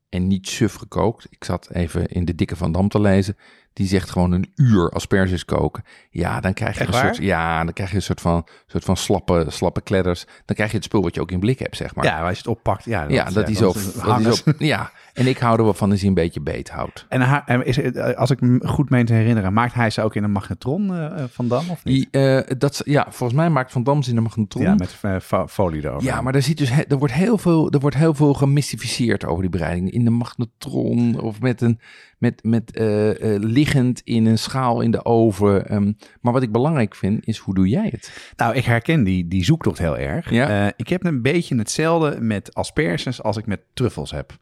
En 0.08 0.26
niet 0.26 0.48
suf 0.48 0.74
gekookt. 0.74 1.26
Ik 1.30 1.44
zat 1.44 1.70
even 1.70 2.06
in 2.06 2.24
de 2.24 2.34
dikke 2.34 2.56
Van 2.56 2.72
Dam 2.72 2.88
te 2.88 3.00
lezen. 3.00 3.36
Die 3.72 3.86
zegt 3.86 4.10
gewoon 4.10 4.32
een 4.32 4.52
uur 4.54 4.90
asperges 4.90 5.44
koken. 5.44 5.84
Ja, 6.10 6.40
dan 6.40 6.52
krijg 6.54 6.74
je 6.74 6.80
Echt 6.80 6.88
een 6.94 7.00
waar? 7.00 7.14
soort, 7.14 7.26
ja, 7.26 7.64
dan 7.64 7.72
krijg 7.72 7.90
je 7.90 7.96
een 7.96 8.02
soort 8.02 8.20
van, 8.20 8.46
soort 8.66 8.84
van 8.84 8.96
slappe, 8.96 9.44
slappe 9.48 9.80
kledders. 9.80 10.24
Dan 10.44 10.56
krijg 10.56 10.70
je 10.70 10.76
het 10.76 10.84
spul 10.86 11.02
wat 11.02 11.14
je 11.14 11.20
ook 11.20 11.30
in 11.30 11.40
blik 11.40 11.58
hebt, 11.58 11.76
zeg 11.76 11.94
maar. 11.94 12.04
Ja, 12.04 12.20
als 12.20 12.30
je 12.30 12.36
het 12.36 12.46
oppakt. 12.46 12.84
Ja, 12.84 13.04
ja, 13.08 13.24
dat 13.30 13.50
zo, 13.56 13.72
dan 14.04 14.22
dat 14.22 14.36
zo, 14.36 14.52
ja. 14.58 14.90
En 15.12 15.26
ik 15.26 15.38
hou 15.38 15.58
er 15.58 15.64
wel 15.64 15.74
van 15.74 15.90
als 15.90 15.98
hij 16.00 16.08
een 16.08 16.14
beetje 16.14 16.40
beet 16.40 16.70
houdt. 16.70 17.06
En 17.08 17.64
is, 17.66 17.78
eh, 17.78 18.14
als 18.16 18.30
ik 18.30 18.40
me 18.40 18.68
goed 18.68 18.90
meen 18.90 19.06
te 19.06 19.12
herinneren, 19.12 19.52
maakt 19.52 19.74
hij 19.74 19.90
ze 19.90 20.02
ook 20.02 20.14
in 20.14 20.24
een 20.24 20.30
magnetron 20.30 20.94
eh, 20.96 21.24
van 21.28 21.48
Dam 21.48 21.70
of 21.70 21.84
niet? 21.84 22.12
Die, 22.12 22.22
eh, 22.22 22.56
dat, 22.58 22.82
ja, 22.84 23.06
volgens 23.10 23.38
mij 23.38 23.50
maakt 23.50 23.72
Van 23.72 23.82
Dam 23.82 24.02
ze 24.02 24.10
in 24.10 24.16
een 24.16 24.22
magnetron. 24.22 24.62
Ja, 24.62 24.74
met 24.74 24.96
eh, 25.02 25.16
fo- 25.22 25.46
folie 25.48 25.84
erover. 25.84 26.04
Ja, 26.04 26.20
maar 26.20 26.34
er, 26.34 26.42
zit 26.42 26.58
dus, 26.58 26.70
he- 26.70 26.82
er, 26.88 26.98
wordt 26.98 27.14
heel 27.14 27.38
veel, 27.38 27.70
er 27.70 27.78
wordt 27.80 27.96
heel 27.96 28.14
veel 28.14 28.34
gemystificeerd 28.34 29.24
over 29.24 29.40
die 29.42 29.50
bereiding. 29.50 29.90
In 29.90 30.04
de 30.04 30.10
magnetron 30.10 31.20
of 31.20 31.40
met 31.40 31.60
een 31.60 31.80
met, 32.22 32.42
met, 32.44 32.76
eh, 32.76 33.34
eh, 33.34 33.42
liggend 33.42 34.00
in 34.04 34.26
een 34.26 34.38
schaal 34.38 34.80
in 34.80 34.90
de 34.90 35.04
oven. 35.04 35.68
Ehm, 35.68 35.92
maar 36.20 36.32
wat 36.32 36.42
ik 36.42 36.52
belangrijk 36.52 36.94
vind, 36.94 37.26
is 37.26 37.38
hoe 37.38 37.54
doe 37.54 37.68
jij 37.68 37.88
het? 37.90 38.32
Nou, 38.36 38.54
ik 38.54 38.64
herken 38.64 39.04
die, 39.04 39.28
die 39.28 39.44
zoektocht 39.44 39.78
heel 39.78 39.98
erg. 39.98 40.30
Ja. 40.30 40.66
Eh, 40.66 40.72
ik 40.76 40.88
heb 40.88 41.04
een 41.04 41.22
beetje 41.22 41.56
hetzelfde 41.56 42.20
met 42.20 42.54
asperges 42.54 43.22
als 43.22 43.36
ik 43.36 43.46
met 43.46 43.60
truffels 43.74 44.10
heb. 44.10 44.32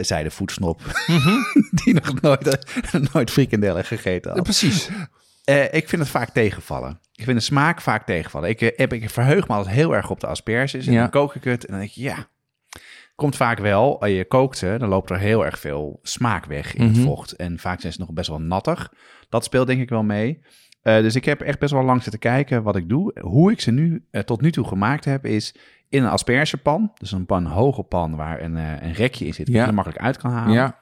Zei 0.00 0.22
de 0.22 0.30
voetsnop, 0.30 0.80
Mhm. 1.06 1.36
die 1.84 1.94
nog 1.94 2.20
nooit, 2.20 2.58
nooit 3.12 3.30
frikandellen 3.30 3.84
gegeten 3.84 4.32
had. 4.32 4.42
precies. 4.42 4.88
Ik 5.70 5.88
vind 5.88 6.02
het 6.02 6.08
vaak 6.10 6.30
tegenvallen. 6.30 7.00
Ik 7.14 7.24
vind 7.24 7.38
de 7.38 7.44
smaak 7.44 7.80
vaak 7.80 8.06
tegenvallen. 8.06 8.48
Ik, 8.48 8.72
heb, 8.76 8.92
ik 8.92 9.10
verheug 9.10 9.48
me 9.48 9.54
altijd 9.54 9.74
heel 9.74 9.94
erg 9.94 10.10
op 10.10 10.20
de 10.20 10.26
asperges. 10.26 10.86
En 10.86 10.92
Ja. 10.92 11.00
dan 11.00 11.10
kook 11.10 11.34
ik 11.34 11.44
het 11.44 11.64
en 11.64 11.70
dan 11.70 11.78
denk 11.80 11.90
ik, 11.90 11.96
ja... 11.96 12.26
Komt 13.22 13.36
vaak 13.36 13.58
wel, 13.58 14.00
als 14.00 14.10
je 14.10 14.24
kookt 14.24 14.58
ze, 14.58 14.74
dan 14.78 14.88
loopt 14.88 15.10
er 15.10 15.18
heel 15.18 15.44
erg 15.44 15.58
veel 15.58 15.98
smaak 16.02 16.44
weg 16.44 16.74
in 16.74 16.82
het 16.86 16.96
Mhm. 16.96 17.04
vocht. 17.06 17.32
En 17.32 17.58
vaak 17.58 17.80
zijn 17.80 17.92
ze 17.92 18.00
nog 18.00 18.12
best 18.12 18.28
wel 18.28 18.40
nattig. 18.40 18.92
Dat 19.28 19.44
speelt 19.44 19.66
denk 19.66 19.80
ik 19.80 19.88
wel 19.88 20.02
mee. 20.02 20.40
Eh, 20.82 20.96
dus 20.96 21.14
ik 21.14 21.24
heb 21.24 21.40
echt 21.40 21.58
best 21.58 21.72
wel 21.72 21.82
lang 21.84 22.02
zitten 22.02 22.20
kijken 22.20 22.62
wat 22.62 22.76
ik 22.76 22.88
doe. 22.88 23.12
Hoe 23.20 23.52
ik 23.52 23.60
ze 23.60 23.70
nu 23.70 24.04
eh, 24.10 24.22
tot 24.22 24.40
nu 24.40 24.52
toe 24.52 24.66
gemaakt 24.66 25.04
heb, 25.04 25.26
is 25.26 25.54
in 25.88 26.02
een 26.02 26.08
aspergepan. 26.08 26.92
Dus 26.94 27.12
een 27.12 27.26
pan, 27.26 27.44
hoge 27.46 27.82
pan 27.82 28.16
waar 28.16 28.42
een, 28.42 28.56
eh, 28.56 28.82
een 28.82 28.92
rekje 28.92 29.26
in 29.26 29.34
zit, 29.34 29.46
die 29.46 29.54
Ja. 29.54 29.66
je 29.66 29.72
makkelijk 29.72 30.02
uit 30.02 30.16
kan 30.16 30.30
halen. 30.30 30.54
Ja, 30.54 30.80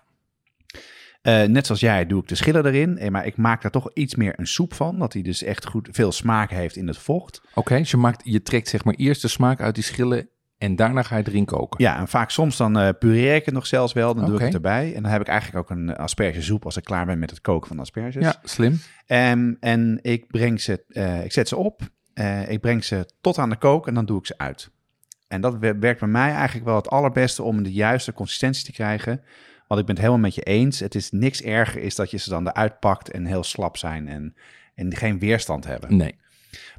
Eh, 1.23 1.43
net 1.43 1.67
zoals 1.67 1.81
jij 1.81 2.07
doe 2.07 2.21
ik 2.23 2.29
de 2.29 2.35
schillen 2.35 2.67
erin. 2.67 2.99
Eh, 2.99 3.09
Maar 3.11 3.27
ik 3.27 3.37
maak 3.37 3.63
daar 3.63 3.71
toch 3.71 3.91
iets 3.95 4.15
meer 4.15 4.33
een 4.37 4.47
soep 4.47 4.75
van. 4.75 4.99
Dat 4.99 5.13
hij 5.13 5.23
dus 5.23 5.43
echt 5.43 5.67
goed 5.67 5.89
veel 5.93 6.13
smaak 6.13 6.51
heeft 6.51 6.77
in 6.77 6.87
het 6.87 6.99
vocht. 6.99 7.43
oké. 7.55 7.77
Dus 7.77 7.91
je, 7.91 7.97
maakt, 7.97 8.21
je 8.25 8.43
trekt 8.43 8.69
zeg 8.69 8.85
maar 8.85 8.95
eerst 8.95 9.23
de 9.23 9.29
smaak 9.29 9.61
uit 9.61 9.75
die 9.75 9.85
schillen 9.85 10.29
en 10.61 10.77
daarna 10.77 11.03
ga 11.03 11.17
je 11.17 11.23
erin 11.27 11.45
koken. 11.45 11.85
Ja, 11.85 11.99
en 11.99 12.09
vaak 12.09 12.31
soms 12.31 12.57
dan 12.57 12.79
eh 12.79 12.89
pureer 12.99 13.35
ik 13.35 13.45
het 13.45 13.55
nog 13.55 13.67
zelfs 13.67 13.93
wel. 13.93 14.15
Dan 14.15 14.25
doe 14.25 14.35
ik 14.35 14.41
het 14.45 14.55
erbij. 14.55 14.95
En 14.95 15.03
dan 15.03 15.13
heb 15.13 15.21
ik 15.21 15.29
eigenlijk 15.29 15.59
ook 15.71 15.77
een 15.79 15.97
aspergesoep 15.97 16.65
als 16.65 16.77
ik 16.77 16.85
klaar 16.85 17.07
ben 17.07 17.19
met 17.19 17.31
het 17.31 17.41
koken 17.41 17.67
van 17.69 17.77
de 17.77 17.83
asperges. 17.83 18.23
Ja, 18.25 18.35
slim. 18.45 18.79
En, 19.07 19.57
en 19.61 19.99
ik, 20.03 20.27
breng 20.27 20.61
ze, 20.61 20.85
eh, 20.89 21.25
ik 21.25 21.33
zet 21.33 21.49
ze 21.49 21.57
op. 21.57 21.81
eh, 22.15 22.51
ik 22.51 22.61
breng 22.61 22.85
ze 22.85 23.07
tot 23.21 23.39
aan 23.39 23.51
de 23.51 23.57
kook 23.57 23.87
en 23.89 23.95
dan 23.95 24.05
doe 24.07 24.19
ik 24.19 24.27
ze 24.27 24.35
uit. 24.39 24.71
En 25.29 25.41
dat 25.41 25.57
wer- 25.59 25.79
werkt 25.79 26.01
bij 26.01 26.09
mij 26.09 26.31
eigenlijk 26.33 26.67
wel 26.67 26.77
het 26.77 26.89
allerbeste 26.89 27.43
om 27.43 27.63
de 27.63 27.73
juiste 27.73 28.13
consistentie 28.13 28.65
te 28.65 28.73
krijgen. 28.73 29.23
Want 29.67 29.81
ik 29.81 29.87
ben 29.87 29.95
het 29.95 30.05
helemaal 30.05 30.25
met 30.27 30.35
je 30.35 30.43
eens. 30.43 30.81
Het 30.81 30.95
is 30.95 31.11
niks 31.11 31.43
erger 31.43 31.83
is 31.83 31.95
dat 31.95 32.11
je 32.11 32.17
ze 32.19 32.31
dan 32.31 32.49
eruit 32.49 32.81
pakt 32.81 33.11
en 33.11 33.25
heel 33.25 33.43
slap 33.45 33.77
zijn 33.77 34.09
en, 34.09 34.35
en 34.75 34.97
geen 34.97 35.19
weerstand 35.19 35.65
hebben. 35.65 35.97
Nee, 35.97 36.15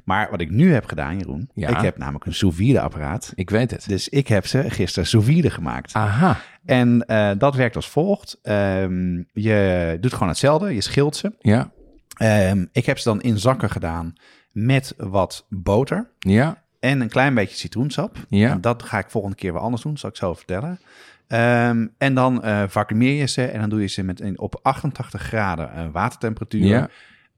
Maar 0.04 0.30
wat 0.30 0.40
ik 0.40 0.50
nu 0.50 0.72
heb 0.72 0.86
gedaan, 0.86 1.18
Jeroen, 1.18 1.50
Ja. 1.54 1.68
ik 1.68 1.76
heb 1.76 1.96
namelijk 1.98 2.24
een 2.26 2.34
sous 2.34 2.54
vide 2.56 2.80
apparaat. 2.80 3.32
ik 3.34 3.50
weet 3.50 3.70
het. 3.70 3.88
Dus 3.88 4.08
ik 4.08 4.28
heb 4.28 4.46
ze 4.46 4.70
gisteren 4.70 5.08
sous 5.08 5.24
vide 5.24 5.50
gemaakt. 5.50 5.92
Aha. 5.94 6.40
En 6.64 7.06
eh, 7.06 7.30
dat 7.38 7.54
werkt 7.54 7.76
als 7.76 7.88
volgt. 7.88 8.38
Ehm, 8.42 9.22
je 9.32 9.96
doet 10.00 10.12
gewoon 10.12 10.28
hetzelfde, 10.28 10.74
je 10.74 10.80
schilt 10.80 11.16
ze. 11.16 11.32
Ja, 11.40 11.70
Ehm, 12.16 12.64
ik 12.72 12.86
heb 12.86 12.98
ze 12.98 13.08
dan 13.08 13.20
in 13.20 13.38
zakken 13.38 13.70
gedaan 13.70 14.12
met 14.50 14.94
wat 14.96 15.46
boter 15.48 16.10
ja, 16.18 16.62
en 16.80 17.00
een 17.00 17.08
klein 17.08 17.34
beetje 17.34 17.56
citroensap. 17.56 18.16
Ja. 18.28 18.50
En 18.50 18.60
dat 18.60 18.82
ga 18.82 18.98
ik 18.98 19.10
volgende 19.10 19.36
keer 19.36 19.52
weer 19.52 19.62
anders 19.62 19.82
doen, 19.82 19.98
zal 19.98 20.10
ik 20.10 20.16
zo 20.16 20.34
vertellen. 20.34 20.80
Ehm, 21.26 21.86
en 21.98 22.14
dan 22.14 22.42
eh 22.42 22.62
vacuumeer 22.68 23.14
je 23.14 23.26
ze 23.26 23.44
en 23.44 23.60
dan 23.60 23.68
doe 23.68 23.80
je 23.80 23.86
ze 23.86 24.02
met 24.02 24.20
een, 24.20 24.38
op 24.38 24.58
88 24.62 25.22
graden 25.22 25.72
eh, 25.74 25.84
watertemperatuur. 25.92 26.64
Ja. 26.66 26.88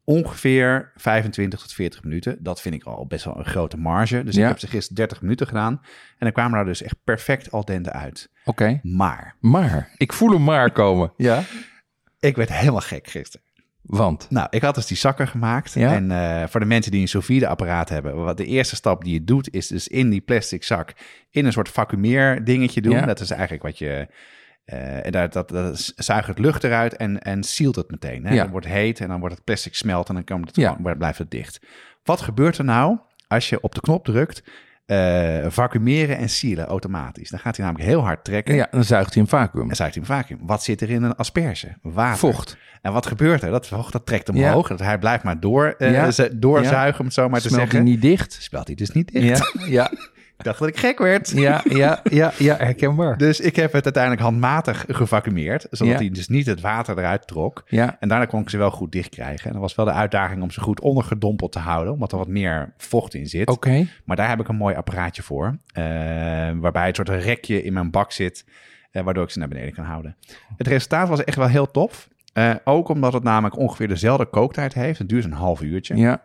Ongeveer 0.05 0.93
25 0.97 1.61
tot 1.61 1.73
40 1.73 2.03
minuten. 2.05 2.37
Dat 2.41 2.61
vind 2.61 2.75
ik 2.75 2.85
al 2.85 3.07
best 3.07 3.25
wel 3.25 3.39
een 3.39 3.45
grote 3.45 3.77
marge. 3.77 4.25
Dus 4.25 4.35
Ja. 4.35 4.43
ik 4.43 4.49
heb 4.49 4.59
ze 4.59 4.67
gisteren 4.67 4.97
30 4.97 5.21
minuten 5.21 5.47
gedaan. 5.47 5.73
En 5.73 6.17
dan 6.19 6.33
kwamen 6.33 6.59
er 6.59 6.65
dus 6.65 6.83
echt 6.83 6.97
perfect 7.05 7.51
al 7.51 7.65
dente 7.65 7.93
uit. 7.93 8.31
oké. 8.45 8.81
Maar 8.83 9.37
Maar, 9.41 9.91
ik 9.97 10.13
voel 10.13 10.31
hem 10.31 10.45
maar 10.45 10.71
komen. 10.73 11.13
Ja. 11.31 11.43
ik 12.21 12.37
werd 12.37 12.53
helemaal 12.53 12.81
gek 12.81 13.07
gisteren. 13.09 13.47
Want, 13.83 14.27
Nou, 14.31 14.47
ik 14.51 14.63
had 14.63 14.75
dus 14.75 14.87
die 14.87 14.97
zakken 14.97 15.29
gemaakt. 15.29 15.73
Ja. 15.73 15.95
En 15.95 16.11
eh, 16.11 16.49
voor 16.49 16.61
de 16.61 16.67
mensen 16.67 16.93
die 16.93 17.01
een 17.01 17.09
sous 17.09 17.43
apparaat 17.45 17.89
hebben, 17.89 18.17
wat 18.17 18.37
de 18.37 18.45
eerste 18.47 18.77
stap 18.77 19.05
die 19.05 19.13
je 19.13 19.25
doet, 19.25 19.55
is 19.55 19.67
dus 19.67 19.89
in 19.89 20.11
die 20.11 20.21
plastic 20.21 20.65
zak 20.65 20.93
in 21.31 21.45
een 21.47 21.53
soort 21.53 21.69
vacuumeer 21.69 22.45
dingetje 22.45 22.81
doen. 22.81 22.93
Ja. 22.93 23.07
Dat 23.07 23.21
is 23.21 23.31
eigenlijk 23.31 23.63
wat 23.63 23.79
je. 23.79 24.09
Eh 24.65 25.07
en 25.07 25.13
dat, 25.13 25.33
dat, 25.33 25.49
dat 25.49 25.93
zuigt 25.97 26.27
het 26.29 26.39
lucht 26.39 26.65
eruit 26.65 26.97
en, 26.97 27.21
en 27.23 27.43
sealt 27.43 27.77
het 27.77 27.91
meteen. 27.91 28.25
Hè? 28.27 28.35
Ja. 28.35 28.43
Het 28.43 28.51
wordt 28.51 28.67
heet 28.67 29.01
en 29.01 29.09
dan 29.09 29.21
wordt 29.21 29.35
het 29.35 29.45
plastic 29.45 29.75
smelt 29.75 30.09
en 30.09 30.15
dan 30.15 30.25
komt 30.25 30.47
het, 30.47 30.57
Ja. 30.57 30.77
blijft 30.99 31.19
het 31.19 31.31
dicht. 31.31 31.61
Wat 32.05 32.21
gebeurt 32.21 32.59
er 32.59 32.65
nou 32.65 32.99
als 33.29 33.49
je 33.49 33.61
op 33.61 33.75
de 33.75 33.81
knop 33.81 34.05
drukt? 34.05 34.43
eh 34.85 35.45
vacuumeren 35.49 36.17
en 36.17 36.29
sealen 36.29 36.67
automatisch. 36.67 37.31
Dan 37.31 37.39
gaat 37.39 37.57
hij 37.57 37.65
namelijk 37.67 37.91
heel 37.91 38.01
hard 38.05 38.25
trekken. 38.25 38.55
ja, 38.55 38.69
dan 38.71 38.85
zuigt 38.85 39.15
hij 39.15 39.23
een 39.23 39.29
vacuüm. 39.29 39.71
En 39.71 39.77
zuigt 39.77 39.95
hij 39.95 40.05
hem 40.07 40.17
vacuüm. 40.17 40.39
Wat 40.47 40.63
zit 40.63 40.81
er 40.81 40.91
in 40.91 41.03
een 41.03 41.15
asperge? 41.17 41.77
Water. 41.83 42.19
Vocht. 42.19 42.57
En 42.83 42.93
wat 42.93 43.07
gebeurt 43.07 43.43
er? 43.43 43.51
Dat 43.51 43.67
vocht 43.67 43.93
dat 43.93 44.07
trekt 44.07 44.29
omhoog. 44.29 44.69
Dat 44.69 44.79
hij 44.79 44.99
blijft 44.99 45.25
maar 45.25 45.41
door, 45.41 45.75
eh, 45.79 45.93
Ja. 45.93 46.29
doorzuigen, 46.37 47.01
om 47.01 47.05
het 47.07 47.15
zo 47.15 47.29
maar 47.29 47.41
te 47.41 47.49
Smelt 47.49 47.61
zeggen. 47.63 47.81
hij 47.81 47.89
niet 47.91 48.03
dicht? 48.03 48.33
Smelt 48.33 48.67
hij 48.67 48.77
dus 48.77 48.91
niet 48.91 49.13
dicht. 49.13 49.53
Ja, 49.59 49.67
ja, 49.67 49.91
Ik 50.39 50.45
dacht 50.45 50.59
dat 50.59 50.69
ik 50.69 50.77
gek 50.77 50.99
werd. 50.99 51.31
ja, 51.31 51.61
ja, 51.69 52.01
ja, 52.11 52.33
ja, 52.39 52.57
herkenbaar. 52.57 53.17
Dus 53.19 53.41
ik 53.41 53.57
heb 53.57 53.73
het 53.73 53.85
uiteindelijk 53.85 54.23
handmatig 54.23 54.85
gevacuumeerd. 54.89 55.67
Zodat 55.71 55.93
Ja. 55.95 55.99
hij 56.01 56.11
dus 56.11 56.29
niet 56.29 56.47
het 56.47 56.61
water 56.61 56.99
eruit 56.99 57.27
trok. 57.27 57.63
Ja, 57.67 57.97
En 58.01 58.09
daarna 58.09 58.25
kon 58.25 58.41
ik 58.41 58.51
ze 58.51 58.57
wel 58.59 58.71
goed 58.71 58.93
dicht 58.93 59.09
krijgen. 59.09 59.47
En 59.47 59.53
dat 59.53 59.61
was 59.61 59.75
wel 59.75 59.85
de 59.85 59.93
uitdaging 59.93 60.43
om 60.43 60.51
ze 60.51 60.61
goed 60.61 60.81
ondergedompeld 60.81 61.53
te 61.53 61.59
houden. 61.59 61.93
Omdat 61.93 62.13
er 62.13 62.19
wat 62.19 62.29
meer 62.29 62.73
vocht 62.77 63.15
in 63.15 63.27
zit. 63.27 63.49
oké. 63.51 63.87
Maar 64.05 64.17
daar 64.17 64.29
heb 64.29 64.41
ik 64.41 64.49
een 64.49 64.57
mooi 64.57 64.75
apparaatje 64.75 65.23
voor. 65.23 65.59
eh, 65.73 65.85
waarbij 66.55 66.87
het 66.87 66.97
soort 66.97 67.09
een 67.09 67.21
rekje 67.21 67.63
in 67.63 67.73
mijn 67.73 67.91
bak 67.91 68.13
zit. 68.13 68.45
eh, 68.91 69.03
waardoor 69.03 69.25
ik 69.25 69.31
ze 69.31 69.39
naar 69.39 69.49
beneden 69.49 69.75
kan 69.75 69.85
houden. 69.85 70.17
Het 70.57 70.67
resultaat 70.67 71.09
was 71.09 71.25
echt 71.25 71.37
wel 71.37 71.47
heel 71.49 71.71
tof. 71.71 72.09
Eh, 72.33 72.55
ook 72.65 72.89
omdat 72.89 73.13
het 73.13 73.23
namelijk 73.23 73.59
ongeveer 73.59 73.89
dezelfde 73.89 74.25
kooktijd 74.27 74.75
heeft. 74.75 74.99
Het 74.99 75.09
duurt 75.09 75.25
een 75.25 75.33
half 75.33 75.61
uurtje. 75.63 75.97
Ja, 75.97 76.23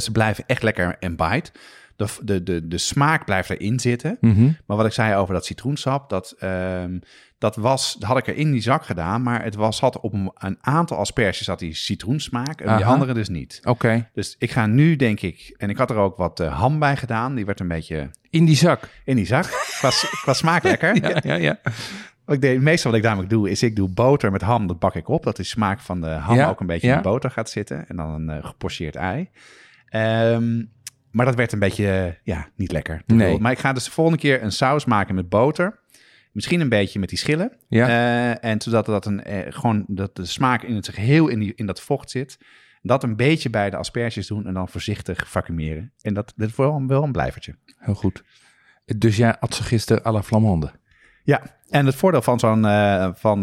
ze 0.00 0.12
blijven 0.12 0.44
echt 0.46 0.62
lekker 0.62 0.96
en 1.00 1.16
bite. 1.16 1.50
De, 1.98 2.06
de, 2.22 2.42
de, 2.42 2.68
de 2.68 2.78
smaak 2.78 3.24
blijft 3.24 3.50
erin 3.50 3.80
zitten. 3.80 4.16
Mhm. 4.20 4.50
Maar 4.66 4.76
wat 4.76 4.86
ik 4.86 4.92
zei 4.92 5.16
over 5.16 5.34
dat 5.34 5.44
citroensap, 5.44 6.08
dat, 6.08 6.34
ehm, 6.38 6.98
dat 7.38 7.56
was, 7.56 7.96
dat 7.98 8.08
had 8.08 8.18
ik 8.18 8.26
er 8.26 8.36
in 8.36 8.52
die 8.52 8.60
zak 8.60 8.84
gedaan, 8.84 9.22
maar 9.22 9.44
het 9.44 9.54
was, 9.54 9.80
had 9.80 10.00
op 10.00 10.12
een, 10.12 10.30
een 10.34 10.58
aantal 10.60 10.96
asperges 10.96 11.46
had 11.46 11.58
die 11.58 11.74
citroensmaak 11.74 12.60
en 12.60 12.76
die 12.76 12.86
andere 12.86 13.14
dus 13.14 13.28
niet. 13.28 13.60
Oké, 13.64 14.08
Dus 14.12 14.36
ik 14.38 14.50
ga 14.50 14.66
nu, 14.66 14.96
denk 14.96 15.20
ik, 15.20 15.54
en 15.56 15.70
ik 15.70 15.76
had 15.76 15.90
er 15.90 15.96
ook 15.96 16.16
wat 16.16 16.40
eh, 16.40 16.58
ham 16.58 16.78
bij 16.78 16.96
gedaan, 16.96 17.34
die 17.34 17.46
werd 17.46 17.60
een 17.60 17.68
beetje 17.68 18.10
in 18.30 18.44
die 18.44 18.56
zak. 18.56 18.88
in 19.04 19.16
die 19.16 19.26
zak. 19.26 19.44
qua, 19.78 19.90
qua 20.22 20.32
smaak 20.32 20.62
lekker. 20.72 20.96
Ja, 21.02 21.20
ja, 21.22 21.34
ja. 21.34 21.58
Wat 22.24 22.34
ik 22.34 22.42
deed, 22.42 22.60
meestal 22.60 22.90
wat 22.90 23.00
ik 23.00 23.06
namelijk 23.06 23.30
doe, 23.30 23.50
is 23.50 23.62
ik 23.62 23.76
doe 23.76 23.88
boter 23.88 24.30
met 24.32 24.42
ham, 24.42 24.66
dat 24.66 24.78
bak 24.78 24.94
ik 24.94 25.08
op. 25.08 25.24
Dat 25.24 25.36
de 25.36 25.42
smaak 25.42 25.80
van 25.80 26.00
de 26.00 26.06
ham 26.06 26.36
Ja, 26.36 26.48
ook 26.48 26.60
een 26.60 26.66
beetje 26.66 26.86
ja. 26.86 26.96
in 26.96 27.02
de 27.02 27.08
boter 27.08 27.30
gaat 27.30 27.50
zitten. 27.50 27.88
En 27.88 27.96
dan 27.96 28.10
een 28.10 28.30
eh, 28.30 28.46
gepocheerd 28.46 28.96
ei. 28.96 29.28
Ehm, 29.88 30.62
maar 31.10 31.26
dat 31.26 31.34
werd 31.34 31.52
een 31.52 31.58
beetje, 31.58 31.90
eh, 31.90 32.12
ja, 32.22 32.48
niet 32.56 32.72
lekker. 32.72 33.02
Nee. 33.06 33.38
Maar 33.38 33.52
ik 33.52 33.58
ga 33.58 33.72
dus 33.72 33.84
de 33.84 33.90
volgende 33.90 34.18
keer 34.18 34.42
een 34.42 34.52
saus 34.52 34.84
maken 34.84 35.14
met 35.14 35.28
boter. 35.28 35.80
Misschien 36.32 36.60
een 36.60 36.68
beetje 36.68 36.98
met 36.98 37.08
die 37.08 37.18
schillen. 37.18 37.52
Ja. 37.68 37.88
Eh, 37.88 38.50
en 38.50 38.60
zodat 38.60 38.86
dat 38.86 39.06
een, 39.06 39.24
eh, 39.24 39.52
gewoon 39.52 39.84
dat 39.86 40.16
de 40.16 40.24
smaak 40.24 40.62
in 40.62 40.74
het 40.74 40.88
geheel 40.88 41.28
in, 41.28 41.38
die, 41.38 41.52
in 41.54 41.66
dat 41.66 41.80
vocht 41.80 42.10
zit. 42.10 42.38
Dat 42.82 43.02
een 43.02 43.16
beetje 43.16 43.50
bij 43.50 43.70
de 43.70 43.76
asperges 43.76 44.26
doen 44.26 44.46
en 44.46 44.54
dan 44.54 44.68
voorzichtig 44.68 45.28
vacuumeren. 45.28 45.92
En 46.00 46.14
dat, 46.14 46.32
dat 46.36 46.48
is 46.48 46.56
wel, 46.56 46.86
wel 46.86 47.02
een 47.02 47.12
blijvertje. 47.12 47.54
Heel 47.78 47.94
goed. 47.94 48.22
Dus 48.96 49.16
jij 49.16 49.38
at 49.38 49.54
ze 49.54 49.62
gisteren 49.62 50.06
à 50.06 50.12
la 50.12 50.22
Flamande. 50.22 50.70
Ja, 51.22 51.42
en 51.68 51.86
het 51.86 51.94
voordeel 51.94 52.22
van 52.22 52.38
zo'n 52.38 52.64
eh 52.64 53.08
van 53.14 53.42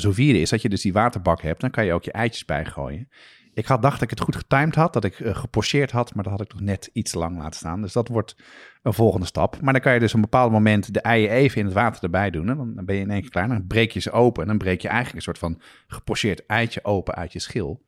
sous 0.00 0.14
vide 0.14 0.40
is 0.40 0.50
dat 0.50 0.62
je 0.62 0.68
dus 0.68 0.82
die 0.82 0.92
waterbak 0.92 1.42
hebt. 1.42 1.60
Dan 1.60 1.70
kan 1.70 1.84
je 1.84 1.92
ook 1.92 2.04
je 2.04 2.12
eitjes 2.12 2.44
bijgooien. 2.44 3.08
Ik 3.54 3.66
had, 3.66 3.82
dacht 3.82 3.94
dat 3.94 4.02
ik 4.02 4.10
het 4.10 4.20
goed 4.20 4.36
getimed 4.36 4.74
had, 4.74 4.92
dat 4.92 5.04
ik 5.04 5.20
eh, 5.20 5.36
gepocheerd 5.36 5.90
had, 5.90 6.14
maar 6.14 6.24
dat 6.24 6.32
had 6.32 6.40
ik 6.40 6.52
nog 6.52 6.60
net 6.60 6.90
iets 6.92 7.14
lang 7.14 7.38
laten 7.38 7.58
staan. 7.58 7.80
Dus 7.82 7.92
dat 7.92 8.08
wordt 8.08 8.36
een 8.82 8.92
volgende 8.92 9.26
stap. 9.26 9.60
Maar 9.60 9.72
dan 9.72 9.82
kan 9.82 9.94
je 9.94 9.98
dus 9.98 10.10
op 10.10 10.14
een 10.14 10.20
bepaald 10.20 10.52
moment 10.52 10.94
de 10.94 11.00
eieren 11.00 11.36
even 11.36 11.58
in 11.58 11.64
het 11.64 11.74
water 11.74 12.02
erbij 12.02 12.30
doen. 12.30 12.48
En 12.48 12.56
dan 12.56 12.84
ben 12.84 12.94
je 12.94 13.00
in 13.00 13.10
één 13.10 13.20
keer 13.20 13.30
klaar. 13.30 13.48
Dan 13.48 13.66
breek 13.66 13.90
je 13.90 14.00
ze 14.00 14.10
open 14.10 14.42
en 14.42 14.48
dan 14.48 14.58
breek 14.58 14.80
je 14.80 14.88
eigenlijk 14.88 15.16
een 15.16 15.22
soort 15.22 15.38
van 15.38 15.60
gepocheerd 15.86 16.46
eitje 16.46 16.84
open 16.84 17.14
uit 17.14 17.32
je 17.32 17.38
schil. 17.38 17.82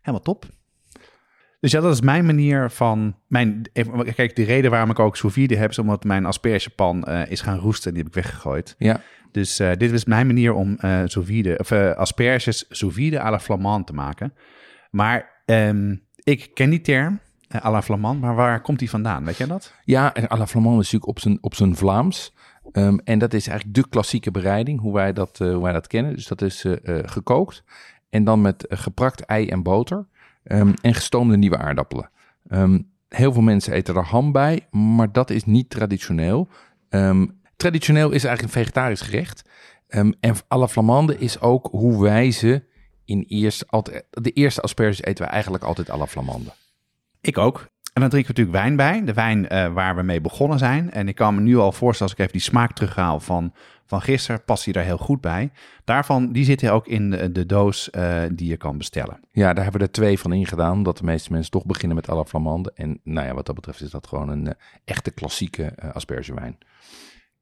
Helemaal 0.00 0.20
top. 0.20 0.44
Dus 1.60 1.70
ja, 1.70 1.80
dat 1.80 1.92
is 1.92 2.00
mijn 2.00 2.26
manier 2.26 2.70
van... 2.70 3.16
Mijn, 3.26 3.70
even- 3.72 4.14
kijk, 4.14 4.36
de 4.36 4.44
reden 4.44 4.70
waarom 4.70 4.90
ik 4.90 4.98
ook 4.98 5.16
sous 5.16 5.32
vide 5.32 5.56
heb... 5.56 5.70
is 5.70 5.78
omdat 5.78 6.04
mijn 6.04 6.26
aspergepan 6.26 7.04
eh, 7.04 7.30
is 7.30 7.40
gaan 7.40 7.58
roesten. 7.58 7.94
Die 7.94 8.02
heb 8.02 8.08
ik 8.16 8.22
weggegooid. 8.22 8.74
Ja. 8.78 9.00
Dus 9.32 9.58
eh, 9.58 9.72
dit 9.76 9.92
is 9.92 10.04
mijn 10.04 10.26
manier 10.26 10.54
om 10.54 10.76
eh 10.78 11.02
sous 11.04 11.26
vide, 11.26 11.58
of, 11.58 11.72
asperges 11.72 12.64
sous 12.68 12.94
vide 12.94 13.20
à 13.20 13.30
la 13.30 13.40
flamande 13.40 13.84
te 13.84 13.92
maken. 13.92 14.34
Maar 14.90 15.42
ehm, 15.44 15.96
ik 16.14 16.50
ken 16.54 16.70
die 16.70 16.80
term, 16.80 17.20
eh, 17.48 17.64
à 17.64 17.70
la 17.70 17.82
flamande. 17.82 18.20
Maar 18.26 18.34
waar 18.34 18.60
komt 18.60 18.78
die 18.78 18.90
vandaan? 18.90 19.24
Weet 19.24 19.36
jij 19.36 19.46
dat? 19.46 19.74
Ja, 19.84 20.12
à 20.30 20.36
la 20.36 20.46
Flamande 20.46 20.80
is 20.80 20.92
natuurlijk 20.92 21.06
op 21.06 21.18
zijn, 21.18 21.38
op 21.40 21.54
zijn 21.54 21.76
Vlaams. 21.76 22.34
Ehm, 22.72 22.98
en 23.04 23.18
dat 23.18 23.34
is 23.34 23.46
eigenlijk 23.46 23.78
de 23.78 23.88
klassieke 23.88 24.30
bereiding, 24.30 24.80
hoe 24.80 24.92
wij 24.92 25.12
dat, 25.12 25.40
eh, 25.40 25.52
hoe 25.52 25.62
wij 25.62 25.72
dat 25.72 25.86
kennen. 25.86 26.14
Dus 26.14 26.26
dat 26.26 26.42
is 26.42 26.64
eh, 26.64 26.98
gekookt 27.02 27.64
en 28.10 28.24
dan 28.24 28.40
met 28.40 28.66
geprakt 28.68 29.20
ei 29.20 29.48
en 29.48 29.62
boter 29.62 30.06
ehm, 30.44 30.72
en 30.82 30.94
gestoomde 30.94 31.36
nieuwe 31.36 31.58
aardappelen. 31.58 32.10
Heel 33.08 33.32
veel 33.32 33.42
mensen 33.42 33.72
eten 33.72 33.94
er 33.94 34.04
ham 34.04 34.32
bij, 34.32 34.66
maar 34.70 35.12
dat 35.12 35.30
is 35.30 35.44
niet 35.44 35.70
traditioneel. 35.70 36.48
Traditioneel 37.56 38.10
is 38.10 38.24
eigenlijk 38.24 38.42
een 38.42 38.60
vegetarisch 38.62 39.00
gerecht. 39.00 39.48
En 39.88 40.16
à 40.52 40.58
la 40.58 40.68
Flamande 40.68 41.18
is 41.18 41.40
ook 41.40 41.68
hoe 41.70 42.02
wij 42.02 42.30
ze 42.30 42.62
in 43.08 43.24
eerst 43.28 43.70
altijd... 43.70 44.04
De 44.10 44.30
eerste 44.30 44.60
asperges 44.60 45.02
eten 45.02 45.24
we 45.24 45.30
eigenlijk 45.30 45.64
altijd 45.64 45.90
à 45.90 45.96
la 45.96 46.06
Flamande. 46.06 46.50
Ik 47.20 47.38
ook. 47.38 47.68
En 47.92 48.00
dan 48.00 48.10
drinken 48.10 48.34
we 48.34 48.40
natuurlijk 48.40 48.64
wijn 48.64 48.76
bij. 48.76 49.04
De 49.04 49.12
wijn 49.12 49.48
eh, 49.48 49.72
waar 49.72 49.96
we 49.96 50.02
mee 50.02 50.20
begonnen 50.20 50.58
zijn. 50.58 50.90
En 50.90 51.08
ik 51.08 51.14
kan 51.14 51.34
me 51.34 51.40
nu 51.40 51.56
al 51.56 51.72
voorstellen, 51.72 52.12
als 52.12 52.12
ik 52.12 52.18
even 52.18 52.32
die 52.32 52.50
smaak 52.50 52.72
terughaal 52.72 53.20
van, 53.20 53.52
van 53.86 54.00
gisteren, 54.00 54.44
past 54.44 54.64
die 54.64 54.72
daar 54.72 54.84
heel 54.84 54.98
goed 54.98 55.20
bij. 55.20 55.50
Daarvan, 55.84 56.32
die 56.32 56.44
zitten 56.44 56.72
ook 56.72 56.86
in 56.86 57.10
de, 57.10 57.32
de 57.32 57.46
doos 57.46 57.90
eh, 57.90 58.22
die 58.32 58.48
je 58.48 58.56
kan 58.56 58.78
bestellen. 58.78 59.20
Ja, 59.30 59.52
daar 59.52 59.62
hebben 59.62 59.80
we 59.80 59.86
er 59.86 59.92
twee 59.92 60.18
van 60.18 60.32
ingedaan, 60.32 60.72
omdat 60.72 60.98
de 60.98 61.04
meeste 61.04 61.32
mensen 61.32 61.50
toch 61.50 61.64
beginnen 61.66 61.96
met 61.96 62.08
à 62.08 62.14
la 62.14 62.24
Flamande. 62.24 62.72
En 62.74 63.00
nou 63.04 63.26
ja, 63.26 63.34
wat 63.34 63.46
dat 63.46 63.54
betreft 63.54 63.80
is 63.80 63.90
dat 63.90 64.06
gewoon 64.06 64.28
een 64.28 64.46
eh, 64.46 64.54
echte 64.84 65.10
klassieke 65.10 65.92
aspergewijn. 65.92 66.58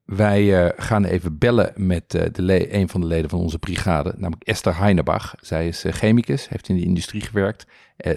Wij 0.07 0.65
eh, 0.65 0.73
gaan 0.77 1.05
even 1.05 1.39
bellen 1.39 1.73
met 1.77 2.15
eh, 2.15 2.23
de 2.33 2.75
een 2.75 2.89
van 2.89 3.01
de 3.01 3.07
leden 3.07 3.31
van 3.31 3.39
onze 3.39 3.59
brigade, 3.59 4.15
namelijk 4.17 4.45
Esther 4.45 4.79
Heinebach. 4.79 5.35
Zij 5.41 5.69
is 5.69 5.85
eh, 5.85 5.93
chemicus, 5.93 6.49
heeft 6.49 6.69
in 6.69 6.77
de 6.77 6.85
industrie 6.85 7.21
gewerkt, 7.21 7.67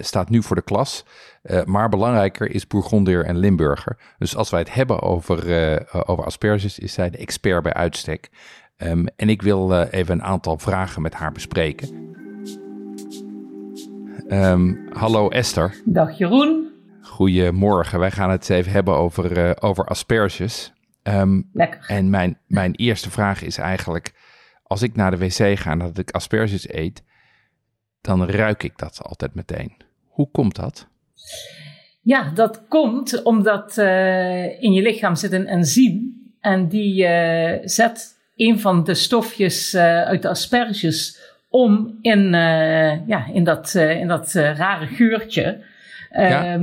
staat 0.00 0.28
nu 0.28 0.42
voor 0.42 0.56
de 0.56 0.62
klas. 0.62 1.04
Maar 1.64 1.88
belangrijker 1.88 2.50
is 2.50 2.66
Bourgondier 2.66 3.24
en 3.24 3.36
Limburger. 3.36 3.96
Dus 4.18 4.36
als 4.36 4.50
wij 4.50 4.60
het 4.60 4.74
hebben 4.74 5.02
over, 5.02 6.08
over 6.08 6.24
asperges, 6.24 6.78
is 6.78 6.92
zij 6.92 7.10
de 7.10 7.18
expert 7.18 7.62
bij 7.62 7.74
uitstek. 7.74 8.30
Ehm, 8.76 9.06
en 9.16 9.28
ik 9.28 9.42
wil 9.42 9.82
even 9.82 10.14
een 10.14 10.22
aantal 10.22 10.58
vragen 10.58 11.02
met 11.02 11.14
haar 11.14 11.32
bespreken. 11.32 12.14
Ehm, 14.28 14.74
hallo 14.92 15.28
Esther. 15.28 15.80
Dag 15.84 16.18
Jeroen. 16.18 16.68
Goedemorgen. 17.02 17.98
Wij 17.98 18.10
gaan 18.10 18.30
het 18.30 18.50
even 18.50 18.72
hebben 18.72 18.96
over, 18.96 19.62
over 19.62 19.84
asperges. 19.84 20.72
Ehm, 21.02 21.42
Lekker. 21.52 21.84
en 21.86 22.10
mijn, 22.10 22.38
mijn 22.46 22.74
eerste 22.74 23.10
vraag 23.10 23.42
is 23.42 23.58
eigenlijk: 23.58 24.12
als 24.62 24.82
ik 24.82 24.94
naar 24.94 25.10
de 25.10 25.18
wc 25.18 25.58
ga 25.58 25.70
en 25.70 25.78
dat 25.78 25.98
ik 25.98 26.10
asperges 26.10 26.72
eet, 26.72 27.02
dan 28.00 28.28
ruik 28.28 28.62
ik 28.62 28.78
dat 28.78 29.02
altijd 29.02 29.34
meteen. 29.34 29.76
Hoe 30.08 30.30
komt 30.30 30.56
dat? 30.56 30.88
Ja, 32.02 32.30
dat 32.34 32.62
komt 32.68 33.22
omdat 33.22 33.78
eh, 33.78 34.62
in 34.62 34.72
je 34.72 34.82
lichaam 34.82 35.14
zit 35.14 35.32
een 35.32 35.46
enzym. 35.46 36.18
En 36.40 36.68
die 36.68 37.06
eh, 37.06 37.58
zet 37.64 38.18
een 38.36 38.60
van 38.60 38.84
de 38.84 38.94
stofjes 38.94 39.74
eh, 39.74 40.02
uit 40.02 40.22
de 40.22 40.28
asperges 40.28 41.18
om 41.48 41.98
in, 42.00 42.32
ja, 43.06 43.26
in 43.32 43.44
dat, 43.44 43.74
in 43.74 44.08
dat 44.08 44.32
rare 44.32 44.86
geurtje. 44.86 45.64
Ja. 46.10 46.60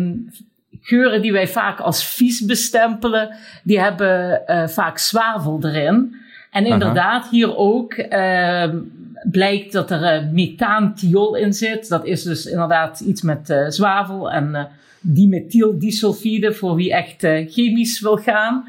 Geuren 0.87 1.21
die 1.21 1.31
wij 1.31 1.47
vaak 1.47 1.79
als 1.79 2.05
vies 2.05 2.45
bestempelen, 2.45 3.35
die 3.63 3.79
hebben 3.79 4.47
eh, 4.47 4.67
vaak 4.67 4.97
zwavel 4.97 5.59
erin. 5.61 6.15
En 6.51 6.65
Aha. 6.65 6.73
inderdaad, 6.73 7.29
hier 7.29 7.57
ook 7.57 7.93
ehm, 7.93 8.77
blijkt 9.23 9.71
dat 9.71 9.91
er 9.91 10.29
methaantiol 10.31 11.35
in 11.35 11.53
zit. 11.53 11.89
Dat 11.89 12.05
is 12.05 12.23
dus 12.23 12.45
inderdaad 12.45 12.99
iets 12.99 13.21
met 13.21 13.49
eh, 13.49 13.65
zwavel 13.67 14.31
en 14.31 14.67
dimethyldisulfide 15.01 16.53
voor 16.53 16.75
wie 16.75 16.93
echt 16.93 17.19
chemisch 17.51 18.01
wil 18.01 18.17
gaan. 18.17 18.67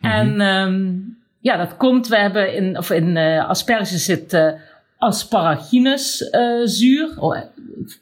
En 0.00 0.40
ehm, 0.40 0.92
ja, 1.40 1.56
dat 1.56 1.76
komt, 1.76 2.08
we 2.08 2.16
hebben 2.16 2.54
in, 2.54 2.78
of 2.78 2.90
in 2.90 3.16
asperges 3.16 4.04
zit 4.04 4.56
asparaginuszuur. 4.98 7.14
oh, 7.16 7.38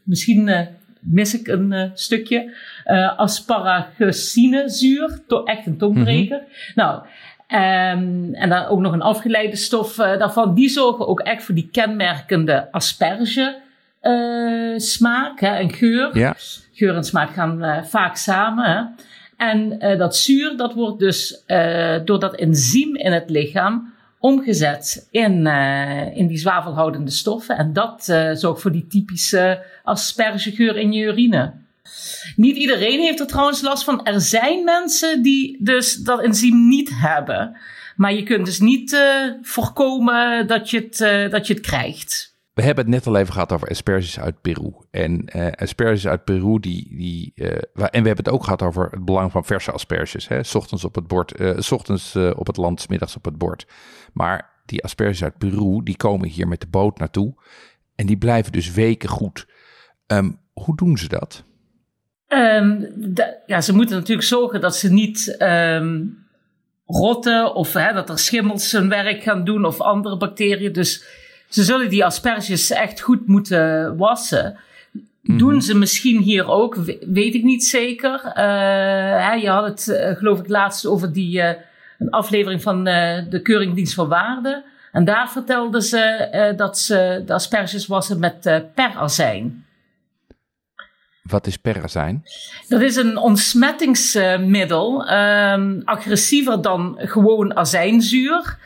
misschien 0.02 0.68
mis 1.00 1.38
ik 1.38 1.48
een 1.48 1.90
stukje. 1.94 2.54
Eh 2.86 3.18
asparagesinezuur, 3.18 5.18
to- 5.26 5.44
echt 5.44 5.66
een 5.66 5.78
tongbreker. 5.78 6.42
Nou, 6.74 7.02
ehm, 7.46 8.34
en 8.34 8.48
dan 8.48 8.66
ook 8.66 8.80
nog 8.80 8.92
een 8.92 9.02
afgeleide 9.02 9.56
stof 9.56 9.98
eh, 9.98 10.18
daarvan. 10.18 10.54
Die 10.54 10.68
zorgen 10.68 11.08
ook 11.08 11.20
echt 11.20 11.42
voor 11.42 11.54
die 11.54 11.68
kenmerkende 11.72 12.68
asperge 12.72 13.58
eh, 14.00 14.72
smaak 14.76 15.40
hè, 15.40 15.48
en 15.56 15.72
geur. 15.72 16.18
Ja, 16.18 16.34
Geur 16.72 16.94
en 16.94 17.04
smaak 17.04 17.30
gaan 17.30 17.62
eh, 17.62 17.82
vaak 17.82 18.16
samen. 18.16 18.64
Hè? 18.64 18.82
En 19.46 19.78
eh, 19.80 19.98
dat 19.98 20.16
zuur, 20.16 20.56
dat 20.56 20.74
wordt 20.74 20.98
dus 20.98 21.44
eh, 21.46 21.96
door 22.04 22.20
dat 22.20 22.34
enzym 22.34 22.96
in 22.96 23.12
het 23.12 23.30
lichaam 23.30 23.92
omgezet 24.20 25.08
in, 25.10 25.46
eh, 25.46 26.16
in 26.16 26.26
die 26.26 26.38
zwavelhoudende 26.38 27.10
stoffen. 27.10 27.56
En 27.56 27.72
dat 27.72 28.08
eh, 28.08 28.30
zorgt 28.32 28.62
voor 28.62 28.72
die 28.72 28.86
typische 28.86 29.62
aspergegeur 29.84 30.76
in 30.76 30.92
je 30.92 31.04
urine. 31.04 31.52
Niet 32.36 32.56
iedereen 32.56 33.00
heeft 33.00 33.20
er 33.20 33.26
trouwens 33.26 33.60
last 33.60 33.84
van. 33.84 34.04
Er 34.04 34.20
zijn 34.20 34.64
mensen 34.64 35.22
die 35.22 35.56
dus 35.64 35.94
dat 35.94 36.22
enzym 36.22 36.68
niet 36.68 36.90
hebben. 36.94 37.56
Maar 37.96 38.12
je 38.12 38.22
kunt 38.22 38.46
dus 38.46 38.60
niet 38.60 38.92
eh, 38.92 39.32
voorkomen 39.42 40.46
dat 40.46 40.70
je, 40.70 40.78
het, 40.78 41.00
eh, 41.00 41.30
dat 41.30 41.46
je 41.46 41.54
het 41.54 41.62
krijgt. 41.62 42.34
we 42.54 42.62
hebben 42.62 42.84
het 42.84 42.94
net 42.94 43.06
al 43.06 43.16
even 43.16 43.32
gehad 43.32 43.52
over 43.52 43.68
asperges 43.68 44.20
uit 44.20 44.40
Peru. 44.40 44.72
En 44.90 45.24
eh, 45.24 45.52
asperges 45.52 46.06
uit 46.06 46.24
Peru, 46.24 46.60
die, 46.60 46.96
die, 46.96 47.32
en 47.34 47.68
we 47.74 47.88
hebben 47.90 48.16
het 48.16 48.28
ook 48.28 48.44
gehad 48.44 48.62
over 48.62 48.88
het 48.90 49.04
belang 49.04 49.32
van 49.32 49.44
verse 49.44 49.72
asperges. 49.72 50.28
Hè? 50.28 50.42
's 50.42 50.54
Ochtends 50.54 50.84
op 50.84 50.94
het 50.94 51.06
bord, 51.06 51.32
's 51.58 51.72
ochtends 51.72 52.16
op 52.16 52.46
het 52.46 52.56
land, 52.56 52.88
middags 52.88 53.16
op 53.16 53.24
het 53.24 53.38
bord. 53.38 53.66
Maar 54.12 54.50
die 54.64 54.84
asperges 54.84 55.22
uit 55.22 55.38
Peru, 55.38 55.82
die 55.82 55.96
komen 55.96 56.28
hier 56.28 56.48
met 56.48 56.60
de 56.60 56.66
boot 56.66 56.98
naartoe. 56.98 57.34
En 57.94 58.06
die 58.06 58.18
blijven 58.18 58.52
dus 58.52 58.72
weken 58.72 59.08
goed. 59.08 59.46
Ehm, 60.06 60.30
hoe 60.52 60.76
doen 60.76 60.98
ze 60.98 61.08
dat? 61.08 61.44
Ehm, 62.28 62.80
de- 62.94 63.36
ja, 63.46 63.60
ze 63.60 63.74
moeten 63.74 63.96
natuurlijk 63.96 64.26
zorgen 64.26 64.60
dat 64.60 64.76
ze 64.76 64.92
niet 64.92 65.36
ehm, 65.38 66.00
rotten 66.86 67.54
of 67.54 67.72
hè, 67.72 67.92
dat 67.92 68.08
er 68.08 68.18
schimmels 68.18 68.72
hun 68.72 68.88
werk 68.88 69.22
gaan 69.22 69.44
doen 69.44 69.64
of 69.64 69.80
andere 69.80 70.16
bacteriën. 70.16 70.72
Dus 70.72 71.04
ze 71.48 71.64
zullen 71.64 71.88
die 71.90 72.04
asperges 72.04 72.70
echt 72.70 73.00
goed 73.00 73.26
moeten 73.26 73.96
wassen. 73.96 74.56
Doen 75.22 75.62
ze 75.62 75.78
misschien 75.78 76.22
hier 76.22 76.48
ook, 76.48 76.74
weet 77.06 77.34
ik 77.34 77.42
niet 77.42 77.64
zeker. 77.64 78.20
hè, 78.34 79.32
je 79.32 79.48
had 79.48 79.64
het, 79.66 80.16
geloof 80.18 80.38
ik, 80.38 80.48
laatst 80.48 80.86
over 80.86 81.12
die 81.12 81.40
een 81.98 82.10
aflevering 82.10 82.62
van 82.62 82.84
de 82.84 83.40
Keuringdienst 83.42 83.94
voor 83.94 84.08
Waarde. 84.08 84.64
En 84.92 85.04
daar 85.04 85.30
vertelden 85.30 85.82
ze 85.82 86.52
dat 86.56 86.78
ze 86.78 87.22
de 87.26 87.32
asperges 87.32 87.86
wassen 87.86 88.18
met 88.18 88.62
perazijn. 88.74 89.65
Wat 91.28 91.46
is 91.46 91.56
perazijn? 91.56 92.24
Dat 92.68 92.80
is 92.80 92.96
een 92.96 93.16
ontsmettingsmiddel, 93.16 95.12
um, 95.12 95.82
agressiever 95.84 96.62
dan 96.62 96.94
gewoon 96.98 97.56
azijnzuur. 97.56 98.58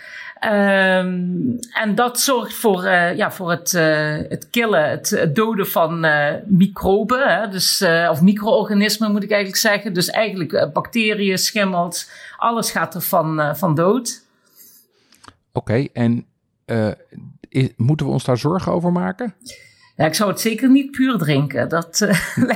Um, 0.45 1.59
en 1.73 1.95
dat 1.95 2.21
zorgt 2.21 2.55
voor, 2.55 2.85
uh, 2.85 3.17
ja, 3.17 3.31
voor 3.31 3.51
het, 3.51 3.73
uh, 3.73 4.17
het 4.29 4.51
killen, 4.51 4.91
het, 4.91 5.31
doden 5.33 5.67
van 5.67 6.05
uh, 6.05 6.35
microben, 6.47 7.29
hè, 7.29 7.49
dus, 7.49 7.85
of 8.11 8.21
micro-organismen 8.21 9.13
moet 9.13 9.23
ik 9.23 9.31
eigenlijk 9.31 9.61
zeggen. 9.61 9.93
Dus 9.93 10.11
eigenlijk 10.11 10.71
bacteriën, 10.73 11.39
schimmels, 11.39 12.11
alles 12.37 12.71
gaat 12.71 12.95
er 12.95 13.01
van, 13.01 13.57
van 13.57 13.75
dood. 13.75 14.23
Oké, 15.53 15.73
okay, 15.73 15.91
en 15.93 16.27
is, 17.49 17.69
moeten 17.77 18.07
we 18.07 18.13
ons 18.13 18.25
daar 18.25 18.39
zorgen 18.39 18.73
over 18.73 18.93
maken? 18.93 19.35
Ja, 20.01 20.07
ik 20.07 20.15
zou 20.15 20.31
het 20.31 20.41
zeker 20.41 20.71
niet 20.71 20.91
puur 20.91 21.19
drinken. 21.19 21.69
Dat, 21.69 22.01
uh, 22.05 22.09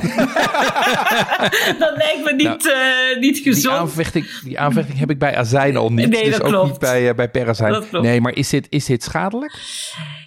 dat 1.83 1.97
lijkt 1.97 2.21
me 2.25 2.33
niet, 2.37 2.65
nou, 2.65 3.15
uh, 3.15 3.21
niet 3.21 3.39
gezond. 3.39 3.63
Die 3.63 3.71
aanvechting, 3.71 4.27
die 4.45 4.59
aanvechting 4.59 4.99
heb 4.99 5.11
ik 5.11 5.19
bij 5.19 5.37
azijn 5.37 5.77
al 5.77 5.93
niet. 5.93 6.09
Nee, 6.09 6.25
dus 6.25 6.41
ook 6.41 6.49
klopt. 6.49 6.71
niet 6.71 6.79
bij, 6.79 7.09
uh, 7.09 7.15
bij 7.15 7.31
perazijn. 7.31 7.85
Nee, 7.91 8.21
maar 8.21 8.35
is 8.35 8.49
dit, 8.49 8.67
is 8.71 8.85
dit 8.85 9.03
schadelijk? 9.03 9.59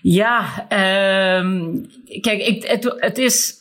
Ja, 0.01 0.67
um, 1.39 1.85
kijk, 2.21 2.41
ik, 2.41 2.65
het, 2.67 2.95
het, 2.97 3.17
is, 3.17 3.57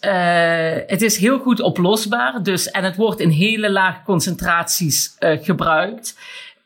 het 0.87 1.03
is 1.03 1.17
heel 1.17 1.39
goed 1.39 1.61
oplosbaar. 1.61 2.43
Dus, 2.43 2.71
en 2.71 2.85
het 2.85 2.97
wordt 2.97 3.21
in 3.21 3.31
hele 3.31 3.71
lage 3.71 4.03
concentraties 4.05 5.17
gebruikt. 5.19 6.17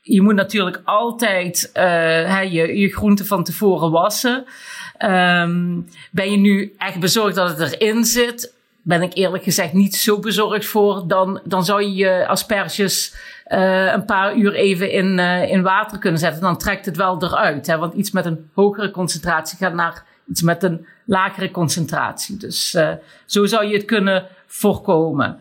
Je 0.02 0.22
moet 0.22 0.34
natuurlijk 0.34 0.80
altijd 0.84 1.70
je, 1.72 2.72
je 2.74 2.88
groenten 2.88 3.26
van 3.26 3.44
tevoren 3.44 3.90
wassen. 3.90 4.44
Um, 5.04 5.88
ben 6.10 6.30
je 6.30 6.36
nu 6.36 6.74
echt 6.78 7.00
bezorgd 7.00 7.34
dat 7.34 7.58
het 7.58 7.72
erin 7.72 8.04
zit? 8.04 8.54
Ben 8.82 9.02
ik 9.02 9.14
eerlijk 9.14 9.42
gezegd 9.42 9.72
niet 9.72 9.96
zo 9.96 10.18
bezorgd 10.18 10.66
voor. 10.66 11.04
Dan, 11.06 11.40
dan 11.44 11.64
zou 11.64 11.82
je 11.82 11.94
je 11.94 12.26
asperges 12.26 13.14
uh, 13.48 13.92
een 13.92 14.04
paar 14.04 14.36
uur 14.36 14.54
even 14.54 14.90
in, 14.90 15.18
uh, 15.18 15.50
in 15.50 15.62
water 15.62 15.98
kunnen 15.98 16.20
zetten. 16.20 16.40
Dan 16.40 16.58
trekt 16.58 16.86
het 16.86 16.96
wel 16.96 17.22
eruit. 17.22 17.66
Hè? 17.66 17.78
Want 17.78 17.94
iets 17.94 18.10
met 18.10 18.24
een 18.24 18.50
hogere 18.54 18.90
concentratie 18.90 19.58
gaat 19.58 19.74
naar 19.74 20.04
iets 20.28 20.42
met 20.42 20.62
een 20.62 20.86
lagere 21.04 21.50
concentratie. 21.50 22.36
Dus 22.36 22.74
uh, 22.74 22.90
zo 23.26 23.46
zou 23.46 23.66
je 23.66 23.74
het 23.74 23.84
kunnen 23.84 24.26
voorkomen. 24.46 25.38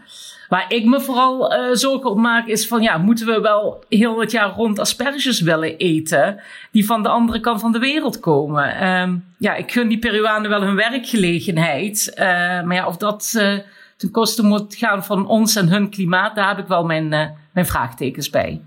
Waar 0.49 0.65
ik 0.67 0.85
me 0.85 1.01
vooral 1.01 1.53
uh, 1.53 1.75
zorgen 1.75 2.09
op 2.09 2.17
maak 2.17 2.47
is 2.47 2.67
van 2.67 2.81
ja, 2.81 2.97
moeten 2.97 3.25
we 3.25 3.41
wel 3.41 3.83
heel 3.89 4.19
het 4.19 4.31
jaar 4.31 4.49
rond 4.49 4.79
asperges 4.79 5.41
willen 5.41 5.77
eten 5.77 6.41
die 6.71 6.85
van 6.85 7.03
de 7.03 7.09
andere 7.09 7.39
kant 7.39 7.61
van 7.61 7.71
de 7.71 7.79
wereld 7.79 8.19
komen? 8.19 8.87
Um, 8.87 9.25
ja, 9.37 9.55
ik 9.55 9.71
gun 9.71 9.87
die 9.87 9.99
Peruanen 9.99 10.49
wel 10.49 10.61
hun 10.61 10.75
werkgelegenheid. 10.75 12.11
Uh, 12.13 12.25
maar 12.63 12.73
ja, 12.73 12.87
of 12.87 12.97
dat 12.97 13.33
uh, 13.37 13.57
ten 13.97 14.11
koste 14.11 14.43
moet 14.43 14.75
gaan 14.75 15.03
van 15.03 15.27
ons 15.27 15.55
en 15.55 15.69
hun 15.69 15.89
klimaat, 15.89 16.35
daar 16.35 16.47
heb 16.47 16.57
ik 16.57 16.67
wel 16.67 16.85
mijn, 16.85 17.07
mijn 17.53 17.65
vraagtekens 17.65 18.29
bij. 18.29 18.61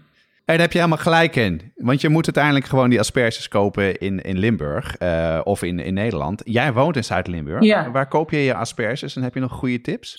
En 0.45 0.59
daar 0.59 0.67
heb 0.67 0.73
je 0.73 0.79
helemaal 0.79 0.99
gelijk 0.99 1.37
in. 1.37 1.73
Want 1.77 2.01
je 2.01 2.09
moet 2.09 2.25
uiteindelijk 2.25 2.67
gewoon 2.67 2.91
die 2.91 2.99
asperges 2.99 3.49
kopen 3.49 3.99
in, 3.99 4.21
in 4.21 4.39
Limburg 4.39 4.97
uh, 4.99 5.41
of 5.45 5.63
in, 5.63 5.79
in 5.79 5.95
Nederland. 5.95 6.43
Jij 6.45 6.73
woont 6.73 6.97
in 6.97 7.05
Zuid-Limburg. 7.05 7.63
Ja. 7.63 7.91
Waar 7.91 8.09
koop 8.09 8.31
je 8.31 8.39
je 8.39 8.55
asperges 8.55 9.17
en 9.17 9.23
heb 9.23 9.35
je 9.35 9.41
nog 9.41 9.53
goede 9.53 9.81
tips? 9.81 10.17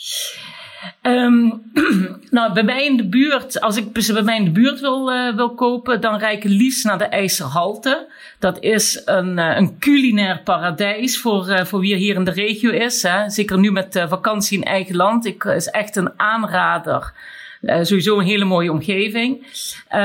Um, 1.02 1.62
nou, 2.30 2.54
bij 2.54 2.64
mij 2.64 2.86
in 2.86 2.98
de 2.98 3.08
buurt, 3.08 3.62
als 3.62 3.78
ik 3.78 3.94
bij 4.14 4.22
mij 4.22 4.38
in 4.38 4.44
de 4.44 4.52
buurt 4.52 4.80
wil, 4.80 5.14
uh, 5.14 5.36
wil 5.36 5.54
kopen, 5.54 6.02
dan 6.02 6.18
rijd 6.18 6.44
ik 6.44 6.52
liefst 6.52 6.86
naar 6.86 6.98
de 6.98 7.06
IJzerhalte. 7.06 8.08
Dat 8.40 8.60
is 8.60 9.02
een, 9.06 9.38
uh, 9.38 9.58
een 9.58 9.80
culinair 9.80 10.42
paradijs 10.44 11.20
voor, 11.20 11.50
uh, 11.50 11.64
voor 11.64 11.80
wie 11.80 11.96
hier 11.96 12.16
in 12.16 12.24
de 12.24 12.32
regio 12.32 12.72
is. 12.72 13.04
Hè. 13.04 13.30
Zeker 13.30 13.60
nu 13.60 13.72
met 13.72 14.06
vakantie 14.10 14.58
in 14.58 14.64
eigen 14.64 14.96
land. 14.96 15.26
Ik 15.26 15.44
is 15.44 15.68
echt 15.68 15.96
een 15.96 16.20
aanrader 16.20 17.14
uh, 17.64 17.78
sowieso 17.82 18.20
een 18.20 18.26
hele 18.26 18.46
mooie 18.46 18.72
omgeving. 18.72 19.42
Uh, 19.92 20.00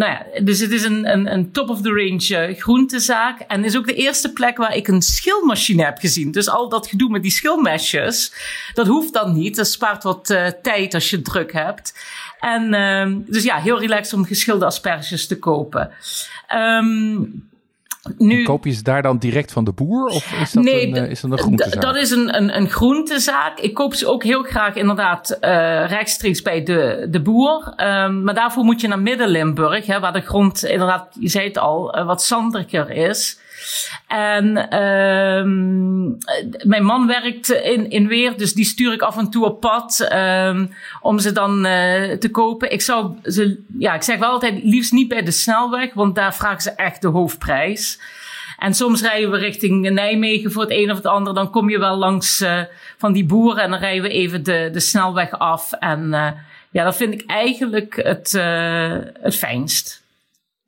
nou 0.00 0.04
ja, 0.04 0.26
dus 0.42 0.60
het 0.60 0.70
is 0.70 0.84
een, 0.84 1.12
een, 1.12 1.32
een 1.32 1.52
top-of-the-range 1.52 2.48
uh, 2.48 2.58
groentezaak. 2.58 3.40
En 3.40 3.64
is 3.64 3.76
ook 3.76 3.86
de 3.86 3.94
eerste 3.94 4.32
plek 4.32 4.56
waar 4.56 4.76
ik 4.76 4.88
een 4.88 5.02
schilmachine 5.02 5.84
heb 5.84 5.98
gezien. 5.98 6.30
Dus 6.30 6.48
al 6.48 6.68
dat 6.68 6.86
gedoe 6.86 7.10
met 7.10 7.22
die 7.22 7.30
schilmesjes, 7.30 8.34
dat 8.74 8.86
hoeft 8.86 9.12
dan 9.12 9.32
niet. 9.32 9.56
Dat 9.56 9.68
spaart 9.68 10.02
wat 10.02 10.36
tijd 10.62 10.94
als 10.94 11.10
je 11.10 11.22
druk 11.22 11.52
hebt. 11.52 11.94
En 12.40 12.74
ehm, 12.74 13.18
dus 13.26 13.42
ja, 13.42 13.56
heel 13.56 13.80
relaxed 13.80 14.18
om 14.18 14.24
geschilde 14.24 14.64
asperges 14.64 15.26
te 15.26 15.38
kopen. 15.38 15.90
Um, 16.56 17.52
nu, 18.18 18.44
koop 18.44 18.64
je 18.64 18.70
ze 18.70 18.82
daar 18.82 19.02
dan 19.02 19.18
direct 19.18 19.52
van 19.52 19.64
de 19.64 19.72
boer? 19.72 20.06
Of 20.06 20.32
is 20.40 20.52
dat, 20.52 20.64
nee, 20.64 20.86
een, 20.86 21.04
uh, 21.04 21.10
is 21.10 21.20
dat 21.20 21.30
een 21.30 21.38
groentezaak? 21.38 21.82
Dat 21.82 21.96
is 21.96 22.10
een, 22.10 22.36
een, 22.36 22.56
een 22.56 22.68
groentezaak. 22.68 23.58
Ik 23.58 23.74
koop 23.74 23.94
ze 23.94 24.06
ook 24.06 24.22
heel 24.22 24.42
graag 24.42 24.74
inderdaad 24.74 25.38
uh, 25.40 25.88
rechtstreeks 25.88 26.42
bij 26.42 26.62
de, 26.62 27.06
de 27.10 27.20
boer. 27.22 27.74
Um, 27.76 28.22
maar 28.22 28.34
daarvoor 28.34 28.64
moet 28.64 28.80
je 28.80 28.88
naar 28.88 28.98
Midden-Limburg, 28.98 29.86
waar 29.86 30.12
de 30.12 30.20
grond 30.20 30.64
inderdaad, 30.64 31.16
je 31.20 31.28
zei 31.28 31.46
het 31.46 31.58
al, 31.58 31.98
uh, 31.98 32.06
wat 32.06 32.22
zandrijker 32.22 32.90
is. 32.90 33.38
En 34.06 34.78
um, 34.82 36.18
mijn 36.62 36.84
man 36.84 37.06
werkt 37.06 37.50
in, 37.50 37.90
in 37.90 38.06
Weer, 38.06 38.36
dus 38.36 38.52
die 38.52 38.64
stuur 38.64 38.92
ik 38.92 39.02
af 39.02 39.18
en 39.18 39.30
toe 39.30 39.44
op 39.44 39.60
pad 39.60 40.08
um, 40.12 40.74
om 41.00 41.18
ze 41.18 41.32
dan 41.32 41.66
uh, 41.66 42.12
te 42.12 42.28
kopen. 42.30 42.72
Ik 42.72 42.82
zou 42.82 43.12
ze, 43.22 43.62
ja, 43.78 43.94
ik 43.94 44.02
zeg 44.02 44.18
wel 44.18 44.30
altijd 44.30 44.62
liefst 44.62 44.92
niet 44.92 45.08
bij 45.08 45.22
de 45.22 45.30
snelweg, 45.30 45.94
want 45.94 46.14
daar 46.14 46.34
vragen 46.34 46.62
ze 46.62 46.70
echt 46.70 47.02
de 47.02 47.08
hoofdprijs. 47.08 47.98
En 48.58 48.74
soms 48.74 49.02
rijden 49.02 49.30
we 49.30 49.38
richting 49.38 49.90
Nijmegen 49.90 50.52
voor 50.52 50.62
het 50.62 50.72
een 50.72 50.90
of 50.90 50.96
het 50.96 51.06
ander. 51.06 51.34
Dan 51.34 51.50
kom 51.50 51.70
je 51.70 51.78
wel 51.78 51.96
langs 51.96 52.40
uh, 52.40 52.62
van 52.98 53.12
die 53.12 53.24
boeren 53.24 53.62
en 53.62 53.70
dan 53.70 53.78
rijden 53.78 54.02
we 54.02 54.08
even 54.08 54.42
de, 54.42 54.68
de 54.72 54.80
snelweg 54.80 55.30
af. 55.30 55.72
En 55.72 56.04
uh, 56.04 56.30
ja, 56.70 56.84
dat 56.84 56.96
vind 56.96 57.14
ik 57.14 57.24
eigenlijk 57.26 57.96
het, 57.96 58.32
uh, 58.32 58.96
het 59.20 59.36
fijnst. 59.36 60.02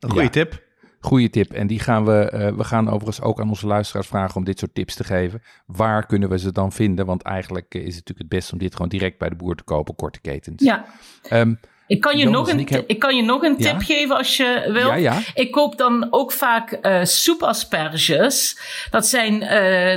Een 0.00 0.10
goede 0.10 0.30
tip. 0.30 0.64
Goede 1.00 1.30
tip. 1.30 1.52
En 1.52 1.66
die 1.66 1.78
gaan 1.78 2.04
we, 2.04 2.32
uh, 2.34 2.56
we 2.56 2.64
gaan 2.64 2.88
overigens 2.88 3.20
ook 3.20 3.40
aan 3.40 3.48
onze 3.48 3.66
luisteraars 3.66 4.06
vragen 4.06 4.36
om 4.36 4.44
dit 4.44 4.58
soort 4.58 4.74
tips 4.74 4.94
te 4.94 5.04
geven. 5.04 5.42
Waar 5.66 6.06
kunnen 6.06 6.28
we 6.28 6.38
ze 6.38 6.52
dan 6.52 6.72
vinden? 6.72 7.06
Want 7.06 7.22
eigenlijk 7.22 7.74
is 7.74 7.82
het 7.82 7.94
natuurlijk 7.94 8.18
het 8.18 8.28
beste 8.28 8.52
om 8.52 8.58
dit 8.58 8.72
gewoon 8.72 8.88
direct 8.88 9.18
bij 9.18 9.28
de 9.28 9.36
boer 9.36 9.56
te 9.56 9.64
kopen, 9.64 9.94
korte 9.94 10.20
ketens. 10.20 10.62
Ja. 10.62 10.84
Um, 11.32 11.60
ik 11.86 12.00
kan, 12.00 12.18
je 12.18 12.28
nog 12.28 12.50
een, 12.50 12.58
ik, 12.58 12.70
ik 12.70 12.98
kan 12.98 13.16
je 13.16 13.22
nog 13.22 13.42
een 13.42 13.56
tip 13.56 13.80
geven 13.80 14.16
als 14.16 14.36
je 14.36 14.70
wil. 14.72 14.86
Ja, 14.86 14.94
ja. 14.94 15.20
Ik 15.34 15.50
koop 15.50 15.78
dan 15.78 16.06
ook 16.10 16.32
vaak 16.32 16.78
uh, 16.82 17.04
soepasperges. 17.04 18.58
Dat 18.90 19.06
zijn 19.06 19.34
uh, 19.34 19.48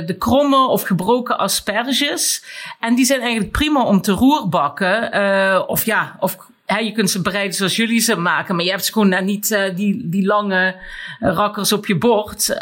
de 0.06 0.16
kromme 0.18 0.68
of 0.68 0.82
gebroken 0.82 1.38
asperges. 1.38 2.44
En 2.80 2.94
die 2.94 3.04
zijn 3.04 3.20
eigenlijk 3.20 3.52
prima 3.52 3.84
om 3.84 4.00
te 4.00 4.12
roerbakken. 4.12 5.16
Uh, 5.16 5.62
of 5.66 5.84
ja, 5.84 6.16
of 6.20 6.36
je 6.78 6.92
kunt 6.92 7.10
ze 7.10 7.22
bereiden 7.22 7.54
zoals 7.54 7.76
jullie 7.76 8.00
ze 8.00 8.16
maken, 8.16 8.56
maar 8.56 8.64
je 8.64 8.70
hebt 8.70 8.92
gewoon 8.92 9.24
niet 9.24 9.50
uh, 9.50 9.74
die, 9.74 10.08
die 10.08 10.26
lange 10.26 10.76
rakkers 11.20 11.72
op 11.72 11.86
je 11.86 11.98
bord. 11.98 12.48
Uh, 12.48 12.58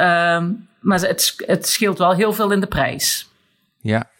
maar 0.80 1.00
het, 1.00 1.34
het 1.46 1.68
scheelt 1.68 1.98
wel 1.98 2.14
heel 2.14 2.32
veel 2.32 2.52
in 2.52 2.60
de 2.60 2.66
prijs. 2.66 3.28
Ja, 3.80 4.10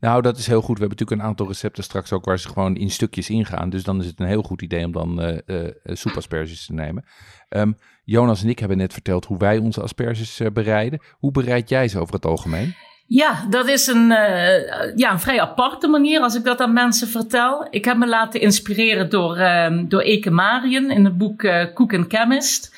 nou, 0.00 0.22
dat 0.22 0.38
is 0.38 0.46
heel 0.46 0.60
goed. 0.60 0.78
We 0.78 0.84
hebben 0.84 0.98
natuurlijk 0.98 1.20
een 1.20 1.28
aantal 1.28 1.46
recepten 1.46 1.84
straks 1.84 2.12
ook 2.12 2.24
waar 2.24 2.38
ze 2.38 2.48
gewoon 2.48 2.76
in 2.76 2.90
stukjes 2.90 3.30
ingaan. 3.30 3.70
Dus 3.70 3.82
dan 3.82 4.00
is 4.00 4.06
het 4.06 4.20
een 4.20 4.26
heel 4.26 4.42
goed 4.42 4.62
idee 4.62 4.84
om 4.84 4.92
dan 4.92 5.40
uh, 5.46 5.68
soepasperges 5.84 6.66
te 6.66 6.72
nemen. 6.72 7.04
Um, 7.48 7.76
Jonas 8.04 8.42
en 8.42 8.48
ik 8.48 8.58
hebben 8.58 8.76
net 8.76 8.92
verteld 8.92 9.24
hoe 9.24 9.38
wij 9.38 9.58
onze 9.58 9.82
asperges 9.82 10.40
bereiden. 10.52 11.02
Hoe 11.10 11.30
bereid 11.30 11.68
jij 11.68 11.88
ze 11.88 11.98
over 11.98 12.14
het 12.14 12.26
algemeen? 12.26 12.74
Ja, 13.12 13.46
dat 13.50 13.68
is 13.68 13.86
een, 13.86 14.10
uh, 14.10 14.96
ja, 14.96 15.12
een 15.12 15.20
vrij 15.20 15.40
aparte 15.40 15.88
manier 15.88 16.20
als 16.20 16.34
ik 16.34 16.44
dat 16.44 16.60
aan 16.60 16.72
mensen 16.72 17.08
vertel. 17.08 17.66
Ik 17.70 17.84
heb 17.84 17.96
me 17.96 18.06
laten 18.06 18.40
inspireren 18.40 19.10
door, 19.10 19.38
uh, 19.38 19.78
door 19.84 20.00
Eke 20.00 20.30
Marien 20.30 20.90
in 20.90 21.04
het 21.04 21.18
boek 21.18 21.38
Cook 21.74 21.94
and 21.94 22.06
Chemist. 22.08 22.74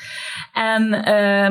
En, 0.53 0.89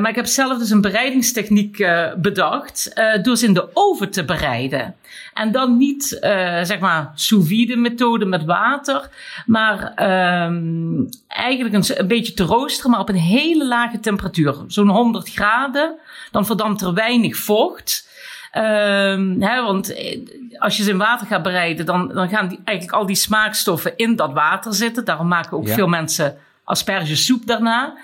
maar 0.02 0.10
ik 0.10 0.16
heb 0.16 0.26
zelf 0.26 0.58
dus 0.58 0.70
een 0.70 0.82
bereidingstechniek 0.82 1.88
bedacht 2.18 3.02
door 3.22 3.38
ze 3.38 3.46
in 3.46 3.54
de 3.54 3.70
oven 3.74 4.12
te 4.12 4.26
bereiden. 4.26 4.96
En 5.34 5.52
dan 5.52 5.78
niet, 5.78 6.18
zeg 6.64 6.80
maar, 6.80 7.12
sous 7.16 7.48
vide 7.48 7.76
methode 7.76 8.26
met 8.26 8.46
water, 8.46 9.10
maar 9.46 9.94
ehm, 9.96 11.04
eigenlijk 11.28 11.76
een, 11.76 12.00
een 12.00 12.08
beetje 12.08 12.34
te 12.34 12.44
roosteren, 12.44 12.92
maar 12.92 13.00
op 13.00 13.10
een 13.10 13.16
hele 13.16 13.68
lage 13.68 14.00
temperatuur. 14.00 14.56
Zo'n 14.68 14.90
100 14.90 15.30
graden. 15.30 15.96
Dan 16.32 16.46
verdampt 16.46 16.82
er 16.82 16.94
weinig 16.94 17.38
vocht. 17.38 18.12
Um, 18.58 19.42
hè, 19.42 19.62
want 19.62 19.94
eh, 19.94 20.20
als 20.58 20.78
je 20.78 20.84
ze 20.84 20.90
in 20.90 20.98
water 20.98 21.28
gaat 21.28 21.44
bereiden, 21.44 21.86
dan, 21.86 22.08
dan 22.08 22.30
gaan 22.30 22.48
die, 22.48 22.60
eigenlijk 22.64 22.98
al 22.98 23.06
die 23.06 23.16
smaakstoffen 23.16 23.94
in 23.96 24.16
dat 24.16 24.34
water 24.34 24.74
zitten. 24.74 25.06
Daarom 25.06 25.28
maken 25.28 25.58
ook 25.58 25.70
veel 25.70 25.88
mensen 25.88 26.38
aspergesoep 26.64 27.46
daarna. 27.46 27.98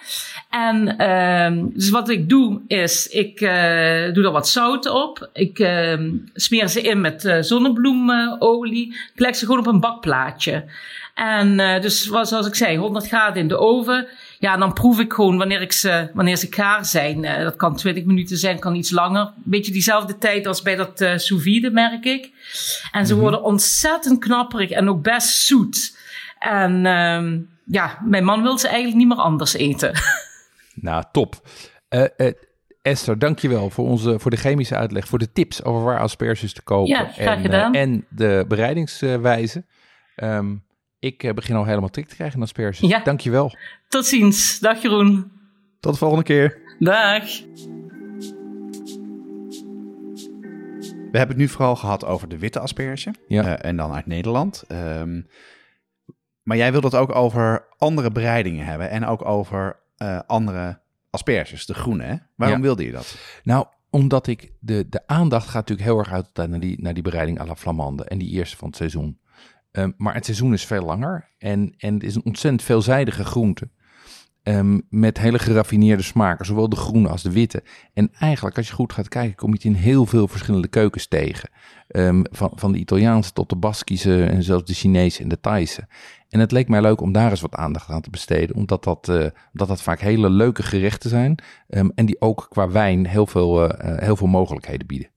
En 0.49 0.97
ehm, 0.97 1.65
dus 1.73 1.89
wat 1.89 2.09
ik 2.09 2.29
doe 2.29 2.61
is, 2.67 3.07
ik 3.07 3.41
uh, 3.41 4.13
doe 4.13 4.25
er 4.25 4.31
wat 4.31 4.47
zout 4.47 4.89
op. 4.89 5.29
Ik 5.33 5.59
uh, 5.59 6.11
smeer 6.33 6.67
ze 6.67 6.81
in 6.81 7.01
met 7.01 7.23
uh, 7.23 7.41
zonnebloemolie. 7.41 8.87
Ik 8.87 9.19
leg 9.19 9.35
ze 9.35 9.45
gewoon 9.45 9.59
op 9.59 9.67
een 9.67 9.79
bakplaatje. 9.79 10.65
En 11.13 11.81
dus 11.81 12.03
zoals 12.03 12.47
ik 12.47 12.55
zei, 12.55 12.77
100 12.77 13.07
graden 13.07 13.41
in 13.41 13.47
de 13.47 13.57
oven. 13.57 14.07
Ja, 14.39 14.57
dan 14.57 14.73
proef 14.73 14.99
ik 14.99 15.13
gewoon 15.13 15.37
wanneer, 15.37 15.61
ik 15.61 15.71
ze, 15.71 16.09
wanneer 16.13 16.35
ze 16.35 16.49
klaar 16.49 16.85
zijn. 16.85 17.23
Uh, 17.23 17.37
dat 17.37 17.55
kan 17.55 17.75
20 17.75 18.03
minuten 18.03 18.37
zijn, 18.37 18.59
kan 18.59 18.75
iets 18.75 18.91
langer. 18.91 19.21
Een 19.21 19.33
beetje 19.43 19.71
diezelfde 19.71 20.17
tijd 20.17 20.47
als 20.47 20.61
bij 20.61 20.75
dat 20.75 21.01
uh, 21.01 21.17
sous 21.17 21.41
vide, 21.41 21.71
merk 21.71 22.05
ik. 22.05 22.31
En 22.91 23.05
ze 23.05 23.13
mm 23.13 23.19
-hmm. 23.19 23.19
worden 23.19 23.43
ontzettend 23.43 24.19
knapperig 24.19 24.69
en 24.69 24.89
ook 24.89 25.03
best 25.03 25.45
zoet. 25.45 25.97
En 26.39 26.85
uh, 26.85 27.39
ja, 27.65 27.99
mijn 28.03 28.23
man 28.23 28.41
wil 28.41 28.57
ze 28.57 28.67
eigenlijk 28.67 28.97
niet 28.97 29.07
meer 29.07 29.17
anders 29.17 29.53
eten. 29.53 29.93
Nou, 30.81 31.03
top. 31.11 31.47
Uh, 31.89 32.31
Esther, 32.81 33.19
dankjewel 33.19 33.69
voor, 33.69 33.85
onze, 33.85 34.19
voor 34.19 34.31
de 34.31 34.37
chemische 34.37 34.75
uitleg, 34.75 35.07
voor 35.07 35.19
de 35.19 35.31
tips 35.31 35.63
over 35.63 35.83
waar 35.83 35.99
asperges 35.99 36.53
te 36.53 36.61
kopen. 36.61 36.87
Ja, 36.87 37.17
en, 37.17 37.73
en 37.73 38.05
de 38.09 38.45
bereidingswijze. 38.47 39.63
Um, 40.15 40.63
ik 40.99 41.35
begin 41.35 41.55
al 41.55 41.65
helemaal 41.65 41.89
trek 41.89 42.07
te 42.07 42.15
krijgen 42.15 42.37
in 42.37 42.43
asperges. 42.43 42.89
Ja. 42.89 42.99
Dankjewel. 43.03 43.55
Tot 43.87 44.05
ziens. 44.05 44.59
Dag 44.59 44.81
Jeroen. 44.81 45.31
Tot 45.79 45.93
de 45.93 45.99
volgende 45.99 46.23
keer. 46.23 46.61
Dag. 46.79 47.23
We 51.11 51.17
hebben 51.17 51.35
het 51.37 51.45
nu 51.45 51.47
vooral 51.47 51.75
gehad 51.75 52.05
over 52.05 52.29
de 52.29 52.37
witte 52.37 52.59
asperge. 52.59 53.13
Ja. 53.27 53.57
en 53.59 53.77
dan 53.77 53.93
uit 53.93 54.05
Nederland. 54.05 54.63
Um, 54.71 55.27
maar 56.43 56.57
jij 56.57 56.71
wilt 56.71 56.83
het 56.83 56.95
ook 56.95 57.15
over 57.15 57.67
andere 57.77 58.11
bereidingen 58.11 58.65
hebben 58.65 58.89
en 58.89 59.05
ook 59.05 59.25
over 59.25 59.79
uh, 59.97 60.19
andere 60.27 60.79
asperges, 61.09 61.65
de 61.65 61.73
groene. 61.73 62.03
Hè? 62.03 62.15
Waarom 62.35 62.57
Ja. 62.57 62.63
wilde 62.63 62.85
je 62.85 62.91
dat? 62.91 63.15
Nou, 63.43 63.65
omdat 63.89 64.27
ik 64.27 64.51
de, 64.59 64.85
de 64.89 65.07
aandacht 65.07 65.45
gaat 65.45 65.53
natuurlijk 65.67 65.87
heel 65.87 65.97
erg 65.97 66.11
uit 66.11 66.49
naar 66.49 66.59
die, 66.59 66.81
naar 66.81 66.93
die 66.93 67.03
bereiding 67.03 67.39
à 67.39 67.45
la 67.45 67.55
Flamande 67.55 68.03
en 68.03 68.17
die 68.17 68.29
eerste 68.29 68.57
van 68.57 68.67
het 68.67 68.77
seizoen. 68.77 69.19
Um, 69.79 69.93
maar 69.97 70.13
het 70.13 70.25
seizoen 70.25 70.53
is 70.53 70.65
veel 70.65 70.83
langer 70.83 71.29
en, 71.37 71.73
en 71.77 71.93
het 71.93 72.03
is 72.03 72.15
een 72.15 72.25
ontzettend 72.25 72.63
veelzijdige 72.63 73.23
groente. 73.23 73.69
Um, 74.43 74.81
met 74.89 75.17
hele 75.17 75.39
geraffineerde 75.39 76.03
smaken, 76.03 76.45
zowel 76.45 76.69
de 76.69 76.75
groene 76.75 77.07
als 77.07 77.23
de 77.23 77.31
witte. 77.31 77.63
En 77.93 78.11
eigenlijk, 78.19 78.57
als 78.57 78.67
je 78.67 78.73
goed 78.73 78.93
gaat 78.93 79.07
kijken, 79.07 79.35
kom 79.35 79.49
je 79.49 79.55
het 79.55 79.63
in 79.63 79.73
heel 79.73 80.05
veel 80.05 80.27
verschillende 80.27 80.67
keukens 80.67 81.07
tegen. 81.07 81.49
Um, 81.87 82.23
van, 82.31 82.51
van 82.55 82.71
de 82.71 82.77
Italiaanse 82.77 83.33
tot 83.33 83.49
de 83.49 83.55
Baskische 83.55 84.25
en 84.25 84.43
zelfs 84.43 84.65
de 84.65 84.73
Chinese 84.73 85.21
en 85.21 85.29
de 85.29 85.39
Thaise. 85.39 85.87
En 86.29 86.39
het 86.39 86.51
leek 86.51 86.67
mij 86.67 86.81
leuk 86.81 87.01
om 87.01 87.11
daar 87.11 87.29
eens 87.29 87.41
wat 87.41 87.55
aandacht 87.55 87.89
aan 87.89 88.01
te 88.01 88.09
besteden, 88.09 88.55
omdat 88.55 88.83
dat, 88.83 89.07
uh, 89.07 89.15
omdat 89.51 89.67
dat 89.67 89.81
vaak 89.81 89.99
hele 89.99 90.29
leuke 90.29 90.63
gerechten 90.63 91.09
zijn. 91.09 91.35
En 91.95 92.05
die 92.05 92.21
ook 92.21 92.47
qua 92.49 92.69
wijn 92.69 93.07
heel 93.07 93.27
veel, 93.27 93.63
uh, 93.63 93.97
heel 93.97 94.15
veel 94.15 94.27
mogelijkheden 94.27 94.87
bieden. 94.87 95.09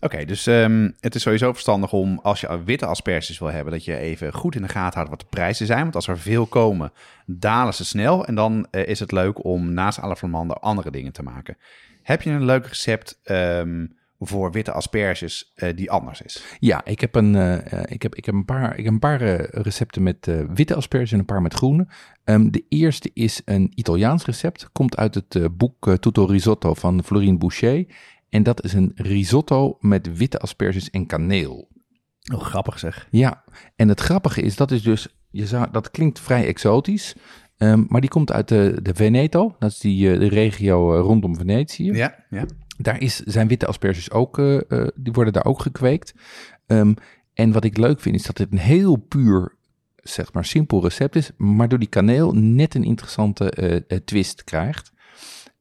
Oké, 0.00 0.24
dus 0.24 0.46
um, 0.46 0.94
het 1.00 1.14
is 1.14 1.22
sowieso 1.22 1.52
verstandig 1.52 1.92
om 1.92 2.18
als 2.22 2.40
je 2.40 2.62
witte 2.64 2.86
asperges 2.86 3.38
wil 3.38 3.50
hebben, 3.50 3.72
dat 3.72 3.84
je 3.84 3.96
even 3.96 4.32
goed 4.32 4.54
in 4.54 4.62
de 4.62 4.68
gaten 4.68 4.94
houdt 4.94 5.10
wat 5.10 5.20
de 5.20 5.26
prijzen 5.30 5.66
zijn. 5.66 5.82
Want 5.82 5.94
als 5.94 6.08
er 6.08 6.18
veel 6.18 6.46
komen, 6.46 6.92
dalen 7.26 7.74
ze 7.74 7.84
snel. 7.84 8.26
En 8.26 8.34
dan 8.34 8.66
uh, 8.70 8.86
is 8.86 9.00
het 9.00 9.12
leuk 9.12 9.44
om 9.44 9.72
naast 9.72 10.00
alle 10.00 10.16
flamande 10.16 10.54
andere 10.54 10.90
dingen 10.90 11.12
te 11.12 11.22
maken. 11.22 11.56
Heb 12.02 12.22
je 12.22 12.30
een 12.30 12.44
leuk 12.44 12.66
recept 12.66 13.20
um, 13.24 13.96
voor 14.18 14.52
witte 14.52 14.72
asperges 14.72 15.52
uh, 15.56 15.76
die 15.76 15.90
anders 15.90 16.22
is? 16.22 16.44
Ja, 16.60 16.84
ik 16.84 17.00
heb 17.00 17.14
een, 17.14 17.34
uh, 17.34 17.82
ik 17.84 18.02
heb, 18.02 18.14
ik 18.14 18.24
heb 18.24 18.34
een 18.34 18.44
paar, 18.44 18.78
ik 18.78 18.84
heb 18.84 18.92
een 18.92 18.98
paar 18.98 19.20
recepten 19.60 20.02
met 20.02 20.30
witte 20.54 20.74
asperges 20.74 21.12
en 21.12 21.18
een 21.18 21.24
paar 21.24 21.42
met 21.42 21.54
groene. 21.54 21.86
Um, 22.24 22.50
de 22.50 22.64
eerste 22.68 23.10
is 23.14 23.42
een 23.44 23.72
Italiaans 23.74 24.24
recept. 24.24 24.72
Komt 24.72 24.96
uit 24.96 25.14
het 25.14 25.56
boek 25.56 25.96
Tutto 26.00 26.24
Risotto 26.24 26.74
van 26.74 27.04
Florine 27.04 27.38
Boucher. 27.38 27.86
En 28.28 28.42
dat 28.42 28.64
is 28.64 28.72
een 28.72 28.92
risotto 28.94 29.76
met 29.80 30.16
witte 30.16 30.38
asperges 30.38 30.90
en 30.90 31.06
kaneel. 31.06 31.68
Oh, 32.34 32.40
grappig 32.40 32.78
zeg. 32.78 33.08
Ja, 33.10 33.44
en 33.76 33.88
het 33.88 34.00
grappige 34.00 34.42
is, 34.42 34.56
dat 34.56 34.70
is 34.70 34.82
dus, 34.82 35.08
je 35.30 35.46
zou, 35.46 35.70
dat 35.72 35.90
klinkt 35.90 36.20
vrij 36.20 36.46
exotisch, 36.46 37.14
um, 37.58 37.86
maar 37.88 38.00
die 38.00 38.10
komt 38.10 38.32
uit 38.32 38.48
de, 38.48 38.78
de 38.82 38.94
Veneto, 38.94 39.56
dat 39.58 39.70
is 39.70 39.78
die 39.78 40.12
uh, 40.12 40.18
de 40.18 40.28
regio 40.28 40.94
uh, 40.94 41.00
rondom 41.00 41.36
Venetië. 41.36 41.92
Ja, 41.92 42.24
ja. 42.30 42.44
Daar 42.76 43.00
is, 43.00 43.16
zijn 43.16 43.48
witte 43.48 43.66
asperges 43.66 44.10
ook, 44.10 44.38
uh, 44.38 44.60
die 44.94 45.12
worden 45.12 45.32
daar 45.32 45.44
ook 45.44 45.60
gekweekt. 45.60 46.14
Um, 46.66 46.94
en 47.34 47.52
wat 47.52 47.64
ik 47.64 47.76
leuk 47.76 48.00
vind, 48.00 48.14
is 48.14 48.22
dat 48.22 48.38
het 48.38 48.52
een 48.52 48.58
heel 48.58 48.96
puur, 48.96 49.56
zeg 49.96 50.32
maar, 50.32 50.44
simpel 50.44 50.82
recept 50.82 51.16
is, 51.16 51.30
maar 51.36 51.68
door 51.68 51.78
die 51.78 51.88
kaneel 51.88 52.32
net 52.32 52.74
een 52.74 52.84
interessante 52.84 53.84
twist 54.04 54.44
krijgt. 54.44 54.92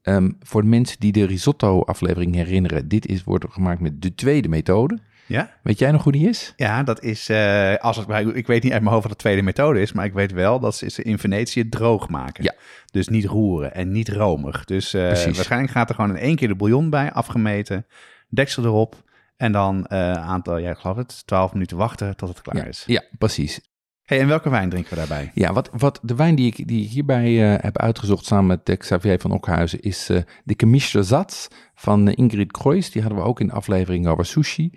Um, 0.07 0.37
voor 0.39 0.61
de 0.61 0.67
mensen 0.67 0.99
die 0.99 1.11
de 1.11 1.25
risotto-aflevering 1.25 2.35
herinneren, 2.35 2.87
dit 2.87 3.05
is, 3.05 3.23
wordt 3.23 3.45
gemaakt 3.49 3.79
met 3.79 4.01
de 4.01 4.15
tweede 4.15 4.47
methode. 4.47 4.99
Ja? 5.25 5.51
Weet 5.63 5.79
jij 5.79 5.91
nog 5.91 6.03
hoe 6.03 6.11
die 6.11 6.29
is? 6.29 6.53
Ja, 6.55 6.83
dat 6.83 7.03
is, 7.03 7.29
uh, 7.29 7.75
als 7.75 7.97
het, 7.97 8.35
ik 8.35 8.47
weet 8.47 8.63
niet 8.63 8.71
uit 8.71 8.81
mijn 8.81 8.93
hoofd 8.93 9.07
wat 9.07 9.17
de 9.17 9.23
tweede 9.23 9.41
methode 9.41 9.81
is, 9.81 9.91
maar 9.91 10.05
ik 10.05 10.13
weet 10.13 10.31
wel 10.31 10.59
dat 10.59 10.75
ze 10.75 11.03
in 11.03 11.19
Venetië 11.19 11.69
droog 11.69 12.09
maken. 12.09 12.43
Ja. 12.43 12.53
Dus 12.91 13.07
niet 13.07 13.25
roeren 13.25 13.73
en 13.73 13.91
niet 13.91 14.09
romig. 14.09 14.65
Dus 14.65 14.93
uh, 14.93 15.01
waarschijnlijk 15.01 15.71
gaat 15.71 15.89
er 15.89 15.95
gewoon 15.95 16.09
in 16.09 16.21
één 16.21 16.35
keer 16.35 16.47
de 16.47 16.55
bouillon 16.55 16.89
bij, 16.89 17.11
afgemeten, 17.11 17.85
deksel 18.29 18.63
erop 18.63 19.03
en 19.37 19.51
dan 19.51 19.85
een 19.87 19.97
uh, 19.97 20.11
aantal, 20.11 20.57
ja, 20.57 20.69
ik 20.69 20.77
geloof 20.77 20.97
het, 20.97 21.27
12 21.27 21.53
minuten 21.53 21.77
wachten 21.77 22.15
tot 22.15 22.29
het 22.29 22.41
klaar 22.41 22.55
ja, 22.55 22.63
is. 22.63 22.83
Ja, 22.85 23.03
precies. 23.17 23.61
Hey, 24.07 24.19
en 24.19 24.27
welke 24.27 24.49
wijn 24.49 24.69
drinken 24.69 24.89
we 24.89 24.95
daarbij? 24.95 25.31
Ja, 25.33 25.53
wat, 25.53 25.69
wat 25.77 25.99
de 26.01 26.15
wijn 26.15 26.35
die 26.35 26.47
ik, 26.47 26.67
die 26.67 26.87
hierbij 26.87 27.31
uh, 27.31 27.63
heb 27.63 27.77
uitgezocht 27.77 28.25
samen 28.25 28.45
met 28.45 28.77
Xavier 28.77 29.19
van 29.19 29.31
Okhuizen 29.31 29.79
is 29.79 30.09
uh, 30.09 30.21
de 30.43 30.53
Gemischte 30.57 31.03
Zats 31.03 31.47
van 31.75 32.09
Ingrid 32.09 32.51
Kreuz. 32.51 32.89
Die 32.89 33.01
hadden 33.01 33.19
we 33.19 33.25
ook 33.25 33.39
in 33.39 33.47
de 33.47 33.53
aflevering 33.53 34.07
over 34.07 34.25
sushi. 34.25 34.71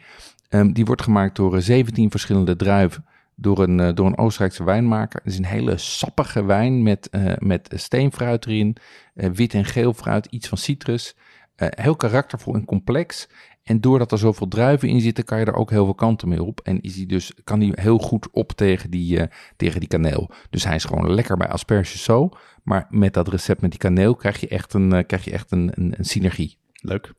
Um, 0.49 0.73
die 0.73 0.85
wordt 0.85 1.03
gemaakt 1.03 1.37
door 1.37 1.63
17 1.63 2.11
verschillende 2.11 2.57
druiven 2.57 3.05
door 3.35 3.59
een, 3.59 3.95
door 3.95 4.07
een 4.07 4.19
Oostenrijkse 4.19 4.65
wijnmaker. 4.65 5.21
Het 5.23 5.33
is 5.33 5.39
een 5.39 5.45
hele 5.45 5.77
sappige 5.77 6.45
wijn 6.45 6.83
met, 6.83 7.11
met 7.39 7.73
steenfruit 7.75 8.47
erin, 8.47 8.77
wit 9.15 9.55
en 9.55 9.65
geel 9.65 9.93
fruit, 9.93 10.27
iets 10.27 10.49
van 10.49 10.59
citrus. 10.59 11.17
heel 11.57 11.97
karaktervol 11.97 12.55
en 12.55 12.65
complex. 12.65 13.29
En 13.71 13.81
doordat 13.81 14.13
er 14.13 14.19
zoveel 14.19 14.49
druiven 14.49 14.89
in 14.89 15.01
zitten, 15.01 15.25
kan 15.25 15.39
je 15.39 15.45
er 15.45 15.55
ook 15.55 15.71
heel 15.71 15.85
veel 15.85 15.95
kanten 15.95 16.29
mee 16.29 16.43
op. 16.43 16.61
En 16.63 16.81
is 16.81 16.95
die 16.95 17.07
dus, 17.07 17.33
kan 17.45 17.61
hij 17.61 17.73
heel 17.75 17.99
goed 17.99 18.29
op 18.31 18.53
tegen 18.53 18.91
die, 18.91 19.19
uh, 19.19 19.25
tegen 19.57 19.81
die 19.81 19.89
kaneel. 19.89 20.31
Dus 20.51 20.65
hij 20.65 20.75
is 20.75 20.85
gewoon 20.85 21.15
lekker 21.15 21.37
bij 21.37 21.49
asperges 21.49 22.03
zo. 22.03 22.29
Maar 22.63 22.87
met 22.89 23.15
dat 23.15 23.29
recept 23.29 23.61
met 23.61 23.71
die 23.71 23.81
kaneel 23.81 24.15
krijg 24.15 24.41
je 24.41 24.49
echt 24.49 24.75
een, 24.75 24.95
uh, 24.95 25.01
krijg 25.07 25.25
je 25.25 25.31
echt 25.31 25.51
een, 25.51 25.71
een, 25.75 25.95
een 25.97 26.05
synergie. 26.05 26.59
Leuk. 26.73 27.13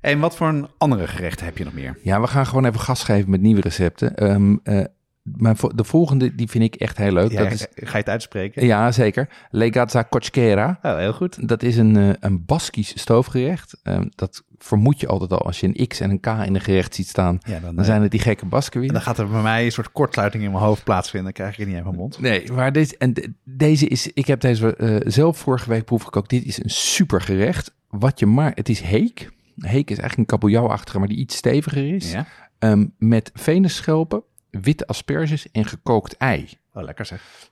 En 0.00 0.20
wat 0.20 0.36
voor 0.36 0.48
een 0.48 0.68
andere 0.78 1.06
gerechten 1.06 1.46
heb 1.46 1.58
je 1.58 1.64
nog 1.64 1.74
meer? 1.74 1.98
Ja, 2.02 2.20
we 2.20 2.26
gaan 2.26 2.46
gewoon 2.46 2.64
even 2.64 2.80
gas 2.80 3.04
geven 3.04 3.30
met 3.30 3.40
nieuwe 3.40 3.60
recepten. 3.60 4.30
Um, 4.30 4.60
uh, 4.64 4.84
maar 5.22 5.56
de 5.74 5.84
volgende, 5.84 6.34
die 6.34 6.48
vind 6.48 6.64
ik 6.64 6.74
echt 6.74 6.96
heel 6.96 7.12
leuk. 7.12 7.30
Ja, 7.30 7.42
dat 7.42 7.52
is, 7.52 7.66
ga 7.74 7.90
je 7.90 7.96
het 7.96 8.08
uitspreken? 8.08 8.66
Ja, 8.66 8.92
zeker. 8.92 9.28
Legazza 9.50 10.02
Kochkera. 10.02 10.78
Oh, 10.82 10.96
heel 10.96 11.12
goed. 11.12 11.48
Dat 11.48 11.62
is 11.62 11.76
een, 11.76 11.96
uh, 11.96 12.10
een 12.20 12.44
Baskisch 12.44 13.00
stoofgerecht. 13.00 13.80
Um, 13.82 14.10
dat 14.14 14.44
vermoed 14.58 15.00
je 15.00 15.06
altijd 15.06 15.32
al 15.32 15.46
als 15.46 15.60
je 15.60 15.66
een 15.72 15.86
X 15.86 16.00
en 16.00 16.10
een 16.10 16.20
K 16.20 16.26
in 16.26 16.54
een 16.54 16.60
gerecht 16.60 16.94
ziet 16.94 17.08
staan. 17.08 17.38
Ja, 17.46 17.60
dan, 17.60 17.76
dan 17.76 17.84
zijn 17.84 18.02
het 18.02 18.10
die 18.10 18.20
gekke 18.20 18.46
Basken 18.46 18.80
weer. 18.80 18.88
En 18.88 18.94
dan 18.94 19.04
gaat 19.04 19.18
er 19.18 19.28
bij 19.28 19.42
mij 19.42 19.64
een 19.64 19.72
soort 19.72 19.92
kortsluiting 19.92 20.44
in 20.44 20.50
mijn 20.50 20.64
hoofd 20.64 20.84
plaatsvinden. 20.84 21.32
Dan 21.34 21.42
krijg 21.42 21.52
ik 21.52 21.58
het 21.58 21.66
niet 21.66 21.76
uit 21.76 21.84
mijn 21.84 21.96
mond. 21.96 22.20
Nee, 22.20 22.52
maar 22.52 22.72
deze, 22.72 22.96
en 22.98 23.12
de, 23.14 23.32
deze 23.44 23.86
is... 23.86 24.12
Ik 24.12 24.26
heb 24.26 24.40
deze 24.40 24.74
uh, 24.78 24.96
zelf 25.04 25.38
vorige 25.38 25.68
week 25.68 25.84
proefgekookt. 25.84 26.30
Dit 26.30 26.44
is 26.44 26.62
een 26.62 26.70
super 26.70 27.20
gerecht. 27.20 27.74
Wat 27.88 28.18
je 28.18 28.26
maar... 28.26 28.52
Het 28.54 28.68
is 28.68 28.80
heek. 28.80 29.30
Heek 29.56 29.90
is 29.90 29.98
eigenlijk 29.98 30.18
een 30.18 30.38
kabeljauwachtige, 30.38 30.98
maar 30.98 31.08
die 31.08 31.18
iets 31.18 31.36
steviger 31.36 31.94
is. 31.94 32.12
Ja. 32.12 32.26
Um, 32.58 32.94
met 32.98 33.30
venenschelpen, 33.34 34.22
witte 34.60 34.86
asperges 34.86 35.50
en 35.50 35.64
gekookt 35.64 36.16
ei. 36.16 36.48
Oh, 36.72 36.82
lekker 36.82 37.06
zeg. 37.06 37.50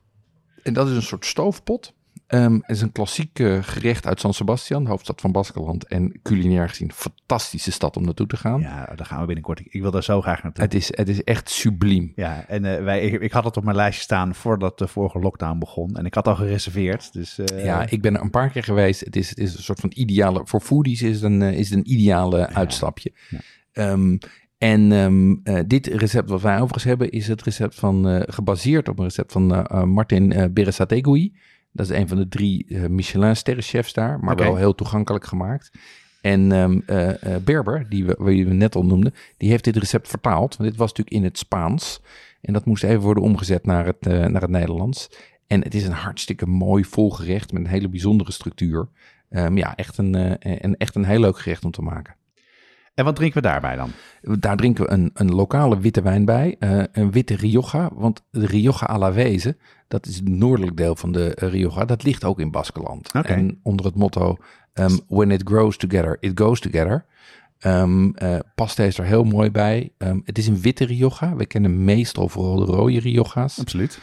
En 0.62 0.72
dat 0.72 0.88
is 0.88 0.94
een 0.94 1.02
soort 1.02 1.26
stoofpot. 1.26 1.94
Um, 2.34 2.54
het 2.54 2.76
is 2.76 2.82
een 2.82 2.92
klassiek 2.92 3.38
uh, 3.38 3.62
gerecht 3.62 4.06
uit 4.06 4.20
San 4.20 4.34
Sebastian, 4.34 4.86
hoofdstad 4.86 5.20
van 5.20 5.32
Baskeland. 5.32 5.86
En 5.86 6.20
culinair 6.22 6.68
gezien 6.68 6.92
fantastische 6.92 7.72
stad 7.72 7.96
om 7.96 8.04
naartoe 8.04 8.26
te 8.26 8.36
gaan. 8.36 8.60
Ja, 8.60 8.92
daar 8.96 9.06
gaan 9.06 9.20
we 9.20 9.26
binnenkort. 9.26 9.60
Ik 9.64 9.80
wil 9.80 9.90
daar 9.90 10.02
zo 10.02 10.20
graag 10.20 10.42
naartoe. 10.42 10.64
Het 10.64 10.74
is, 10.74 10.96
het 10.96 11.08
is 11.08 11.24
echt 11.24 11.50
subliem. 11.50 12.12
Ja, 12.16 12.44
en 12.48 12.64
uh, 12.64 12.82
wij, 12.82 13.00
ik, 13.00 13.20
ik, 13.20 13.32
had 13.32 13.44
het 13.44 13.56
op 13.56 13.64
mijn 13.64 13.76
lijstje 13.76 14.02
staan 14.02 14.34
voordat 14.34 14.78
de 14.78 14.88
vorige 14.88 15.18
lockdown 15.18 15.58
begon. 15.58 15.96
En 15.96 16.04
ik 16.04 16.14
had 16.14 16.28
al 16.28 16.36
gereserveerd. 16.36 17.12
Dus, 17.12 17.38
uh... 17.38 17.64
Ja, 17.64 17.86
ik 17.88 18.02
ben 18.02 18.14
er 18.14 18.20
een 18.20 18.30
paar 18.30 18.50
keer 18.50 18.64
geweest. 18.64 19.00
Het 19.00 19.16
is, 19.16 19.28
het 19.28 19.38
is 19.38 19.56
een 19.56 19.62
soort 19.62 19.80
van 19.80 19.92
ideale... 19.94 20.40
Voor 20.44 20.60
foodies 20.60 21.02
is 21.02 21.14
het 21.14 21.24
een, 21.24 21.42
is 21.42 21.70
het 21.70 21.78
een 21.78 21.92
ideale 21.92 22.38
ja. 22.38 22.52
uitstapje. 22.52 23.12
Ja. 23.28 23.38
Um, 23.72 24.18
en 24.60 24.92
um, 24.92 25.40
uh, 25.44 25.58
dit 25.66 25.86
recept 25.86 26.28
wat 26.28 26.40
wij 26.40 26.54
overigens 26.54 26.84
hebben 26.84 27.10
is 27.10 27.28
het 27.28 27.42
recept 27.42 27.74
van, 27.74 28.08
uh, 28.08 28.22
gebaseerd 28.26 28.88
op 28.88 28.98
een 28.98 29.04
recept 29.04 29.32
van 29.32 29.54
uh, 29.54 29.82
Martin 29.82 30.38
uh, 30.38 30.44
Berasategui. 30.50 31.32
Dat 31.72 31.90
is 31.90 31.96
een 31.96 32.08
van 32.08 32.16
de 32.16 32.28
drie 32.28 32.66
uh, 32.68 32.86
Michelin 32.86 33.36
sterrenchefs 33.36 33.92
daar, 33.92 34.20
maar 34.20 34.32
okay. 34.32 34.46
wel 34.46 34.56
heel 34.56 34.74
toegankelijk 34.74 35.24
gemaakt. 35.24 35.70
En 36.20 36.52
um, 36.52 36.82
uh, 36.86 37.10
Berber, 37.44 37.86
die 37.88 38.04
we, 38.04 38.24
die 38.24 38.46
we 38.46 38.54
net 38.54 38.74
al 38.74 38.84
noemden, 38.84 39.14
die 39.36 39.50
heeft 39.50 39.64
dit 39.64 39.76
recept 39.76 40.08
vertaald. 40.08 40.56
Want 40.56 40.70
dit 40.70 40.78
was 40.78 40.88
natuurlijk 40.88 41.16
in 41.16 41.24
het 41.24 41.38
Spaans. 41.38 42.00
En 42.40 42.52
dat 42.52 42.64
moest 42.64 42.84
even 42.84 43.00
worden 43.00 43.22
omgezet 43.22 43.66
naar 43.66 43.86
het, 43.86 44.00
naar 44.04 44.40
het 44.40 44.50
Nederlands. 44.50 45.08
En 45.46 45.62
het 45.62 45.74
is 45.74 45.86
een 45.86 45.92
hartstikke 45.92 46.46
mooi 46.46 46.84
vol 46.84 47.10
gerecht 47.10 47.52
met 47.52 47.62
een 47.62 47.68
hele 47.68 47.88
bijzondere 47.88 48.32
structuur. 48.32 48.88
Ehm, 49.30 49.56
ja, 49.56 49.76
echt 49.76 49.98
een, 49.98 50.14
eh, 50.14 50.56
een, 50.60 50.76
echt 50.76 50.94
een 50.94 51.04
heel 51.04 51.20
leuk 51.20 51.38
gerecht 51.38 51.64
om 51.64 51.70
te 51.70 51.82
maken. 51.82 52.14
En 53.00 53.06
wat 53.06 53.16
drinken 53.16 53.42
we 53.42 53.48
daarbij 53.48 53.76
dan? 53.76 53.90
Daar 54.38 54.56
drinken 54.56 54.84
we 54.84 54.90
een, 54.90 55.10
een 55.14 55.34
lokale 55.34 55.80
witte 55.80 56.02
wijn 56.02 56.24
bij, 56.24 56.56
eh, 56.58 56.82
een 56.92 57.10
witte 57.10 57.36
Rioja. 57.36 57.90
Want 57.94 58.22
de 58.30 58.46
Rioja 58.46 58.86
Alavese, 58.86 59.56
dat 59.88 60.06
is 60.06 60.16
het 60.16 60.28
noordelijk 60.28 60.76
deel 60.76 60.96
van 60.96 61.12
de 61.12 61.34
eh, 61.34 61.48
Rioja, 61.48 61.84
dat 61.84 62.02
ligt 62.02 62.24
ook 62.24 62.40
in 62.40 62.50
Baskeland. 62.50 63.12
En 63.12 63.60
onder 63.62 63.86
het 63.86 63.94
motto, 63.94 64.36
ehm, 64.72 64.96
when 65.08 65.30
it 65.30 65.42
grows 65.44 65.76
together, 65.76 66.16
it 66.20 66.40
goes 66.40 66.60
together. 66.60 67.04
Ehm 67.58 68.10
eh, 68.10 68.38
pasta 68.54 68.84
is 68.84 68.98
er 68.98 69.04
heel 69.04 69.24
mooi 69.24 69.50
bij. 69.50 69.92
Ehm, 69.98 70.18
het 70.24 70.38
is 70.38 70.46
een 70.46 70.60
witte 70.60 70.84
Rioja. 70.84 71.36
We 71.36 71.46
kennen 71.46 71.84
meestal 71.84 72.28
vooral 72.28 72.56
de 72.56 72.72
rode 72.72 73.00
Rioja's. 73.00 73.60
Absoluut. 73.60 74.00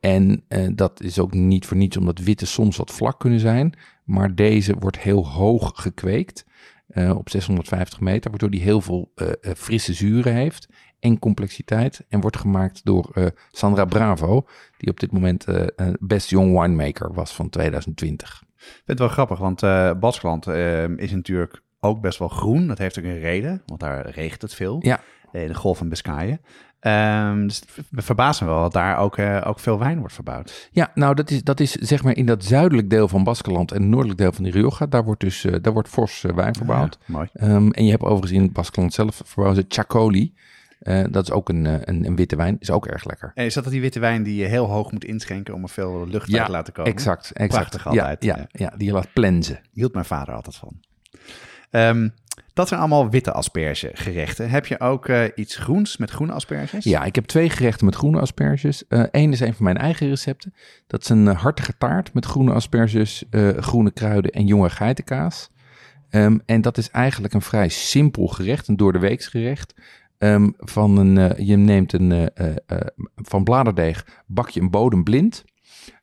En 0.00 0.44
dat 0.74 1.02
is 1.02 1.18
ook 1.18 1.34
niet 1.34 1.66
voor 1.66 1.76
niets, 1.76 1.96
omdat 1.96 2.18
witte 2.18 2.46
soms 2.46 2.76
wat 2.76 2.90
vlak 2.90 3.20
kunnen 3.20 3.40
zijn. 3.40 3.74
Maar 4.04 4.34
deze 4.34 4.74
wordt 4.78 4.98
heel 4.98 5.28
hoog 5.28 5.72
gekweekt, 5.74 6.44
eh, 6.88 7.16
op 7.16 7.30
650 7.30 8.00
meter, 8.00 8.30
waardoor 8.30 8.50
die 8.50 8.60
heel 8.60 8.80
veel 8.80 9.12
eh, 9.14 9.28
eh, 9.28 9.54
frisse 9.56 9.92
zuren 9.92 10.34
heeft 10.34 10.68
en 11.00 11.18
complexiteit. 11.18 12.04
En 12.08 12.20
wordt 12.20 12.36
gemaakt 12.36 12.84
door 12.84 13.32
Sandra 13.50 13.84
Bravo, 13.84 14.46
die 14.78 14.90
op 14.90 15.00
dit 15.00 15.12
moment 15.12 15.44
Best 16.00 16.30
Young 16.30 16.60
Winemaker 16.60 17.12
was 17.12 17.34
van 17.34 17.48
2020. 17.48 18.42
Ik 18.56 18.64
vind 18.64 18.82
het 18.84 18.98
wel 18.98 19.08
grappig, 19.08 19.38
want 19.38 19.60
Baskeland 20.00 20.46
is 20.96 21.10
natuurlijk 21.10 21.62
ook 21.80 22.00
best 22.00 22.18
wel 22.18 22.28
groen. 22.28 22.66
Dat 22.66 22.78
heeft 22.78 22.98
ook 22.98 23.04
een 23.04 23.20
reden, 23.20 23.62
want 23.66 23.80
daar 23.80 24.10
regent 24.10 24.42
het 24.42 24.54
veel. 24.54 24.76
Ja. 24.80 25.00
In 25.32 25.46
de 25.46 25.54
golf 25.54 25.78
van 25.78 25.88
Biscayen. 25.88 26.40
Ehm, 26.80 27.46
dus 27.46 27.62
het 27.94 28.04
verbaast 28.04 28.40
me 28.40 28.46
wel 28.46 28.60
dat 28.60 28.72
daar 28.72 28.98
ook, 28.98 29.16
eh, 29.16 29.42
ook 29.44 29.60
veel 29.60 29.78
wijn 29.78 29.98
wordt 29.98 30.14
verbouwd. 30.14 30.68
Ja, 30.72 30.90
nou 30.94 31.14
dat 31.14 31.30
is, 31.30 31.42
dat 31.42 31.60
is 31.60 31.72
zeg 31.72 32.02
maar 32.02 32.16
in 32.16 32.26
dat 32.26 32.44
zuidelijk 32.44 32.90
deel 32.90 33.08
van 33.08 33.24
Baskeland 33.24 33.72
en 33.72 33.88
noordelijk 33.88 34.18
deel 34.18 34.32
van 34.32 34.44
de 34.44 34.50
Rioja. 34.50 34.86
Daar 34.86 35.04
wordt 35.04 35.20
dus 35.20 35.44
eh, 35.44 35.54
daar 35.62 35.72
wordt 35.72 35.88
fors 35.88 36.24
eh, 36.24 36.34
wijn 36.34 36.54
verbouwd. 36.54 36.98
Ja, 37.00 37.12
mooi. 37.12 37.28
Ehm, 37.32 37.70
en 37.70 37.84
je 37.84 37.90
hebt 37.90 38.02
overigens 38.02 38.32
in 38.32 38.52
Baskeland 38.52 38.92
zelf 38.94 39.22
verbouwen 39.24 39.56
ze 39.56 39.64
Chacoli. 39.68 40.34
Dat 41.10 41.22
is 41.22 41.30
ook 41.30 41.48
een, 41.48 41.64
een, 41.64 42.06
een 42.06 42.16
witte 42.16 42.36
wijn. 42.36 42.56
Is 42.58 42.70
ook 42.70 42.86
erg 42.86 43.04
lekker. 43.04 43.32
En 43.34 43.44
is 43.44 43.54
dat 43.54 43.64
die 43.64 43.80
witte 43.80 44.00
wijn 44.00 44.22
die 44.22 44.36
je 44.36 44.44
heel 44.44 44.66
hoog 44.66 44.92
moet 44.92 45.04
inschenken 45.04 45.54
om 45.54 45.62
er 45.62 45.68
veel 45.68 46.06
lucht 46.06 46.34
uit 46.34 46.44
te 46.44 46.50
laten 46.50 46.72
komen? 46.72 46.92
Exact, 46.92 47.30
exact. 47.32 47.52
Prachtig 47.52 47.86
altijd, 47.86 48.24
Ja, 48.24 48.36
ja. 48.36 48.46
ja, 48.52 48.68
ja, 48.70 48.76
die 48.76 48.86
je 48.86 48.92
laat 48.92 49.12
plensen. 49.12 49.60
Hield 49.72 49.92
mijn 49.92 50.04
vader 50.04 50.34
altijd 50.34 50.56
van. 50.56 50.80
Ehm, 51.70 52.08
dat 52.58 52.68
zijn 52.68 52.80
allemaal 52.80 53.10
witte 53.10 53.32
aspergegerechten. 53.32 54.50
Heb 54.50 54.66
je 54.66 54.80
ook 54.80 55.08
eh, 55.08 55.24
iets 55.34 55.56
groens 55.56 55.96
met 55.96 56.10
groene 56.10 56.32
asperges? 56.32 56.84
Ja, 56.84 57.04
ik 57.04 57.14
heb 57.14 57.24
twee 57.24 57.50
gerechten 57.50 57.84
met 57.84 57.94
groene 57.94 58.20
asperges. 58.20 58.84
Eén 58.88 59.32
is 59.32 59.40
een 59.40 59.54
van 59.54 59.64
mijn 59.64 59.76
eigen 59.76 60.08
recepten. 60.08 60.54
Dat 60.86 61.00
is 61.00 61.08
een 61.08 61.28
eh, 61.28 61.40
hartige 61.40 61.76
taart 61.78 62.14
met 62.14 62.24
groene 62.24 62.52
asperges, 62.52 63.24
eh, 63.30 63.48
groene 63.48 63.90
kruiden 63.90 64.30
en 64.30 64.46
jonge 64.46 64.70
geitenkaas. 64.70 65.50
Ehm, 66.10 66.38
en 66.46 66.60
dat 66.60 66.78
is 66.78 66.90
eigenlijk 66.90 67.34
een 67.34 67.42
vrij 67.42 67.68
simpel 67.68 68.26
gerecht, 68.26 68.68
een 68.68 68.76
door 68.76 68.92
de 68.92 68.98
weeks 68.98 69.26
gerecht. 69.26 69.74
Ehm, 70.18 70.50
van 70.58 70.96
een, 70.96 71.18
eh, 71.18 71.46
je 71.46 71.56
neemt 71.56 71.92
een, 71.92 72.12
eh, 72.12 72.26
eh, 72.34 72.56
eh, 72.66 72.78
van 73.16 73.44
bladerdeeg, 73.44 74.06
bak 74.26 74.48
je 74.48 74.60
een 74.60 74.70
bodem 74.70 75.04
blind. 75.04 75.44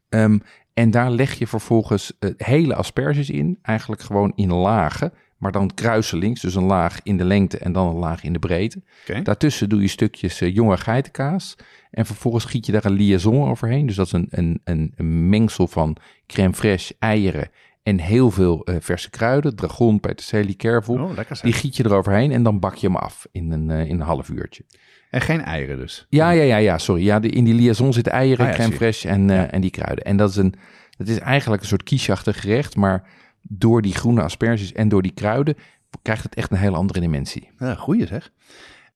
Ehm, 0.10 0.38
en 0.76 0.92
daar 0.92 1.12
leg 1.12 1.34
je 1.34 1.48
vervolgens 1.48 2.18
eh, 2.20 2.30
hele 2.38 2.76
asperges 2.76 3.30
in, 3.30 3.60
eigenlijk 3.62 4.02
gewoon 4.02 4.32
in 4.36 4.54
lagen. 4.54 5.14
Maar 5.38 5.52
dan 5.52 5.74
kruiselings, 5.74 6.42
dus 6.42 6.56
een 6.56 6.64
laag 6.64 7.00
in 7.04 7.18
de 7.18 7.24
lengte 7.24 7.58
en 7.58 7.72
dan 7.72 7.88
een 7.88 7.96
laag 7.96 8.24
in 8.24 8.34
de 8.34 8.40
breedte. 8.40 8.82
Daartussen 9.24 9.70
doe 9.70 9.82
je 9.82 9.88
stukjes 9.88 10.42
eh, 10.42 10.54
jonge 10.56 10.78
geitenkaas. 10.78 11.56
En 11.92 12.06
vervolgens 12.06 12.46
giet 12.46 12.66
je 12.66 12.72
daar 12.72 12.86
een 12.86 12.94
liaison 12.94 13.50
overheen. 13.50 13.86
Dus 13.86 13.96
dat 13.96 14.06
is 14.06 14.12
een, 14.12 14.28
een, 14.30 14.62
een, 14.64 14.94
een 14.96 15.30
mengsel 15.30 15.68
van 15.68 15.98
crème 16.28 16.54
fraîche, 16.56 16.98
eieren 17.00 17.50
en 17.84 18.00
heel 18.00 18.32
veel 18.32 18.64
eh, 18.64 18.76
verse 18.80 19.10
kruiden. 19.10 19.56
Dragon, 19.56 20.00
peterselie, 20.00 20.56
kervel. 20.56 20.96
Oh, 20.96 21.18
Die 21.42 21.54
giet 21.54 21.76
je 21.76 21.86
eroverheen 21.86 22.32
en 22.32 22.44
dan 22.44 22.60
bak 22.60 22.76
je 22.76 22.88
hem 22.88 22.96
af 22.96 23.26
in 23.32 23.52
een, 23.52 23.70
eh, 23.70 23.80
in 23.80 23.96
een 24.00 24.06
half 24.06 24.30
uurtje. 24.30 24.64
En 25.10 25.22
geen 25.22 25.42
eieren 25.42 25.78
dus. 25.78 26.06
Ja, 26.10 26.30
ja, 26.30 26.44
ja, 26.44 26.58
ja 26.58 26.78
sorry. 26.78 27.04
Ja, 27.04 27.20
de, 27.20 27.30
in 27.30 27.44
die 27.44 27.54
liaison 27.54 27.94
zitten 27.94 28.14
eieren, 28.14 28.46
Ah, 28.46 28.52
ja, 28.52 28.58
crème 28.58 28.76
fraîche 28.76 29.10
en, 29.10 29.52
en 29.52 29.62
die 29.62 29.70
kruiden. 29.70 30.06
En 30.06 30.18
dat 30.18 30.30
is, 30.30 30.36
een, 30.36 30.56
dat 30.98 31.08
is 31.08 31.20
eigenlijk 31.20 31.62
een 31.62 31.68
soort 31.68 31.84
kiesachtig 31.84 32.42
gerecht. 32.42 32.76
Maar 32.76 33.08
door 33.48 33.82
die 33.82 33.94
groene 33.96 34.22
asperges 34.22 34.74
en 34.74 34.90
door 34.90 35.02
die 35.02 35.14
kruiden 35.14 35.56
krijgt 36.02 36.24
het 36.24 36.36
echt 36.36 36.52
een 36.52 36.58
hele 36.58 36.78
andere 36.78 37.00
dimensie. 37.00 37.50
Ja, 37.58 37.76
goeie 37.76 38.08
zeg. 38.08 38.32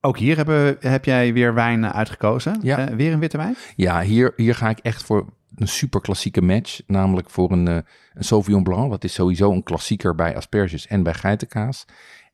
Ook 0.02 0.18
hier 0.18 0.36
hebben, 0.36 0.78
heb 0.80 1.06
jij 1.06 1.34
weer 1.34 1.54
wijn 1.54 1.84
eh, 1.84 1.90
uitgekozen. 1.90 2.60
Ja. 2.62 2.88
Eh, 2.88 2.96
weer 2.96 3.14
een 3.14 3.20
witte 3.20 3.38
wijn? 3.38 3.56
Ja, 3.76 4.02
hier, 4.02 4.34
hier 4.36 4.56
ga 4.56 4.70
ik 4.70 4.80
echt 4.80 5.04
voor 5.04 5.26
een 5.56 5.68
super 5.68 6.02
klassieke 6.02 6.42
match. 6.42 6.82
Namelijk 6.88 7.30
voor 7.30 7.52
een, 7.52 7.68
eh, 7.68 7.78
een 8.14 8.24
Sauvignon 8.24 8.64
Blanc. 8.64 8.92
Dat 8.92 9.04
is 9.04 9.14
sowieso 9.14 9.52
een 9.52 9.64
klassieker 9.64 10.16
bij 10.16 10.36
asperges 10.36 10.88
en 10.88 11.04
bij 11.04 11.14
geitenkaas. 11.14 11.86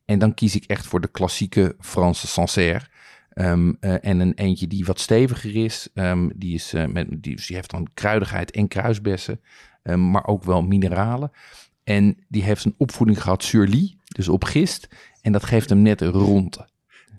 En 0.04 0.18
dan 0.18 0.34
kies 0.34 0.56
ik 0.56 0.64
echt 0.64 0.86
voor 0.86 1.00
de 1.00 1.08
klassieke 1.08 1.76
Franse 1.80 2.26
Sancerre. 2.26 2.86
Ehm, 3.30 3.72
eh, 3.80 4.04
en 4.04 4.20
een 4.20 4.34
eentje 4.34 4.66
die 4.66 4.84
wat 4.84 5.00
steviger 5.00 5.64
is. 5.64 5.88
Ehm, 5.94 6.28
die, 6.34 6.54
is 6.54 6.72
met, 6.72 7.06
die, 7.10 7.36
dus 7.36 7.46
die 7.46 7.56
heeft 7.56 7.70
dan 7.70 7.88
kruidigheid 7.94 8.50
en 8.50 8.68
kruisbessen. 8.68 9.40
ehm, 9.82 10.10
maar 10.10 10.26
ook 10.26 10.44
wel 10.44 10.62
mineralen. 10.62 11.30
En 11.86 12.24
die 12.28 12.42
heeft 12.42 12.64
een 12.64 12.74
opvoeding 12.78 13.22
gehad 13.22 13.42
sur 13.42 13.66
lie, 13.66 14.00
dus 14.04 14.28
op 14.28 14.44
gist. 14.44 14.88
En 15.20 15.32
dat 15.32 15.44
geeft 15.44 15.68
hem 15.68 15.82
net 15.82 16.00
een 16.00 16.10
ronde. 16.10 16.68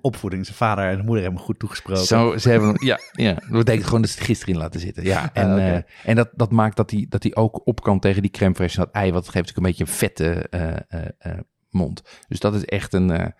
Opvoeding. 0.01 0.45
Zijn 0.45 0.57
vader 0.57 0.89
en 0.89 1.05
moeder 1.05 1.23
hebben 1.23 1.33
hem 1.33 1.45
goed 1.45 1.59
toegesproken. 1.59 2.05
Zo, 2.05 2.37
ze 2.37 2.49
hebben 2.49 2.69
hem, 2.69 2.83
ja, 2.83 2.99
ja, 3.11 3.33
dat 3.33 3.51
betekent 3.51 3.85
gewoon 3.85 4.01
dat 4.01 4.09
ze 4.09 4.17
het 4.17 4.25
gisteren 4.25 4.53
in 4.53 4.59
laten 4.59 4.79
zitten. 4.79 5.03
Ja, 5.03 5.29
en, 5.33 5.57
eh, 5.57 5.81
en 6.03 6.15
dat, 6.15 6.29
dat 6.35 6.51
maakt 6.51 6.75
dat 6.75 6.91
hij 6.91 7.05
dat 7.09 7.23
hij 7.23 7.35
ook 7.35 7.67
op 7.67 7.81
kan 7.81 7.99
tegen 7.99 8.21
die 8.21 8.31
crème 8.31 8.55
fraîche 8.55 8.75
en 8.75 8.83
dat 8.83 8.91
ei, 8.91 9.11
wat 9.11 9.29
geeft 9.29 9.49
ook 9.49 9.57
een 9.57 9.63
beetje 9.63 9.83
een 9.83 9.89
vette 9.89 10.49
eh, 10.49 10.75
eh, 11.17 11.39
mond. 11.69 12.01
Dus 12.27 12.39
dat 12.39 12.55
is 12.55 12.65
echt 12.65 12.93
een, 12.93 13.33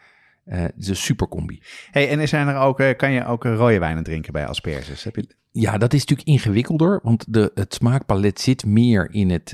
eh 0.48 0.62
het 0.62 0.74
is 0.78 0.88
een 0.88 0.96
super 0.96 1.28
combi. 1.28 1.62
Hey, 1.92 2.10
en 2.10 2.28
zijn 2.28 2.48
er 2.48 2.56
ook, 2.58 2.80
eh, 2.80 2.96
kan 2.98 3.12
je 3.12 3.26
ook 3.26 3.46
eh, 3.46 3.56
rode 3.56 3.80
wijnen 3.80 4.04
drinken 4.04 4.34
bij 4.34 4.46
asperges? 4.48 5.04
Heb 5.04 5.16
je... 5.16 5.36
Ja, 5.52 5.78
dat 5.78 5.94
is 5.94 6.00
natuurlijk 6.00 6.28
ingewikkelder, 6.28 7.00
want 7.04 7.26
de, 7.34 7.52
het 7.54 7.74
smaakpalet 7.74 8.40
zit 8.40 8.66
meer 8.66 9.08
in 9.12 9.30
het, 9.30 9.52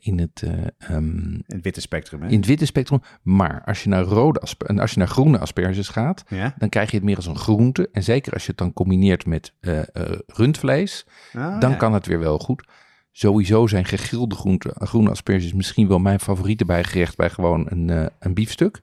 in 0.00 0.18
het 0.18 0.42
eh, 0.42 0.52
ehm, 0.96 1.38
het 1.46 1.62
witte 1.62 1.80
spectrum, 1.80 2.22
hè? 2.22 2.28
in 2.28 2.36
het 2.36 2.46
witte 2.46 2.66
spectrum. 2.66 3.02
Maar 3.22 3.62
als 3.64 3.82
je 3.82 3.88
naar, 3.88 4.02
rode 4.02 4.40
asper- 4.40 4.66
en 4.68 4.78
als 4.78 4.90
je 4.90 4.98
naar 4.98 5.08
groene 5.08 5.38
asperges 5.38 5.88
gaat, 5.88 6.24
Ja? 6.28 6.54
dan 6.58 6.68
krijg 6.68 6.90
je 6.90 6.96
het 6.96 7.04
meer 7.04 7.16
als 7.16 7.26
een 7.26 7.38
groente. 7.38 7.88
En 7.92 8.02
zeker 8.02 8.32
als 8.32 8.42
je 8.42 8.48
het 8.48 8.58
dan 8.58 8.72
combineert 8.72 9.26
met 9.26 9.52
rundvlees, 10.26 11.06
Ah, 11.32 11.60
dan 11.60 11.70
ja. 11.70 11.76
kan 11.76 11.92
het 11.92 12.06
weer 12.06 12.18
wel 12.18 12.38
goed. 12.38 12.68
Sowieso 13.12 13.66
zijn 13.66 13.84
gegrilde 13.84 14.34
groente, 14.34 14.74
groene 14.74 15.10
asperges 15.10 15.52
misschien 15.52 15.88
wel 15.88 15.98
mijn 15.98 16.20
favoriete 16.20 16.64
bijgerecht 16.64 17.16
bij 17.16 17.30
gewoon 17.30 17.66
een, 17.68 18.10
een 18.18 18.34
biefstuk. 18.34 18.80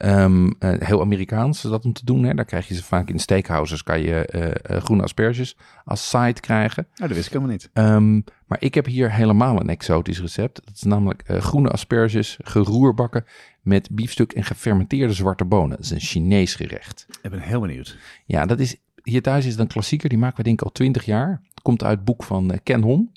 Ehm, 0.00 0.50
eh, 0.58 0.72
heel 0.78 1.00
Amerikaans 1.00 1.64
is 1.64 1.70
dat 1.70 1.84
om 1.84 1.92
te 1.92 2.04
doen. 2.04 2.24
Hè? 2.24 2.34
Daar 2.34 2.44
krijg 2.44 2.68
je 2.68 2.74
ze 2.74 2.84
vaak 2.84 3.08
in 3.08 3.18
steakhouses. 3.18 3.82
Kan 3.82 4.00
je 4.00 4.26
eh, 4.26 4.76
eh, 4.76 4.82
groene 4.82 5.02
asperges 5.02 5.56
als 5.84 6.08
side 6.08 6.40
krijgen. 6.40 6.86
Oh, 6.92 6.98
dat 6.98 7.08
wist 7.10 7.26
ik 7.26 7.32
helemaal 7.32 7.52
niet. 7.52 7.70
Ehm, 7.72 8.14
maar 8.46 8.58
ik 8.60 8.74
heb 8.74 8.86
hier 8.86 9.12
helemaal 9.12 9.60
een 9.60 9.68
exotisch 9.68 10.20
recept. 10.20 10.60
Dat 10.64 10.74
is 10.74 10.82
namelijk 10.82 11.22
groene 11.26 11.70
asperges 11.70 12.38
geroerbakken 12.42 13.24
met 13.62 13.88
biefstuk 13.90 14.32
en 14.32 14.44
gefermenteerde 14.44 15.12
zwarte 15.12 15.44
bonen. 15.44 15.76
Dat 15.76 15.80
is 15.80 15.90
een 15.90 16.00
Chinees 16.00 16.54
gerecht. 16.54 17.06
Ik 17.22 17.30
ben 17.30 17.40
heel 17.40 17.60
benieuwd. 17.60 17.98
Ja, 18.26 18.46
dat 18.46 18.60
is, 18.60 18.76
hier 19.02 19.22
thuis 19.22 19.44
is 19.44 19.50
het 19.50 19.60
een 19.60 19.66
klassieker. 19.66 20.08
Die 20.08 20.18
maken 20.18 20.36
we 20.36 20.42
denk 20.42 20.60
ik 20.60 20.64
al 20.64 20.72
twintig 20.72 21.04
jaar. 21.04 21.40
Het 21.48 21.62
komt 21.62 21.82
uit 21.82 21.96
het 21.96 22.04
boek 22.04 22.22
van 22.22 22.60
Ken 22.62 22.82
Hom. 22.82 23.12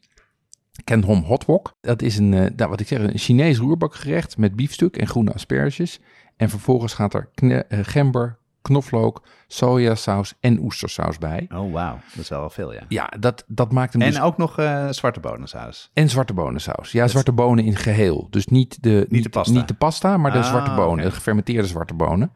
Ken 0.84 1.03
Hom 1.03 1.23
Hot 1.23 1.45
Wok. 1.45 1.77
Dat 1.81 2.01
is 2.01 2.17
een, 2.17 2.29
nou, 2.29 2.69
wat 2.69 2.79
ik 2.79 2.88
zeg, 2.88 2.99
een 2.99 3.17
Chinees 3.17 3.57
roerbakgerecht 3.57 4.38
met 4.38 4.55
biefstuk 4.55 4.97
en 4.97 5.07
groene 5.07 5.34
asperges. 5.34 5.99
En 6.38 6.49
vervolgens 6.49 6.93
gaat 6.93 7.13
er 7.13 7.29
eh, 7.36 7.79
gember, 7.81 8.38
knoflook, 8.61 9.23
sojasaus 9.47 10.34
en 10.39 10.59
oestersaus 10.59 11.17
bij. 11.17 11.49
Oh, 11.53 11.73
wauw. 11.73 11.99
Dat 12.13 12.23
is 12.23 12.29
wel 12.29 12.49
veel, 12.49 12.73
ja. 12.73 12.81
Ja, 12.88 13.13
dat, 13.19 13.43
dat 13.47 13.71
maakt 13.71 13.93
hem 13.93 14.01
En 14.01 14.11
dus... 14.11 14.21
ook 14.21 14.38
nog 14.38 14.59
eh, 14.59 14.89
zwarte 14.89 15.19
bonensaus. 15.19 15.89
En 15.93 16.09
zwarte 16.09 16.34
bonensaus. 16.34 16.91
Ja, 16.91 17.07
zwarte 17.07 17.31
bonen 17.31 17.63
in 17.63 17.75
geheel. 17.75 18.27
Dus 18.29 18.45
niet 18.45 18.84
de, 18.84 19.05
de 19.09 19.29
pasta. 19.29 19.53
Niet 19.53 19.67
de 19.67 19.73
pasta, 19.73 20.17
maar 20.17 20.31
de 20.31 20.38
Ah, 20.38 20.45
zwarte 20.45 20.71
bonen. 20.73 21.05
De 21.05 21.11
gefermenteerde 21.11 21.67
zwarte 21.67 21.93
bonen. 21.93 22.31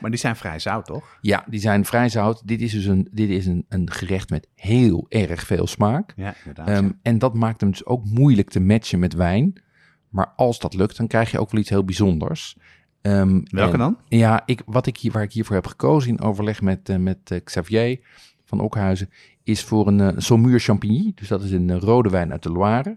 Maar 0.00 0.10
die 0.10 0.18
zijn 0.20 0.36
vrij 0.36 0.58
zout, 0.58 0.86
toch? 0.86 1.18
Ja, 1.20 1.44
die 1.48 1.60
zijn 1.60 1.84
vrij 1.84 2.08
zout. 2.08 2.42
Dit 2.44 2.60
is 2.60 2.72
dus 2.72 2.84
een, 2.84 3.08
dit 3.12 3.28
is 3.28 3.46
een, 3.46 3.64
een 3.68 3.90
gerecht 3.90 4.30
met 4.30 4.48
heel 4.54 5.06
erg 5.08 5.46
veel 5.46 5.66
smaak. 5.66 6.12
Ja, 6.16 6.34
inderdaad. 6.44 6.68
Ehm, 6.68 6.90
en 7.02 7.18
dat 7.18 7.34
maakt 7.34 7.60
hem 7.60 7.70
dus 7.70 7.86
ook 7.86 8.04
moeilijk 8.04 8.50
te 8.50 8.60
matchen 8.60 8.98
met 8.98 9.14
wijn. 9.14 9.60
Maar 10.08 10.32
als 10.36 10.58
dat 10.58 10.74
lukt, 10.74 10.96
dan 10.96 11.06
krijg 11.06 11.30
je 11.30 11.40
ook 11.40 11.50
wel 11.50 11.60
iets 11.60 11.70
heel 11.70 11.84
bijzonders. 11.84 12.56
Ehm, 13.06 13.40
Welke 13.44 13.72
en- 13.72 13.78
dan? 13.78 13.98
Ja, 14.08 14.42
ik, 14.46 14.62
wat 14.66 14.86
ik 14.86 14.96
hier, 14.96 15.12
waar 15.12 15.22
ik 15.22 15.32
hiervoor 15.32 15.54
heb 15.54 15.66
gekozen 15.66 16.10
in 16.10 16.20
overleg 16.20 16.62
met, 16.62 16.88
eh, 16.88 16.96
met 16.96 17.18
eh, 17.30 17.40
Xavier 17.44 18.00
van 18.44 18.60
Okhuizen, 18.60 19.10
is 19.42 19.64
voor 19.64 19.86
een 19.86 19.98
uh, 19.98 20.08
Saumur 20.16 20.60
Champigny. 20.60 21.12
Dus 21.14 21.28
dat 21.28 21.42
is 21.42 21.50
een 21.50 21.80
rode 21.80 22.08
wijn 22.08 22.32
uit 22.32 22.42
de 22.42 22.50
Loire. 22.50 22.96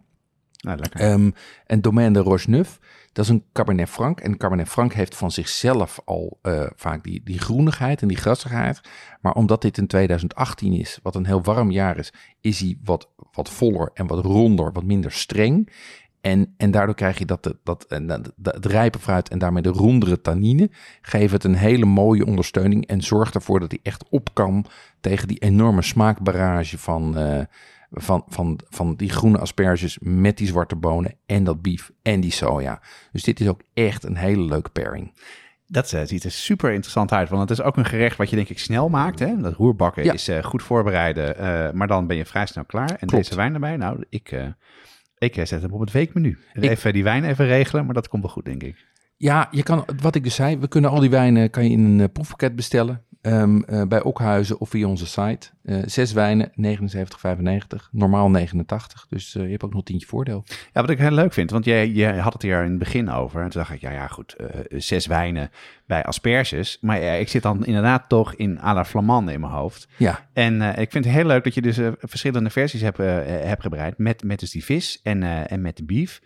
Nou, 0.62 0.78
lekker. 0.78 0.99
Ehm, 0.99 1.32
en 1.66 1.82
Domaine 1.82 2.14
de 2.14 2.20
Rocheneuf. 2.20 2.80
Dat 2.80 2.89
Dat 3.14 3.26
is 3.26 3.32
een 3.32 3.43
Cabernet 3.53 3.89
Franc. 3.89 4.20
En 4.20 4.38
Cabernet 4.38 4.70
Franc 4.70 4.93
heeft 4.93 5.16
van 5.16 5.32
zichzelf 5.32 5.99
al 6.05 6.39
uh, 6.43 6.66
vaak 6.76 7.03
die, 7.03 7.22
die 7.24 7.39
groenigheid 7.39 8.01
en 8.01 8.07
die 8.07 8.18
grassigheid. 8.18 8.82
Maar 9.22 9.34
omdat 9.34 9.62
dit 9.62 9.78
in 9.78 9.88
2018 9.88 10.74
is, 10.74 10.99
wat 11.03 11.16
een 11.16 11.26
heel 11.26 11.41
warm 11.41 11.72
jaar 11.72 11.97
is, 11.97 12.14
is 12.41 12.60
hij 12.60 12.78
wat, 12.84 13.10
wat 13.32 13.49
voller 13.49 13.91
en 13.93 14.07
wat 14.07 14.26
ronder, 14.26 14.72
wat 14.72 14.84
minder 14.84 15.12
streng. 15.12 15.70
En, 16.22 16.54
en 16.58 16.72
daardoor 16.72 16.96
krijg 16.96 17.18
je 17.18 17.26
dat, 17.26 17.56
dat, 17.64 17.86
het 18.42 18.66
rijpe 18.66 19.00
fruit 19.00 19.30
en 19.30 19.40
daarmee 19.40 19.62
de 19.62 19.70
rondere 19.70 20.22
tannine 20.22 20.70
geven 21.02 21.36
het 21.36 21.44
een 21.44 21.56
hele 21.56 21.86
mooie 21.86 22.26
ondersteuning 22.26 22.88
en 22.88 23.02
zorgt 23.02 23.36
ervoor 23.36 23.60
dat 23.60 23.72
hij 23.72 23.80
echt 23.84 24.06
op 24.10 24.34
kan 24.34 24.66
tegen 25.00 25.28
die 25.28 25.40
enorme 25.40 25.82
smaakbarrage 25.82 26.78
van, 26.78 27.20
uh, 27.20 27.42
van, 27.92 28.24
van, 28.28 28.60
van 28.70 28.96
die 28.96 29.10
groene 29.10 29.38
asperges 29.38 29.98
met 30.02 30.38
die 30.38 30.48
zwarte 30.48 30.76
bonen 30.76 31.16
en 31.26 31.44
dat 31.44 31.62
bief 31.62 31.92
en 32.02 32.20
die 32.20 32.32
soja. 32.32 32.82
Dus 33.12 33.24
dit 33.24 33.40
is 33.40 33.48
ook 33.48 33.62
echt 33.74 34.04
een 34.04 34.18
hele 34.18 34.44
leuke 34.44 34.70
pairing. 34.70 35.14
Dat 35.68 35.92
uh, 35.92 36.02
ziet 36.04 36.24
er 36.24 36.32
super 36.32 36.72
interessant 36.72 37.12
uit, 37.12 37.30
want 37.30 37.50
het 37.50 37.60
is 37.60 37.66
ook 37.66 37.78
een 37.78 37.86
gerecht 37.86 38.18
wat 38.18 38.30
je 38.30 38.36
denk 38.36 38.50
ik 38.50 38.60
snel 38.60 38.90
maakt. 38.90 39.20
Hè? 39.20 39.38
Dat 39.38 39.54
roerbakken 39.54 40.04
is 40.14 40.30
uh, 40.30 40.44
goed 40.44 40.64
voorbereiden, 40.64 41.78
maar 41.78 41.88
dan 41.88 42.08
ben 42.08 42.18
je 42.18 42.26
vrij 42.26 42.46
snel 42.46 42.66
klaar. 42.66 42.96
En 43.00 43.08
deze 43.08 43.36
wijn 43.36 43.54
erbij, 43.54 43.78
nou, 43.78 44.04
ik 44.10 44.34
ik 45.20 45.36
zet 45.36 45.62
hem 45.62 45.72
op 45.72 45.80
het 45.80 45.92
weekmenu. 45.92 46.38
Even 46.54 46.94
die 46.94 47.04
wijn 47.04 47.24
even 47.24 47.46
regelen, 47.46 47.86
maar 47.86 47.94
dat 47.94 48.08
komt 48.08 48.24
wel 48.24 48.32
goed, 48.32 48.46
denk 48.46 48.64
ik. 48.64 48.88
Ja, 49.22 49.48
je 49.52 49.64
kan, 49.64 49.86
wat 50.02 50.16
ik 50.16 50.24
dus 50.24 50.36
zei, 50.36 50.58
we 50.58 50.68
kunnen 50.68 50.90
al 50.90 51.00
die 51.00 51.10
wijnen 51.10 51.50
kan 51.50 51.64
je 51.64 51.70
in 51.70 52.00
een 52.00 52.12
proefpakket 52.12 52.56
bestellen. 52.56 53.04
Um, 53.22 53.64
uh, 53.70 53.84
bij 53.84 54.02
Okhuizen 54.02 54.60
of 54.60 54.70
via 54.70 54.88
onze 54.88 55.06
site. 55.06 55.50
Uh, 55.64 55.82
zes 55.86 56.14
wijnen, 56.14 56.52
79,95. 56.52 57.90
Normaal 57.92 58.30
89. 58.30 59.06
Dus 59.10 59.36
uh, 59.36 59.44
je 59.44 59.50
hebt 59.50 59.64
ook 59.64 59.74
nog 59.74 59.84
tientje 59.84 60.08
voordeel. 60.08 60.44
Ja, 60.74 60.82
wat 60.82 60.90
ik 60.90 60.98
heel 60.98 61.12
leuk 61.12 61.34
vind, 61.34 61.52
want 61.52 61.66
jij, 61.66 61.90
jij 61.90 62.18
had 62.18 62.34
het 62.34 62.42
hier 62.42 62.64
in 62.64 62.70
het 62.70 62.80
begin 62.80 63.10
over. 63.10 63.42
En 63.42 63.50
toen 63.50 63.62
dacht 63.62 63.74
ik, 63.74 63.82
ja, 63.82 63.92
ja 63.92 64.08
goed, 64.08 64.36
zes 64.70 65.06
wijnen 65.06 65.52
bij 65.86 66.04
asperges. 66.04 66.78
Maar 66.82 67.02
ik 67.02 67.30
zit 67.30 67.44
dan 67.44 67.66
inderdaad 67.66 68.10
toch 68.10 68.34
in 68.34 68.60
à 68.60 68.74
la 68.74 68.86
Flamande 68.86 69.34
in 69.34 69.40
mijn 69.40 69.54
hoofd. 69.54 69.88
Ja. 69.98 70.28
En 70.34 70.62
ik 70.62 70.92
vind 70.92 71.06
het 71.06 71.14
heel 71.14 71.26
leuk 71.26 71.44
dat 71.44 71.54
je 71.54 71.62
dus 71.62 71.80
verschillende 72.02 72.50
versies 72.50 72.82
hebt, 72.82 72.98
hebt 72.98 73.62
gebreid. 73.62 73.98
Met, 73.98 74.24
met 74.24 74.40
dus 74.40 74.52
die 74.52 74.66
vis 74.66 75.00
en, 75.04 75.24
en 75.48 75.62
met 75.62 75.78
de 75.78 75.84
beef. 75.84 76.22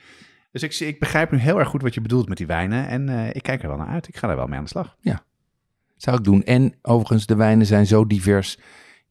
Dus 0.54 0.64
ik, 0.64 0.88
ik 0.88 1.00
begrijp 1.00 1.32
nu 1.32 1.38
heel 1.38 1.60
erg 1.60 1.68
goed 1.68 1.82
wat 1.82 1.94
je 1.94 2.02
bedoelt 2.02 2.28
met 2.28 2.38
die 2.38 2.48
wijnen. 2.48 2.88
En 2.88 3.36
ik 3.36 3.44
kijk 3.44 3.62
er 3.62 3.68
wel 3.68 3.78
naar 3.78 3.88
uit. 3.88 4.08
Ik 4.08 4.18
ga 4.18 4.30
er 4.30 4.36
wel 4.36 4.48
mee 4.48 4.58
aan 4.58 4.64
de 4.64 4.70
slag. 4.70 4.96
Ja, 5.00 5.24
zou 5.96 6.18
ik 6.18 6.24
doen. 6.24 6.44
En 6.44 6.74
overigens, 6.82 7.26
de 7.26 7.36
wijnen 7.36 7.66
zijn 7.66 7.86
zo 7.86 8.08
divers. 8.08 8.58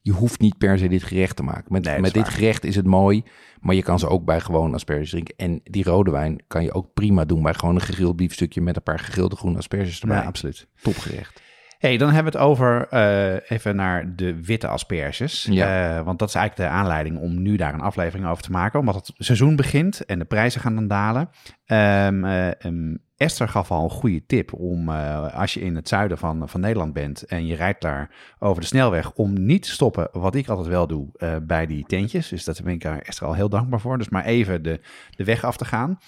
Je 0.01 0.11
hoeft 0.11 0.39
niet 0.39 0.57
per 0.57 0.77
se 0.77 0.87
dit 0.87 1.03
gerecht 1.03 1.35
te 1.35 1.43
maken. 1.43 1.65
Met, 1.67 1.99
met 1.99 2.13
dit 2.13 2.29
gerecht 2.29 2.63
is 2.63 2.75
het 2.75 2.85
mooi, 2.85 3.23
maar 3.59 3.75
je 3.75 3.83
kan 3.83 3.99
ze 3.99 4.07
ook 4.07 4.25
bij 4.25 4.39
gewoon 4.39 4.73
asperges 4.73 5.09
drinken. 5.09 5.35
En 5.37 5.61
die 5.63 5.83
rode 5.83 6.11
wijn 6.11 6.43
kan 6.47 6.63
je 6.63 6.73
ook 6.73 6.93
prima 6.93 7.25
doen 7.25 7.41
bij 7.41 7.53
gewoon 7.53 7.75
een 7.75 7.81
gegrild 7.81 8.15
biefstukje 8.15 8.61
met 8.61 8.75
een 8.75 8.83
paar 8.83 8.99
gegrilde 8.99 9.35
groene 9.35 9.57
asperges 9.57 10.01
erbij. 10.01 10.17
Ja, 10.17 10.23
absoluut. 10.23 10.67
Topgerecht. 10.81 11.41
Hey, 11.87 11.97
dan 11.97 12.11
hebben 12.11 12.31
we 12.31 12.37
het 12.37 12.47
over 12.47 12.87
uh, 12.93 13.35
even 13.47 13.75
naar 13.75 14.15
de 14.15 14.43
witte 14.43 14.67
asperges. 14.67 15.47
Ja. 15.49 15.97
Uh, 15.97 16.05
want 16.05 16.19
dat 16.19 16.27
is 16.27 16.35
eigenlijk 16.35 16.69
de 16.69 16.75
aanleiding 16.77 17.19
om 17.19 17.41
nu 17.41 17.55
daar 17.55 17.73
een 17.73 17.81
aflevering 17.81 18.27
over 18.27 18.43
te 18.43 18.51
maken. 18.51 18.79
Omdat 18.79 18.95
het 18.95 19.11
seizoen 19.17 19.55
begint 19.55 20.05
en 20.05 20.19
de 20.19 20.25
prijzen 20.25 20.61
gaan 20.61 20.75
dan 20.75 20.87
dalen. 20.87 21.29
Um, 21.65 22.25
uh, 22.25 22.47
um, 22.65 23.01
Esther 23.17 23.47
gaf 23.47 23.71
al 23.71 23.83
een 23.83 23.89
goede 23.89 24.25
tip 24.25 24.53
om, 24.53 24.89
als 24.89 25.53
je 25.53 25.61
in 25.61 25.75
het 25.75 25.87
zuiden 25.87 26.17
van, 26.17 26.49
van 26.49 26.59
Nederland 26.59 26.93
bent 26.93 27.23
en 27.23 27.45
je 27.45 27.55
rijdt 27.55 27.81
daar 27.81 28.09
over 28.39 28.61
de 28.61 28.67
snelweg, 28.67 29.13
om 29.13 29.45
niet 29.45 29.63
te 29.63 29.71
stoppen, 29.71 30.07
wat 30.11 30.35
ik 30.35 30.47
altijd 30.47 30.67
wel 30.67 30.87
doe, 30.87 31.39
bij 31.43 31.65
die 31.65 31.85
tentjes. 31.85 32.27
Dus 32.27 32.43
dat 32.43 32.63
ben 32.63 32.73
ik 32.73 32.81
daar 32.81 32.99
Esther 32.99 33.27
al 33.27 33.33
heel 33.33 33.49
dankbaar 33.49 33.79
voor. 33.79 33.97
Dus 33.97 34.09
maar 34.09 34.25
even 34.25 34.63
de, 34.63 34.79
de 35.09 35.23
weg 35.23 35.43
af 35.43 35.57
te 35.57 35.65
gaan. 35.65 35.99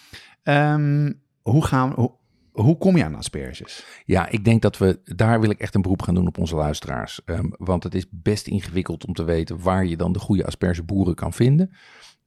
Um, 0.43 1.21
hoe 1.41 1.65
gaan 1.65 1.91
hoe, 1.91 2.11
hoe 2.55 2.77
kom 2.77 2.97
je 2.97 3.03
aan 3.03 3.15
asperges? 3.15 3.85
Ja, 4.05 4.29
ik 4.29 4.45
denk 4.45 4.61
dat 4.61 4.77
we, 4.77 4.99
daar 5.03 5.41
wil 5.41 5.49
ik 5.49 5.59
echt 5.59 5.75
een 5.75 5.81
beroep 5.81 6.01
gaan 6.01 6.15
doen 6.15 6.27
op 6.27 6.37
onze 6.37 6.55
luisteraars. 6.55 7.21
Um, 7.25 7.53
want 7.57 7.83
het 7.83 7.95
is 7.95 8.05
best 8.09 8.47
ingewikkeld 8.47 9.05
om 9.05 9.13
te 9.13 9.23
weten 9.23 9.61
waar 9.61 9.85
je 9.85 9.97
dan 9.97 10.11
de 10.11 10.19
goede 10.19 10.45
aspergeboeren 10.45 11.15
kan 11.15 11.33
vinden. 11.33 11.71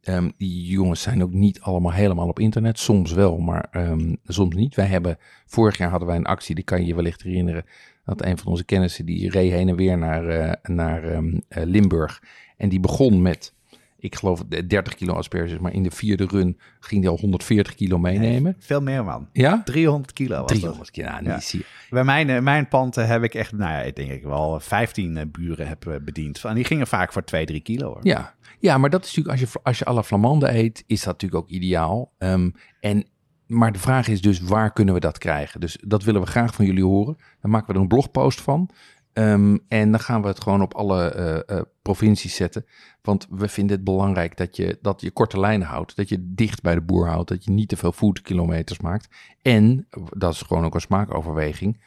Um, 0.03 0.33
die 0.37 0.67
jongens 0.67 1.03
zijn 1.03 1.23
ook 1.23 1.33
niet 1.33 1.61
allemaal 1.61 1.93
helemaal 1.93 2.29
op 2.29 2.39
internet. 2.39 2.79
Soms 2.79 3.13
wel, 3.13 3.39
maar 3.39 3.69
um, 3.73 4.17
soms 4.25 4.55
niet. 4.55 4.75
Wij 4.75 4.87
hebben, 4.87 5.19
vorig 5.47 5.79
jaar 5.79 5.91
hadden 5.91 6.09
wij 6.09 6.17
een 6.17 6.25
actie, 6.25 6.55
die 6.55 6.65
kan 6.65 6.81
je 6.81 6.87
je 6.87 6.95
wellicht 6.95 7.23
herinneren. 7.23 7.65
Dat 8.05 8.25
een 8.25 8.39
van 8.39 8.47
onze 8.47 8.65
kennissen, 8.65 9.07
die 9.07 9.31
reed 9.31 9.53
heen 9.53 9.69
en 9.69 9.77
weer 9.77 9.99
naar, 9.99 10.25
uh, 10.25 10.53
naar 10.63 11.23
uh, 11.23 11.41
Limburg. 11.49 12.23
En 12.57 12.69
die 12.69 12.81
begon 12.81 13.23
met, 13.23 13.55
ik 13.99 14.15
geloof 14.15 14.45
30 14.67 14.95
kilo 14.95 15.15
asperges. 15.15 15.59
Maar 15.59 15.73
in 15.73 15.83
de 15.83 15.91
vierde 15.91 16.27
run 16.27 16.59
ging 16.81 17.03
hij 17.03 17.11
al 17.11 17.19
140 17.19 17.75
kilo 17.75 17.99
meenemen. 17.99 18.43
Nee, 18.43 18.55
veel 18.59 18.81
meer 18.81 19.05
man. 19.05 19.29
Ja? 19.33 19.63
300 19.65 20.13
kilo 20.13 20.41
was 20.41 20.47
300 20.47 20.91
kilo, 20.91 21.09
nou, 21.09 21.25
ja. 21.25 21.39
ja. 21.41 21.61
Bij 21.91 22.05
mijn, 22.05 22.45
mijn 22.45 22.69
pand 22.69 22.95
heb 22.95 23.23
ik 23.23 23.35
echt, 23.35 23.53
nou 23.53 23.71
ja, 23.71 23.81
ik 23.81 23.97
denk 23.97 24.11
ik 24.11 24.23
wel 24.23 24.61
15 24.61 25.31
buren 25.33 25.69
heb 25.69 26.01
bediend. 26.05 26.45
En 26.45 26.55
die 26.55 26.65
gingen 26.65 26.87
vaak 26.87 27.13
voor 27.13 27.25
2, 27.25 27.47
3 27.47 27.61
kilo 27.61 27.87
hoor. 27.87 28.01
Ja, 28.03 28.35
ja, 28.59 28.79
maar 28.79 28.91
dat 28.91 29.05
is 29.05 29.15
natuurlijk, 29.15 29.41
als 29.41 29.53
je, 29.53 29.59
als 29.63 29.79
je 29.79 29.93
la 29.93 30.03
Flamande 30.03 30.53
eet, 30.53 30.85
is 30.87 31.03
dat 31.03 31.13
natuurlijk 31.13 31.43
ook 31.43 31.51
ideaal. 31.51 32.13
Um, 32.19 32.55
en, 32.81 33.07
maar 33.47 33.73
de 33.73 33.79
vraag 33.79 34.09
is 34.09 34.21
dus, 34.21 34.41
waar 34.41 34.73
kunnen 34.73 34.95
we 34.95 35.01
dat 35.01 35.19
krijgen? 35.19 35.61
Dus 35.61 35.79
dat 35.87 36.03
willen 36.03 36.21
we 36.21 36.27
graag 36.27 36.55
van 36.55 36.65
jullie 36.65 36.85
horen. 36.85 37.17
Dan 37.41 37.51
maken 37.51 37.67
we 37.67 37.75
er 37.75 37.81
een 37.81 37.89
blogpost 37.89 38.41
van. 38.41 38.71
Um, 39.19 39.65
en 39.69 39.91
dan 39.91 40.01
gaan 40.01 40.23
we 40.23 40.29
het 40.29 40.43
gewoon 40.43 40.63
op 40.63 40.75
alle 40.75 41.45
uh, 41.51 41.61
provincies 41.83 42.35
zetten. 42.35 42.67
Want 43.03 43.27
we 43.31 43.49
vinden 43.49 43.77
het 43.77 43.85
belangrijk 43.85 44.37
dat 44.37 44.57
je, 44.57 44.79
dat 44.83 45.01
je 45.01 45.11
korte 45.11 45.41
lijnen 45.41 45.67
houdt. 45.67 45.97
Dat 45.97 46.09
je 46.09 46.35
dicht 46.35 46.63
bij 46.63 46.75
de 46.75 46.81
boer 46.81 47.09
houdt. 47.09 47.29
Dat 47.29 47.45
je 47.45 47.51
niet 47.51 47.69
te 47.69 47.77
veel 47.77 47.93
voetkilometers 47.93 48.81
maakt. 48.81 49.09
En, 49.43 49.89
dat 50.11 50.33
is 50.33 50.43
gewoon 50.43 50.65
ook 50.65 50.75
een 50.75 50.81
smaakoverweging 50.81 51.79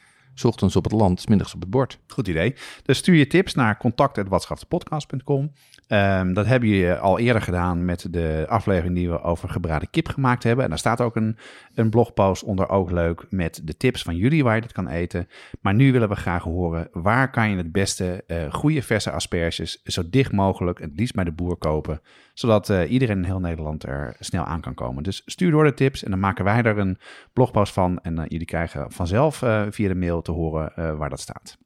ochtends 0.42 0.76
op 0.76 0.84
het 0.84 0.92
land, 0.92 1.28
middags 1.28 1.54
op 1.54 1.60
het 1.60 1.70
bord. 1.70 1.98
Goed 2.06 2.28
idee. 2.28 2.54
Dus 2.82 2.98
stuur 2.98 3.14
je 3.14 3.26
tips 3.26 3.54
naar 3.54 3.76
contact.watschaftepodcast.com. 3.76 5.52
Um, 5.88 6.34
dat 6.34 6.46
hebben 6.46 6.68
je 6.68 6.98
al 6.98 7.18
eerder 7.18 7.42
gedaan 7.42 7.84
met 7.84 8.06
de 8.10 8.44
aflevering 8.48 8.94
die 8.94 9.10
we 9.10 9.22
over 9.22 9.48
gebraden 9.48 9.90
kip 9.90 10.08
gemaakt 10.08 10.42
hebben. 10.42 10.64
En 10.64 10.70
daar 10.70 10.78
staat 10.78 11.00
ook 11.00 11.16
een, 11.16 11.36
een 11.74 11.90
blogpost 11.90 12.42
onder, 12.42 12.68
ook 12.68 12.90
leuk, 12.90 13.26
met 13.30 13.60
de 13.64 13.76
tips 13.76 14.02
van 14.02 14.16
jullie 14.16 14.44
waar 14.44 14.54
je 14.54 14.60
dit 14.60 14.72
kan 14.72 14.88
eten. 14.88 15.28
Maar 15.60 15.74
nu 15.74 15.92
willen 15.92 16.08
we 16.08 16.14
graag 16.14 16.42
horen, 16.42 16.88
waar 16.92 17.30
kan 17.30 17.50
je 17.50 17.56
het 17.56 17.72
beste 17.72 18.24
uh, 18.26 18.52
goede 18.52 18.82
verse 18.82 19.10
asperges 19.10 19.82
zo 19.82 20.02
dicht 20.10 20.32
mogelijk, 20.32 20.78
het 20.78 20.92
liefst 20.96 21.14
bij 21.14 21.24
de 21.24 21.32
boer 21.32 21.56
kopen, 21.56 22.00
zodat 22.34 22.68
uh, 22.68 22.90
iedereen 22.90 23.16
in 23.16 23.24
heel 23.24 23.40
Nederland 23.40 23.82
er 23.82 24.16
snel 24.18 24.44
aan 24.44 24.60
kan 24.60 24.74
komen. 24.74 25.02
Dus 25.02 25.22
stuur 25.26 25.50
door 25.50 25.64
de 25.64 25.74
tips 25.74 26.04
en 26.04 26.10
dan 26.10 26.20
maken 26.20 26.44
wij 26.44 26.62
er 26.62 26.78
een 26.78 26.98
blogpost 27.32 27.72
van. 27.72 27.98
En 27.98 28.18
uh, 28.18 28.24
jullie 28.28 28.46
krijgen 28.46 28.92
vanzelf 28.92 29.36
via 29.70 29.88
de 29.88 29.94
mail 29.94 30.22
te 30.22 30.32
horen 30.32 30.96
waar 30.96 31.10
dat 31.10 31.20
staat. 31.20 31.58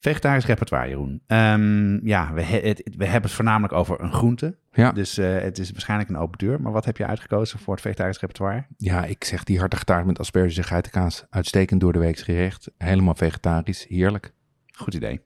Vegetarisch 0.00 0.46
repertoire, 0.46 0.88
Jeroen. 0.88 1.22
Um, 1.26 2.06
ja, 2.06 2.32
we, 2.32 2.42
het, 2.42 2.90
we 2.96 3.04
hebben 3.04 3.22
het 3.22 3.32
voornamelijk 3.32 3.72
over 3.72 4.00
een 4.00 4.12
groente. 4.12 4.56
Ja. 4.72 4.92
Dus 4.92 5.18
uh, 5.18 5.38
het 5.38 5.58
is 5.58 5.70
waarschijnlijk 5.70 6.10
een 6.10 6.16
open 6.16 6.38
deur. 6.38 6.60
Maar 6.60 6.72
wat 6.72 6.84
heb 6.84 6.96
je 6.96 7.06
uitgekozen 7.06 7.58
voor 7.58 7.74
het 7.74 7.82
vegetarisch 7.82 8.20
repertoire? 8.20 8.66
Ja, 8.76 9.04
ik 9.04 9.24
zeg 9.24 9.44
die 9.44 9.58
hartige 9.58 9.84
taart 9.84 10.06
met 10.06 10.18
asperges 10.18 10.56
en 10.56 10.64
geitenkaas. 10.64 11.24
Uitstekend 11.30 11.80
door 11.80 11.92
de 11.92 11.98
week 11.98 12.18
gerecht. 12.18 12.70
Helemaal 12.78 13.14
vegetarisch. 13.14 13.86
Heerlijk. 13.88 14.32
Goed 14.66 14.94
idee. 14.94 15.20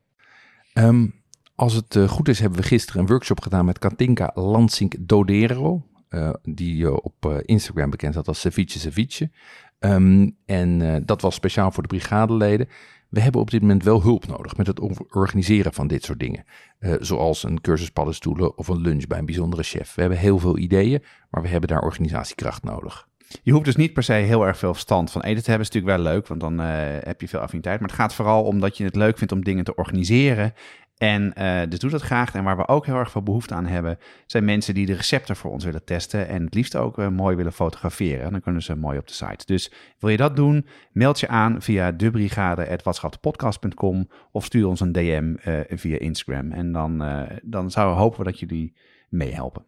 Um, 0.74 1.14
als 1.54 1.74
het 1.74 1.94
uh, 1.94 2.08
goed 2.08 2.28
is, 2.28 2.38
hebben 2.38 2.58
we 2.58 2.66
gisteren 2.66 3.00
een 3.00 3.08
workshop 3.08 3.40
gedaan 3.40 3.64
met 3.64 3.78
Katinka 3.78 4.30
Lansink 4.34 4.94
Dodero. 5.00 5.86
Uh, 6.08 6.30
die 6.42 7.02
op 7.02 7.42
Instagram 7.44 7.90
bekend 7.90 8.12
staat 8.12 8.28
als 8.28 8.40
Ceviche 8.40 8.78
Ceviche. 8.78 9.30
Um, 9.78 10.36
en 10.46 11.02
dat 11.06 11.20
was 11.20 11.34
speciaal 11.34 11.70
voor 11.70 11.82
de 11.82 11.88
brigadeleden. 11.88 12.68
We 13.14 13.20
hebben 13.20 13.40
op 13.40 13.50
dit 13.50 13.60
moment 13.60 13.84
wel 13.84 14.02
hulp 14.02 14.26
nodig 14.26 14.56
met 14.56 14.66
het 14.66 14.80
organiseren 15.14 15.72
van 15.72 15.86
dit 15.86 16.04
soort 16.04 16.18
dingen. 16.18 16.44
Uh, 16.80 16.94
zoals 17.00 17.42
een 17.42 17.60
cursus 17.60 17.90
paddenstoelen 17.90 18.58
of 18.58 18.68
een 18.68 18.80
lunch 18.80 19.06
bij 19.06 19.18
een 19.18 19.26
bijzondere 19.26 19.62
chef. 19.62 19.94
We 19.94 20.00
hebben 20.00 20.18
heel 20.18 20.38
veel 20.38 20.58
ideeën, 20.58 21.02
maar 21.30 21.42
we 21.42 21.48
hebben 21.48 21.68
daar 21.68 21.82
organisatiekracht 21.82 22.62
nodig. 22.62 23.08
Je 23.42 23.52
hoeft 23.52 23.64
dus 23.64 23.76
niet 23.76 23.92
per 23.92 24.02
se 24.02 24.12
heel 24.12 24.46
erg 24.46 24.58
veel 24.58 24.72
verstand 24.72 25.10
van 25.10 25.22
eten 25.22 25.42
te 25.42 25.50
hebben. 25.50 25.68
Is 25.68 25.74
natuurlijk 25.74 26.02
wel 26.02 26.12
leuk, 26.12 26.26
want 26.26 26.40
dan 26.40 26.60
uh, 26.60 26.66
heb 27.00 27.20
je 27.20 27.28
veel 27.28 27.40
affiniteit. 27.40 27.80
Maar 27.80 27.88
het 27.88 27.98
gaat 27.98 28.14
vooral 28.14 28.44
om 28.44 28.60
dat 28.60 28.76
je 28.76 28.84
het 28.84 28.96
leuk 28.96 29.18
vindt 29.18 29.32
om 29.32 29.44
dingen 29.44 29.64
te 29.64 29.74
organiseren 29.74 30.54
en 30.98 31.32
uh, 31.38 31.60
dus 31.68 31.78
doe 31.78 31.90
dat 31.90 32.02
graag. 32.02 32.34
En 32.34 32.44
waar 32.44 32.56
we 32.56 32.68
ook 32.68 32.86
heel 32.86 32.96
erg 32.96 33.10
veel 33.10 33.22
behoefte 33.22 33.54
aan 33.54 33.66
hebben, 33.66 33.98
zijn 34.26 34.44
mensen 34.44 34.74
die 34.74 34.86
de 34.86 34.94
recepten 34.94 35.36
voor 35.36 35.50
ons 35.50 35.64
willen 35.64 35.84
testen. 35.84 36.28
En 36.28 36.44
het 36.44 36.54
liefst 36.54 36.76
ook 36.76 36.98
uh, 36.98 37.08
mooi 37.08 37.36
willen 37.36 37.52
fotograferen. 37.52 38.30
Dan 38.30 38.40
kunnen 38.40 38.62
ze 38.62 38.76
mooi 38.76 38.98
op 38.98 39.06
de 39.06 39.12
site. 39.12 39.46
Dus 39.46 39.72
wil 39.98 40.10
je 40.10 40.16
dat 40.16 40.36
doen, 40.36 40.66
meld 40.92 41.20
je 41.20 41.28
aan 41.28 41.62
via 41.62 41.92
debrigade.watschaptepodcast.com 41.92 44.08
of 44.32 44.44
stuur 44.44 44.66
ons 44.66 44.80
een 44.80 44.92
DM 44.92 45.34
uh, 45.44 45.60
via 45.68 45.98
Instagram. 45.98 46.52
En 46.52 46.72
dan, 46.72 46.98
dan 47.42 47.70
zouden 47.70 47.96
we 47.96 48.02
hopen 48.02 48.24
dat 48.24 48.38
jullie 48.38 48.76
meehelpen. 49.08 49.66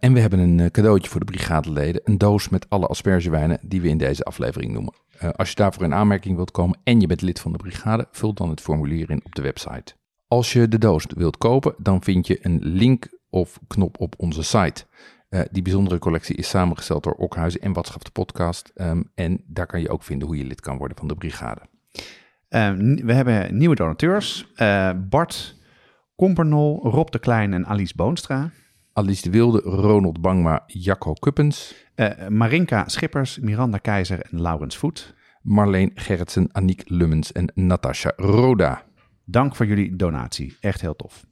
en 0.00 0.12
we 0.12 0.20
hebben 0.20 0.38
een 0.38 0.70
cadeautje 0.70 1.10
voor 1.10 1.20
de 1.20 1.32
brigadeleden. 1.32 2.00
Een 2.04 2.18
doos 2.18 2.48
met 2.48 2.70
alle 2.70 2.86
aspergewijnen 2.86 3.58
die 3.62 3.80
we 3.80 3.88
in 3.88 3.98
deze 3.98 4.22
aflevering 4.22 4.72
noemen. 4.72 4.94
als 5.36 5.48
je 5.48 5.54
daarvoor 5.54 5.84
in 5.84 5.94
aanmerking 5.94 6.36
wilt 6.36 6.50
komen 6.50 6.78
en 6.84 7.00
je 7.00 7.06
bent 7.06 7.22
lid 7.22 7.40
van 7.40 7.52
de 7.52 7.58
brigade, 7.58 8.06
vul 8.10 8.34
dan 8.34 8.50
het 8.50 8.60
formulier 8.60 9.10
in 9.10 9.20
op 9.24 9.34
de 9.34 9.42
website. 9.42 9.96
Als 10.28 10.52
je 10.52 10.68
de 10.68 10.78
doos 10.78 11.06
wilt 11.14 11.38
kopen, 11.38 11.74
dan 11.78 12.02
vind 12.02 12.26
je 12.26 12.38
een 12.42 12.60
link 12.62 13.08
of 13.30 13.58
knop 13.66 14.00
op 14.00 14.14
onze 14.16 14.42
site. 14.42 14.84
Uh, 15.30 15.40
die 15.50 15.62
bijzondere 15.62 15.98
collectie 15.98 16.36
is 16.36 16.48
samengesteld 16.48 17.02
door 17.02 17.12
Okhuizen 17.12 17.60
en 17.60 17.72
Watschap 17.72 18.04
de 18.04 18.10
podcast. 18.10 18.72
Um, 18.74 19.10
en 19.14 19.42
daar 19.46 19.66
kan 19.66 19.80
je 19.80 19.88
ook 19.88 20.02
vinden 20.02 20.28
hoe 20.28 20.36
je 20.36 20.44
lid 20.44 20.60
kan 20.60 20.76
worden 20.76 20.96
van 20.96 21.08
de 21.08 21.14
brigade. 21.14 21.60
Uh, 22.50 22.70
we 23.04 23.12
hebben 23.12 23.56
nieuwe 23.56 23.74
donateurs. 23.74 24.52
Uh, 24.56 24.90
Bart 25.08 25.56
Kompernol, 26.16 26.80
Rob 26.82 27.10
de 27.10 27.18
Klein 27.18 27.52
en 27.52 27.66
Alice 27.66 27.94
Boonstra. 27.96 28.50
Alice 28.92 29.22
de 29.22 29.30
Wilde, 29.30 29.60
Ronald 29.60 30.20
Bangma, 30.20 30.62
Jacco 30.66 31.12
Kuppens. 31.12 31.74
Marinka 32.28 32.88
Schippers, 32.88 33.38
Miranda 33.38 33.78
Keizer 33.78 34.20
en 34.30 34.40
Laurens 34.40 34.76
Voet. 34.76 35.14
Marleen 35.42 35.90
Gerritsen, 35.94 36.48
Aniek 36.52 36.82
Lummens 36.86 37.32
en 37.32 37.52
Natasha 37.54 38.12
Roda. 38.16 38.87
Dank 39.30 39.56
voor 39.56 39.66
jullie 39.66 39.96
donatie. 39.96 40.56
Echt 40.60 40.80
heel 40.80 40.96
tof. 40.96 41.24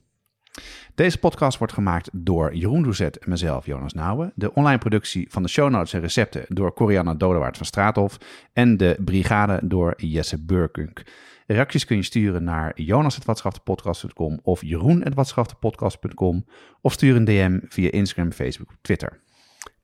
Deze 0.95 1.19
podcast 1.19 1.59
wordt 1.59 1.73
gemaakt 1.73 2.11
door 2.13 2.55
Jeroen 2.55 2.83
Doezet 2.83 3.19
en 3.19 3.31
mezelf, 3.31 3.67
Jonas 3.67 3.93
Nouwen. 3.93 4.33
De 4.35 4.55
online 4.55 4.79
productie 4.79 5.27
van 5.31 5.43
de 5.43 5.49
show 5.49 5.71
notes 5.71 5.93
en 5.93 6.01
recepten 6.01 6.45
door 6.49 6.73
Corianne 6.73 7.17
Dodewaard 7.17 7.57
van 7.57 7.67
Straathof. 7.67 8.19
En 8.53 8.77
de 8.77 8.97
brigade 9.05 9.61
door 9.65 9.95
Jesse 9.97 10.45
Burkunk. 10.45 11.03
Reacties 11.47 11.85
kun 11.85 11.97
je 11.97 12.03
sturen 12.03 12.45
naar 12.45 12.81
jonas.watschaftepodcast.com 12.81 14.41
of 14.43 14.63
jeroen.watschaftepodcast.com 14.63 16.45
of 16.81 16.93
stuur 16.93 17.17
een 17.17 17.25
DM 17.25 17.61
via 17.69 17.91
Instagram, 17.91 18.33
Facebook 18.33 18.69
of 18.69 18.79
Twitter. 18.81 19.21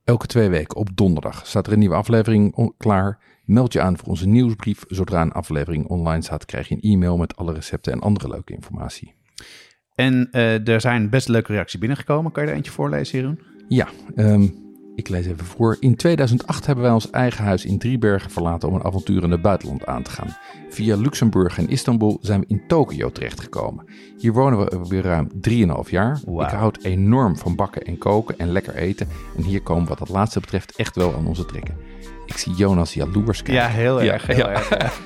Elke 0.03 0.27
twee 0.27 0.49
weken 0.49 0.77
op 0.77 0.89
donderdag 0.95 1.47
staat 1.47 1.67
er 1.67 1.73
een 1.73 1.79
nieuwe 1.79 1.95
aflevering 1.95 2.73
klaar. 2.77 3.19
Meld 3.43 3.73
je 3.73 3.81
aan 3.81 3.97
voor 3.97 4.07
onze 4.07 4.27
nieuwsbrief. 4.27 4.83
Zodra 4.87 5.21
een 5.21 5.31
aflevering 5.31 5.87
online 5.87 6.21
staat, 6.21 6.45
krijg 6.45 6.67
je 6.67 6.75
een 6.75 6.91
e-mail 6.91 7.17
met 7.17 7.35
alle 7.35 7.53
recepten 7.53 7.93
en 7.93 7.99
andere 7.99 8.27
leuke 8.27 8.53
informatie. 8.53 9.13
En 9.95 10.29
uh, 10.31 10.67
er 10.67 10.81
zijn 10.81 11.09
best 11.09 11.27
leuke 11.27 11.51
reacties 11.51 11.79
binnengekomen. 11.79 12.31
Kan 12.31 12.43
je 12.43 12.49
er 12.49 12.55
eentje 12.55 12.71
voorlezen, 12.71 13.19
Jeroen? 13.19 13.39
Ja, 13.67 13.87
um, 14.15 14.63
ik 14.95 15.09
lees 15.09 15.25
even 15.25 15.45
voor. 15.45 15.77
In 15.79 15.95
2008 15.95 16.65
hebben 16.65 16.83
wij 16.83 16.93
ons 16.93 17.09
eigen 17.09 17.43
huis 17.43 17.65
in 17.65 17.77
Driebergen 17.77 18.31
verlaten 18.31 18.69
om 18.69 18.75
een 18.75 18.83
avontuur 18.83 19.23
in 19.23 19.31
het 19.31 19.41
buitenland 19.41 19.85
aan 19.85 20.03
te 20.03 20.11
gaan. 20.11 20.37
Via 20.69 20.95
Luxemburg 20.95 21.57
en 21.57 21.69
Istanbul 21.69 22.17
zijn 22.21 22.39
we 22.39 22.45
in 22.47 22.63
Tokio 22.67 23.11
terechtgekomen. 23.11 23.85
Hier 24.17 24.33
wonen 24.33 24.59
we 24.59 24.87
weer 24.87 25.03
ruim 25.03 25.27
3,5 25.85 25.89
jaar. 25.89 26.19
Wow. 26.25 26.41
Ik 26.41 26.49
houd 26.49 26.83
enorm 26.83 27.37
van 27.37 27.55
bakken 27.55 27.81
en 27.81 27.97
koken 27.97 28.37
en 28.37 28.51
lekker 28.51 28.75
eten. 28.75 29.07
En 29.37 29.43
hier 29.43 29.61
komen 29.61 29.87
wat 29.87 29.97
dat 29.97 30.09
laatste 30.09 30.39
betreft 30.39 30.75
echt 30.75 30.95
wel 30.95 31.13
aan 31.15 31.27
onze 31.27 31.45
trekken. 31.45 31.92
Ik 32.33 32.39
zie 32.39 32.53
Jonas 32.53 32.93
jaloers 32.93 33.43
kijken. 33.43 33.63
Ja, 33.63 33.67
heel 33.67 34.01
erg. 34.01 34.27
Ja, 34.27 34.33
heel 34.33 34.49
ja. 34.49 34.53
erg 34.53 34.99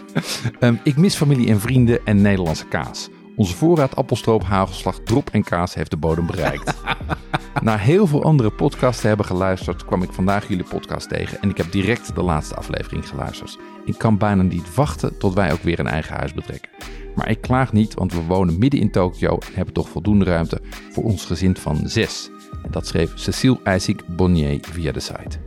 um, 0.59 0.79
ik 0.83 0.97
mis 0.97 1.15
familie 1.15 1.49
en 1.49 1.59
vrienden 1.59 2.05
en 2.05 2.21
Nederlandse 2.21 2.65
kaas. 2.65 3.09
Onze 3.35 3.55
voorraad 3.55 3.95
appelstroop, 3.95 4.43
hagelslag, 4.43 4.99
drop 4.99 5.29
en 5.29 5.43
kaas 5.43 5.73
heeft 5.73 5.91
de 5.91 5.97
bodem 5.97 6.25
bereikt. 6.25 6.73
Na 7.61 7.77
heel 7.77 8.07
veel 8.07 8.23
andere 8.23 8.51
podcasts 8.51 9.01
te 9.01 9.07
hebben 9.07 9.25
geluisterd, 9.25 9.85
kwam 9.85 10.03
ik 10.03 10.13
vandaag 10.13 10.47
jullie 10.47 10.65
podcast 10.69 11.09
tegen 11.09 11.41
en 11.41 11.49
ik 11.49 11.57
heb 11.57 11.71
direct 11.71 12.15
de 12.15 12.21
laatste 12.21 12.55
aflevering 12.55 13.07
geluisterd. 13.09 13.57
Ik 13.85 13.97
kan 13.97 14.17
bijna 14.17 14.41
niet 14.41 14.75
wachten 14.75 15.17
tot 15.17 15.33
wij 15.33 15.51
ook 15.51 15.61
weer 15.61 15.79
een 15.79 15.87
eigen 15.87 16.15
huis 16.15 16.33
betrekken. 16.33 16.69
Maar 17.15 17.29
ik 17.29 17.41
klaag 17.41 17.73
niet, 17.73 17.93
want 17.93 18.13
we 18.13 18.21
wonen 18.21 18.59
midden 18.59 18.79
in 18.79 18.91
Tokio 18.91 19.37
en 19.37 19.53
hebben 19.53 19.73
toch 19.73 19.89
voldoende 19.89 20.25
ruimte 20.25 20.61
voor 20.91 21.03
ons 21.03 21.25
gezin 21.25 21.55
van 21.55 21.79
zes. 21.83 22.29
En 22.63 22.71
dat 22.71 22.87
schreef 22.87 23.11
Cecile 23.15 23.59
IJsik 23.63 24.03
Bonnier 24.15 24.59
via 24.61 24.91
de 24.91 24.99
site. 24.99 25.46